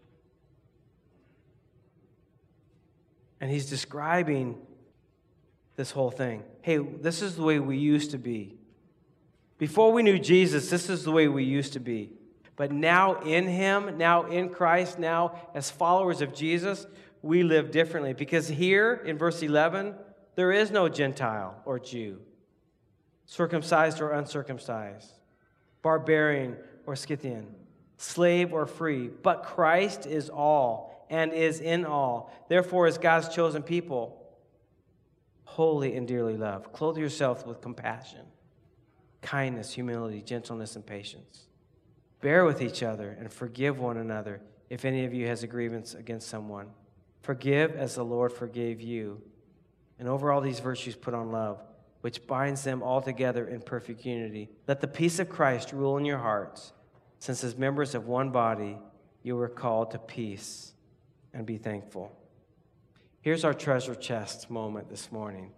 And 3.40 3.50
he's 3.50 3.68
describing 3.68 4.56
this 5.74 5.90
whole 5.90 6.12
thing. 6.12 6.44
Hey, 6.62 6.78
this 6.78 7.20
is 7.20 7.34
the 7.34 7.42
way 7.42 7.58
we 7.58 7.76
used 7.76 8.12
to 8.12 8.18
be. 8.18 8.54
Before 9.58 9.92
we 9.92 10.04
knew 10.04 10.20
Jesus, 10.20 10.70
this 10.70 10.88
is 10.88 11.02
the 11.02 11.10
way 11.10 11.26
we 11.26 11.42
used 11.42 11.72
to 11.72 11.80
be. 11.80 12.12
But 12.56 12.72
now 12.72 13.20
in 13.20 13.46
Him, 13.46 13.98
now 13.98 14.24
in 14.24 14.48
Christ, 14.48 14.98
now 14.98 15.50
as 15.54 15.70
followers 15.70 16.20
of 16.20 16.34
Jesus, 16.34 16.86
we 17.22 17.42
live 17.42 17.70
differently. 17.70 18.12
Because 18.12 18.48
here 18.48 19.02
in 19.04 19.18
verse 19.18 19.42
11, 19.42 19.94
there 20.36 20.52
is 20.52 20.70
no 20.70 20.88
Gentile 20.88 21.60
or 21.64 21.78
Jew, 21.78 22.20
circumcised 23.26 24.00
or 24.00 24.12
uncircumcised, 24.12 25.12
barbarian 25.82 26.56
or 26.86 26.96
Scythian, 26.96 27.46
slave 27.96 28.52
or 28.52 28.66
free, 28.66 29.08
but 29.08 29.42
Christ 29.42 30.06
is 30.06 30.28
all 30.28 31.06
and 31.10 31.32
is 31.32 31.60
in 31.60 31.84
all. 31.84 32.32
Therefore, 32.48 32.86
as 32.86 32.98
God's 32.98 33.28
chosen 33.28 33.62
people, 33.62 34.20
holy 35.44 35.96
and 35.96 36.06
dearly 36.06 36.36
loved, 36.36 36.72
clothe 36.72 36.98
yourself 36.98 37.46
with 37.46 37.60
compassion, 37.60 38.26
kindness, 39.22 39.72
humility, 39.72 40.20
gentleness, 40.20 40.76
and 40.76 40.84
patience. 40.84 41.46
Bear 42.24 42.46
with 42.46 42.62
each 42.62 42.82
other 42.82 43.14
and 43.20 43.30
forgive 43.30 43.78
one 43.78 43.98
another 43.98 44.40
if 44.70 44.86
any 44.86 45.04
of 45.04 45.12
you 45.12 45.26
has 45.26 45.42
a 45.42 45.46
grievance 45.46 45.92
against 45.92 46.26
someone. 46.26 46.68
Forgive 47.20 47.76
as 47.76 47.96
the 47.96 48.02
Lord 48.02 48.32
forgave 48.32 48.80
you. 48.80 49.20
And 49.98 50.08
over 50.08 50.32
all 50.32 50.40
these 50.40 50.58
virtues, 50.58 50.96
put 50.96 51.12
on 51.12 51.32
love, 51.32 51.62
which 52.00 52.26
binds 52.26 52.64
them 52.64 52.82
all 52.82 53.02
together 53.02 53.46
in 53.46 53.60
perfect 53.60 54.06
unity. 54.06 54.48
Let 54.66 54.80
the 54.80 54.88
peace 54.88 55.18
of 55.18 55.28
Christ 55.28 55.74
rule 55.74 55.98
in 55.98 56.06
your 56.06 56.16
hearts, 56.16 56.72
since 57.18 57.44
as 57.44 57.58
members 57.58 57.94
of 57.94 58.06
one 58.06 58.30
body, 58.30 58.78
you 59.22 59.36
were 59.36 59.50
called 59.50 59.90
to 59.90 59.98
peace 59.98 60.72
and 61.34 61.44
be 61.44 61.58
thankful. 61.58 62.10
Here's 63.20 63.44
our 63.44 63.52
treasure 63.52 63.94
chest 63.94 64.48
moment 64.48 64.88
this 64.88 65.12
morning. 65.12 65.50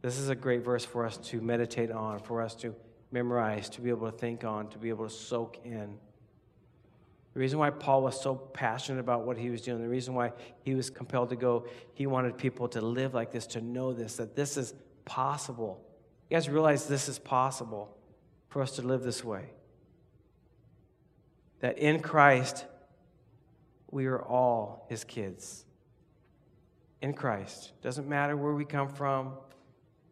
This 0.00 0.16
is 0.16 0.28
a 0.28 0.36
great 0.36 0.62
verse 0.62 0.84
for 0.84 1.04
us 1.04 1.16
to 1.16 1.40
meditate 1.40 1.90
on, 1.90 2.20
for 2.20 2.40
us 2.40 2.54
to 2.54 2.76
memorize, 3.10 3.68
to 3.70 3.80
be 3.80 3.90
able 3.90 4.10
to 4.10 4.16
think 4.16 4.44
on, 4.44 4.68
to 4.68 4.78
be 4.78 4.88
able 4.88 5.08
to 5.08 5.14
soak 5.14 5.58
in. 5.64 5.98
The 7.34 7.40
reason 7.40 7.58
why 7.58 7.70
Paul 7.70 8.02
was 8.02 8.20
so 8.20 8.34
passionate 8.34 9.00
about 9.00 9.24
what 9.24 9.36
he 9.36 9.50
was 9.50 9.62
doing, 9.62 9.80
the 9.80 9.88
reason 9.88 10.14
why 10.14 10.32
he 10.62 10.74
was 10.74 10.90
compelled 10.90 11.30
to 11.30 11.36
go, 11.36 11.66
he 11.94 12.06
wanted 12.06 12.36
people 12.36 12.68
to 12.68 12.80
live 12.80 13.14
like 13.14 13.30
this, 13.30 13.46
to 13.48 13.60
know 13.60 13.92
this, 13.92 14.16
that 14.16 14.34
this 14.34 14.56
is 14.56 14.74
possible. 15.04 15.80
You 16.28 16.36
guys 16.36 16.48
realize 16.48 16.86
this 16.86 17.08
is 17.08 17.18
possible 17.18 17.96
for 18.48 18.62
us 18.62 18.72
to 18.72 18.82
live 18.82 19.02
this 19.02 19.24
way. 19.24 19.50
That 21.60 21.78
in 21.78 22.00
Christ, 22.00 22.64
we 23.90 24.06
are 24.06 24.20
all 24.20 24.86
his 24.88 25.04
kids. 25.04 25.64
In 27.00 27.14
Christ. 27.14 27.72
Doesn't 27.80 28.08
matter 28.08 28.36
where 28.36 28.54
we 28.54 28.64
come 28.64 28.88
from, 28.88 29.34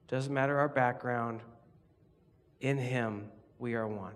doesn't 0.06 0.32
matter 0.32 0.58
our 0.58 0.68
background. 0.68 1.40
In 2.60 2.76
him, 2.78 3.30
we 3.58 3.74
are 3.74 3.86
one. 3.86 4.14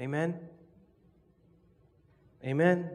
Amen? 0.00 0.38
Amen? 2.44 2.90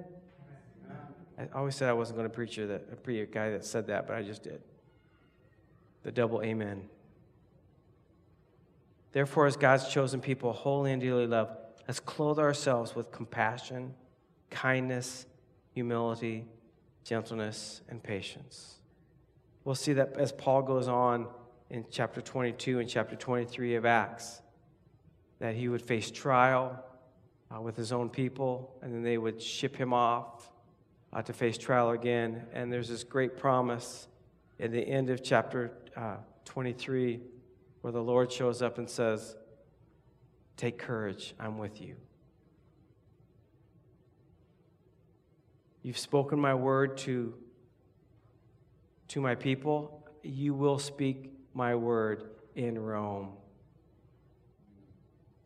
I 1.37 1.47
always 1.57 1.75
said 1.75 1.89
I 1.89 1.93
wasn't 1.93 2.17
going 2.17 2.29
to 2.29 2.33
preach 2.33 2.57
you 2.57 2.67
that, 2.67 2.87
a 3.07 3.25
guy 3.25 3.49
that 3.51 3.65
said 3.65 3.87
that, 3.87 4.07
but 4.07 4.15
I 4.15 4.21
just 4.21 4.43
did. 4.43 4.61
The 6.03 6.11
double 6.11 6.41
amen. 6.41 6.89
Therefore, 9.11 9.47
as 9.47 9.57
God's 9.57 9.87
chosen 9.87 10.21
people, 10.21 10.53
holy 10.53 10.91
and 10.91 11.01
dearly 11.01 11.27
loved, 11.27 11.51
let's 11.87 11.99
clothe 11.99 12.39
ourselves 12.39 12.95
with 12.95 13.11
compassion, 13.11 13.93
kindness, 14.49 15.25
humility, 15.73 16.45
gentleness, 17.03 17.81
and 17.89 18.01
patience. 18.01 18.75
We'll 19.63 19.75
see 19.75 19.93
that 19.93 20.13
as 20.17 20.31
Paul 20.31 20.61
goes 20.61 20.87
on 20.87 21.27
in 21.69 21.85
chapter 21.89 22.21
22 22.21 22.79
and 22.79 22.89
chapter 22.89 23.15
23 23.15 23.75
of 23.75 23.85
Acts, 23.85 24.40
that 25.41 25.55
he 25.55 25.67
would 25.67 25.81
face 25.81 26.11
trial 26.11 26.85
uh, 27.53 27.59
with 27.59 27.75
his 27.75 27.91
own 27.91 28.09
people, 28.09 28.77
and 28.83 28.93
then 28.93 29.01
they 29.01 29.17
would 29.17 29.41
ship 29.41 29.75
him 29.75 29.91
off 29.91 30.51
uh, 31.11 31.23
to 31.23 31.33
face 31.33 31.57
trial 31.57 31.89
again. 31.89 32.43
And 32.53 32.71
there's 32.71 32.87
this 32.87 33.03
great 33.03 33.37
promise 33.37 34.07
in 34.59 34.71
the 34.71 34.79
end 34.79 35.09
of 35.09 35.23
chapter 35.23 35.71
uh, 35.97 36.17
23 36.45 37.21
where 37.81 37.91
the 37.91 38.03
Lord 38.03 38.31
shows 38.31 38.61
up 38.61 38.77
and 38.77 38.87
says, 38.87 39.35
Take 40.57 40.77
courage, 40.77 41.33
I'm 41.39 41.57
with 41.57 41.81
you. 41.81 41.95
You've 45.81 45.97
spoken 45.97 46.39
my 46.39 46.53
word 46.53 46.99
to, 46.99 47.33
to 49.07 49.21
my 49.21 49.33
people. 49.33 50.07
You 50.21 50.53
will 50.53 50.77
speak 50.77 51.33
my 51.55 51.73
word 51.73 52.29
in 52.53 52.77
Rome. 52.77 53.29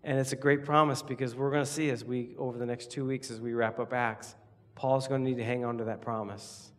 And 0.06 0.20
it's 0.20 0.34
a 0.34 0.36
great 0.36 0.64
promise 0.64 1.02
because 1.02 1.36
we're 1.36 1.50
going 1.50 1.66
to 1.66 1.70
see 1.70 1.90
as 1.90 2.06
we, 2.06 2.36
over 2.38 2.60
the 2.60 2.66
next 2.66 2.92
two 2.92 3.06
weeks, 3.06 3.32
as 3.32 3.42
we 3.42 3.54
wrap 3.54 3.80
up 3.80 3.92
Acts, 3.92 4.36
Paul's 4.76 5.08
going 5.08 5.24
to 5.24 5.30
need 5.30 5.38
to 5.38 5.44
hang 5.44 5.66
on 5.66 5.80
to 5.80 5.86
that 5.86 6.04
promise. 6.04 6.72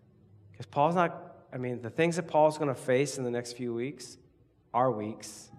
Because 0.53 0.67
Paul's 0.67 0.95
not, 0.95 1.45
I 1.53 1.57
mean, 1.57 1.83
the 1.83 1.91
things 1.91 2.15
that 2.17 2.29
Paul's 2.29 2.57
going 2.57 2.69
to 2.73 2.81
face 2.81 3.19
in 3.19 3.25
the 3.25 3.31
next 3.33 3.55
few 3.55 3.75
weeks 3.75 4.17
are 4.73 4.93
weeks 4.93 5.51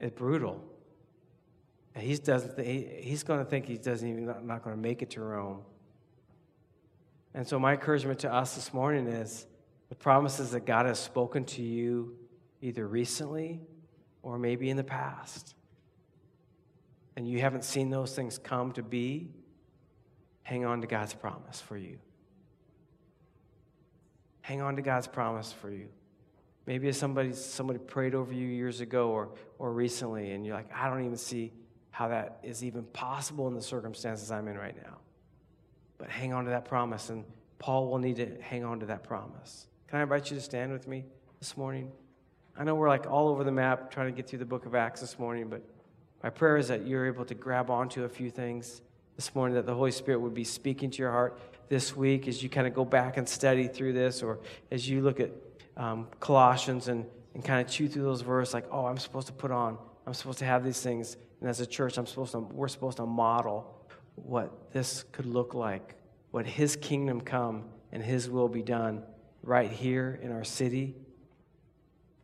is 0.00 0.10
brutal. 0.10 0.64
And 1.94 2.02
he's, 2.02 2.18
doesn't, 2.18 2.58
he, 2.58 2.88
he's 3.00 3.22
going 3.22 3.38
to 3.38 3.48
think 3.48 3.66
he 3.66 3.78
doesn't 3.78 4.08
even 4.08 4.26
not, 4.26 4.44
not 4.44 4.64
going 4.64 4.74
to 4.74 4.82
make 4.82 5.00
it 5.00 5.10
to 5.10 5.20
Rome. 5.20 5.60
And 7.34 7.46
so 7.46 7.56
my 7.60 7.74
encouragement 7.74 8.18
to 8.20 8.34
us 8.34 8.56
this 8.56 8.74
morning 8.74 9.06
is 9.06 9.46
the 9.90 9.94
promises 9.94 10.50
that 10.50 10.66
God 10.66 10.86
has 10.86 10.98
spoken 10.98 11.44
to 11.44 11.62
you 11.62 12.16
either 12.60 12.84
recently 12.88 13.60
or 14.22 14.38
maybe 14.38 14.70
in 14.70 14.76
the 14.76 14.84
past. 14.84 15.54
And 17.16 17.28
you 17.28 17.40
haven't 17.40 17.64
seen 17.64 17.90
those 17.90 18.14
things 18.14 18.38
come 18.38 18.72
to 18.72 18.82
be, 18.82 19.30
hang 20.42 20.64
on 20.64 20.80
to 20.80 20.86
God's 20.86 21.14
promise 21.14 21.60
for 21.60 21.76
you. 21.76 21.98
Hang 24.42 24.62
on 24.62 24.76
to 24.76 24.82
God's 24.82 25.06
promise 25.06 25.52
for 25.52 25.70
you. 25.70 25.88
Maybe 26.66 26.90
somebody 26.92 27.32
somebody 27.32 27.78
prayed 27.78 28.14
over 28.14 28.32
you 28.32 28.46
years 28.46 28.80
ago 28.80 29.10
or 29.10 29.30
or 29.58 29.72
recently, 29.72 30.32
and 30.32 30.44
you're 30.44 30.54
like, 30.54 30.70
I 30.74 30.88
don't 30.88 31.04
even 31.04 31.16
see 31.16 31.52
how 31.90 32.08
that 32.08 32.38
is 32.42 32.62
even 32.64 32.84
possible 32.84 33.48
in 33.48 33.54
the 33.54 33.62
circumstances 33.62 34.30
I'm 34.30 34.48
in 34.48 34.56
right 34.56 34.76
now. 34.84 34.98
But 35.98 36.08
hang 36.08 36.32
on 36.32 36.44
to 36.44 36.50
that 36.50 36.64
promise, 36.64 37.10
and 37.10 37.24
Paul 37.58 37.88
will 37.88 37.98
need 37.98 38.16
to 38.16 38.40
hang 38.40 38.64
on 38.64 38.80
to 38.80 38.86
that 38.86 39.04
promise. 39.04 39.66
Can 39.88 39.98
I 39.98 40.02
invite 40.02 40.30
you 40.30 40.36
to 40.36 40.42
stand 40.42 40.72
with 40.72 40.86
me 40.88 41.04
this 41.40 41.56
morning? 41.56 41.90
I 42.56 42.64
know 42.64 42.74
we're 42.74 42.88
like 42.88 43.06
all 43.06 43.28
over 43.28 43.44
the 43.44 43.52
map 43.52 43.90
trying 43.90 44.06
to 44.06 44.12
get 44.12 44.28
through 44.28 44.40
the 44.40 44.44
book 44.44 44.66
of 44.66 44.74
Acts 44.74 45.00
this 45.00 45.18
morning, 45.18 45.48
but 45.48 45.62
my 46.22 46.30
prayer 46.30 46.56
is 46.56 46.68
that 46.68 46.86
you're 46.86 47.06
able 47.06 47.24
to 47.24 47.34
grab 47.34 47.70
onto 47.70 48.04
a 48.04 48.08
few 48.08 48.30
things 48.30 48.82
this 49.16 49.34
morning, 49.34 49.54
that 49.54 49.66
the 49.66 49.74
Holy 49.74 49.90
Spirit 49.90 50.20
would 50.20 50.34
be 50.34 50.44
speaking 50.44 50.90
to 50.90 50.98
your 50.98 51.10
heart 51.10 51.38
this 51.68 51.96
week 51.96 52.28
as 52.28 52.42
you 52.42 52.48
kind 52.48 52.66
of 52.66 52.74
go 52.74 52.84
back 52.84 53.16
and 53.16 53.28
study 53.28 53.68
through 53.68 53.92
this, 53.92 54.22
or 54.22 54.40
as 54.70 54.88
you 54.88 55.00
look 55.02 55.20
at 55.20 55.30
um, 55.76 56.08
Colossians 56.18 56.88
and, 56.88 57.06
and 57.34 57.44
kind 57.44 57.64
of 57.64 57.72
chew 57.72 57.88
through 57.88 58.02
those 58.02 58.22
verses 58.22 58.52
like, 58.52 58.66
oh, 58.70 58.86
I'm 58.86 58.98
supposed 58.98 59.28
to 59.28 59.32
put 59.32 59.50
on, 59.50 59.78
I'm 60.06 60.14
supposed 60.14 60.38
to 60.40 60.44
have 60.44 60.64
these 60.64 60.80
things. 60.80 61.16
And 61.40 61.48
as 61.48 61.60
a 61.60 61.66
church, 61.66 61.96
I'm 61.96 62.06
supposed 62.06 62.32
to, 62.32 62.40
we're 62.40 62.68
supposed 62.68 62.98
to 62.98 63.06
model 63.06 63.88
what 64.16 64.72
this 64.72 65.04
could 65.12 65.26
look 65.26 65.54
like, 65.54 65.94
what 66.30 66.46
His 66.46 66.76
kingdom 66.76 67.20
come 67.20 67.64
and 67.92 68.02
His 68.02 68.28
will 68.28 68.48
be 68.48 68.62
done 68.62 69.02
right 69.42 69.70
here 69.70 70.18
in 70.22 70.32
our 70.32 70.44
city. 70.44 70.94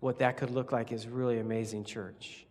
What 0.01 0.19
that 0.19 0.37
could 0.37 0.51
look 0.51 0.73
like 0.73 0.93
is 0.93 1.07
really 1.07 1.39
amazing, 1.39 1.85
church. 1.85 2.47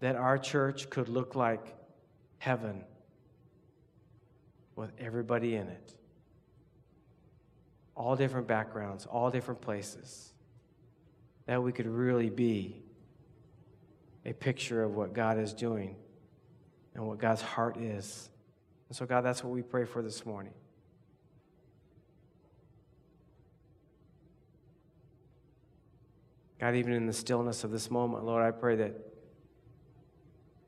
That 0.00 0.16
our 0.16 0.38
church 0.38 0.90
could 0.90 1.08
look 1.08 1.34
like 1.34 1.74
heaven 2.38 2.84
with 4.76 4.92
everybody 4.98 5.56
in 5.56 5.68
it 5.68 5.94
all 7.98 8.14
different 8.14 8.46
backgrounds, 8.46 9.06
all 9.06 9.28
different 9.28 9.60
places, 9.60 10.32
that 11.46 11.60
we 11.60 11.72
could 11.72 11.86
really 11.86 12.30
be 12.30 12.80
a 14.24 14.32
picture 14.32 14.84
of 14.84 14.94
what 14.94 15.12
God 15.12 15.36
is 15.36 15.52
doing 15.52 15.96
and 16.94 17.04
what 17.04 17.18
God's 17.18 17.42
heart 17.42 17.76
is. 17.76 18.30
And 18.88 18.96
so, 18.96 19.04
God, 19.04 19.22
that's 19.22 19.42
what 19.42 19.52
we 19.52 19.62
pray 19.62 19.84
for 19.84 20.00
this 20.00 20.24
morning. 20.24 20.54
God, 26.60 26.74
even 26.74 26.92
in 26.92 27.06
the 27.06 27.12
stillness 27.12 27.64
of 27.64 27.70
this 27.70 27.90
moment, 27.90 28.24
Lord, 28.24 28.42
I 28.42 28.50
pray 28.50 28.76
that 28.76 28.94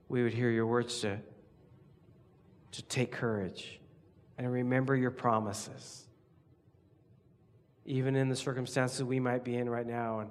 we 0.08 0.22
would 0.22 0.32
hear 0.32 0.50
your 0.50 0.66
words 0.66 1.00
to, 1.00 1.18
to 2.72 2.82
take 2.82 3.12
courage 3.12 3.80
and 4.38 4.50
remember 4.50 4.96
your 4.96 5.10
promises 5.10 6.06
even 7.90 8.14
in 8.14 8.28
the 8.28 8.36
circumstances 8.36 9.02
we 9.02 9.18
might 9.18 9.42
be 9.42 9.56
in 9.56 9.68
right 9.68 9.86
now 9.86 10.20
and, 10.20 10.30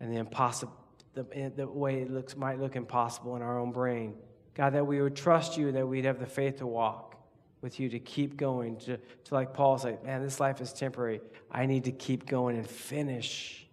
and 0.00 0.10
the 0.10 0.16
impossible 0.18 0.74
the, 1.12 1.52
the 1.54 1.66
way 1.66 2.00
it 2.00 2.10
looks 2.10 2.36
might 2.36 2.58
look 2.58 2.74
impossible 2.74 3.36
in 3.36 3.42
our 3.42 3.58
own 3.58 3.70
brain. 3.70 4.14
God 4.54 4.72
that 4.72 4.84
we 4.84 5.00
would 5.00 5.14
trust 5.14 5.56
you 5.56 5.70
that 5.70 5.86
we'd 5.86 6.06
have 6.06 6.18
the 6.18 6.26
faith 6.26 6.58
to 6.58 6.66
walk 6.66 7.14
with 7.60 7.78
you 7.78 7.88
to 7.90 8.00
keep 8.00 8.36
going 8.36 8.76
to, 8.78 8.96
to 8.96 9.34
like 9.34 9.54
paul 9.54 9.78
say 9.78 9.96
man 10.04 10.22
this 10.22 10.40
life 10.40 10.60
is 10.60 10.72
temporary. 10.72 11.20
I 11.50 11.66
need 11.66 11.84
to 11.84 11.92
keep 11.92 12.26
going 12.26 12.56
and 12.56 12.68
finish 12.68 13.63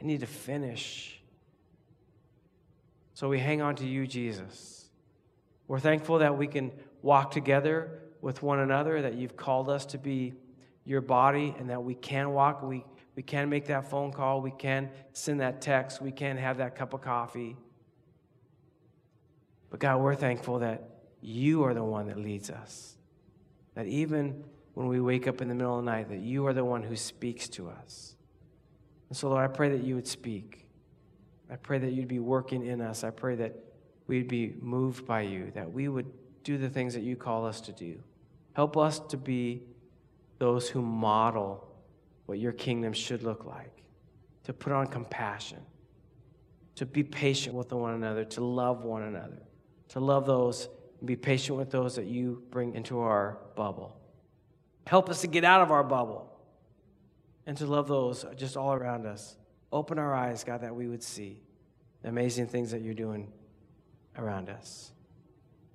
i 0.00 0.04
need 0.04 0.20
to 0.20 0.26
finish 0.26 1.20
so 3.14 3.28
we 3.28 3.38
hang 3.38 3.60
on 3.60 3.74
to 3.76 3.86
you 3.86 4.06
jesus 4.06 4.88
we're 5.68 5.78
thankful 5.78 6.18
that 6.18 6.36
we 6.36 6.46
can 6.46 6.72
walk 7.02 7.30
together 7.30 8.00
with 8.20 8.42
one 8.42 8.58
another 8.58 9.02
that 9.02 9.14
you've 9.14 9.36
called 9.36 9.68
us 9.68 9.86
to 9.86 9.98
be 9.98 10.34
your 10.84 11.00
body 11.00 11.54
and 11.58 11.70
that 11.70 11.82
we 11.82 11.94
can 11.94 12.32
walk, 12.32 12.62
we, 12.62 12.84
we 13.16 13.22
can 13.22 13.48
make 13.48 13.66
that 13.66 13.88
phone 13.88 14.12
call, 14.12 14.40
we 14.40 14.50
can 14.50 14.90
send 15.12 15.40
that 15.40 15.60
text, 15.60 16.02
we 16.02 16.10
can 16.10 16.36
have 16.36 16.58
that 16.58 16.74
cup 16.74 16.94
of 16.94 17.00
coffee. 17.00 17.56
But 19.70 19.80
God, 19.80 20.00
we're 20.00 20.16
thankful 20.16 20.58
that 20.58 20.82
you 21.20 21.64
are 21.64 21.74
the 21.74 21.84
one 21.84 22.08
that 22.08 22.18
leads 22.18 22.50
us. 22.50 22.96
That 23.74 23.86
even 23.86 24.42
when 24.74 24.88
we 24.88 25.00
wake 25.00 25.28
up 25.28 25.40
in 25.40 25.48
the 25.48 25.54
middle 25.54 25.78
of 25.78 25.84
the 25.84 25.90
night, 25.90 26.08
that 26.08 26.18
you 26.18 26.46
are 26.46 26.52
the 26.52 26.64
one 26.64 26.82
who 26.82 26.96
speaks 26.96 27.48
to 27.50 27.68
us. 27.68 28.16
And 29.10 29.16
so, 29.16 29.28
Lord, 29.28 29.44
I 29.44 29.52
pray 29.52 29.68
that 29.70 29.82
you 29.82 29.96
would 29.96 30.06
speak. 30.06 30.66
I 31.50 31.56
pray 31.56 31.78
that 31.78 31.92
you'd 31.92 32.08
be 32.08 32.20
working 32.20 32.64
in 32.64 32.80
us. 32.80 33.04
I 33.04 33.10
pray 33.10 33.34
that 33.36 33.56
we'd 34.06 34.28
be 34.28 34.54
moved 34.60 35.04
by 35.04 35.22
you, 35.22 35.50
that 35.54 35.70
we 35.70 35.88
would 35.88 36.06
do 36.44 36.56
the 36.56 36.70
things 36.70 36.94
that 36.94 37.02
you 37.02 37.16
call 37.16 37.44
us 37.44 37.60
to 37.62 37.72
do. 37.72 38.00
Help 38.54 38.76
us 38.76 39.00
to 39.00 39.16
be 39.16 39.62
those 40.38 40.68
who 40.68 40.80
model 40.80 41.66
what 42.26 42.38
your 42.38 42.52
kingdom 42.52 42.92
should 42.92 43.24
look 43.24 43.44
like, 43.44 43.82
to 44.44 44.52
put 44.52 44.72
on 44.72 44.86
compassion, 44.86 45.58
to 46.76 46.86
be 46.86 47.02
patient 47.02 47.54
with 47.54 47.72
one 47.72 47.94
another, 47.94 48.24
to 48.24 48.44
love 48.44 48.84
one 48.84 49.02
another, 49.02 49.42
to 49.88 50.00
love 50.00 50.24
those 50.24 50.68
and 51.00 51.06
be 51.08 51.16
patient 51.16 51.58
with 51.58 51.70
those 51.70 51.96
that 51.96 52.06
you 52.06 52.42
bring 52.50 52.74
into 52.74 53.00
our 53.00 53.38
bubble. 53.56 53.96
Help 54.86 55.10
us 55.10 55.20
to 55.22 55.26
get 55.26 55.44
out 55.44 55.60
of 55.60 55.72
our 55.72 55.82
bubble 55.82 56.29
and 57.50 57.58
to 57.58 57.66
love 57.66 57.88
those 57.88 58.24
just 58.36 58.56
all 58.56 58.72
around 58.72 59.06
us. 59.06 59.34
Open 59.72 59.98
our 59.98 60.14
eyes, 60.14 60.44
God, 60.44 60.60
that 60.60 60.72
we 60.72 60.86
would 60.86 61.02
see 61.02 61.40
the 62.00 62.08
amazing 62.08 62.46
things 62.46 62.70
that 62.70 62.80
you're 62.80 62.94
doing 62.94 63.32
around 64.16 64.48
us. 64.48 64.92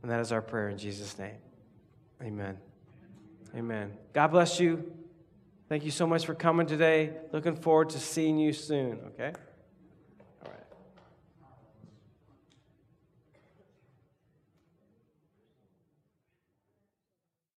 And 0.02 0.10
that 0.10 0.22
is 0.22 0.32
our 0.32 0.42
prayer 0.42 0.70
in 0.70 0.78
Jesus' 0.78 1.20
name. 1.20 1.36
Amen. 2.24 2.58
Amen. 3.54 3.92
God 4.14 4.28
bless 4.28 4.58
you. 4.58 4.90
Thank 5.68 5.84
you 5.84 5.92
so 5.92 6.08
much 6.08 6.26
for 6.26 6.34
coming 6.34 6.66
today. 6.66 7.12
Looking 7.34 7.58
forward 7.58 7.90
to 7.90 8.00
seeing 8.00 8.38
you 8.38 8.54
soon, 8.54 8.98
okay? 9.08 9.34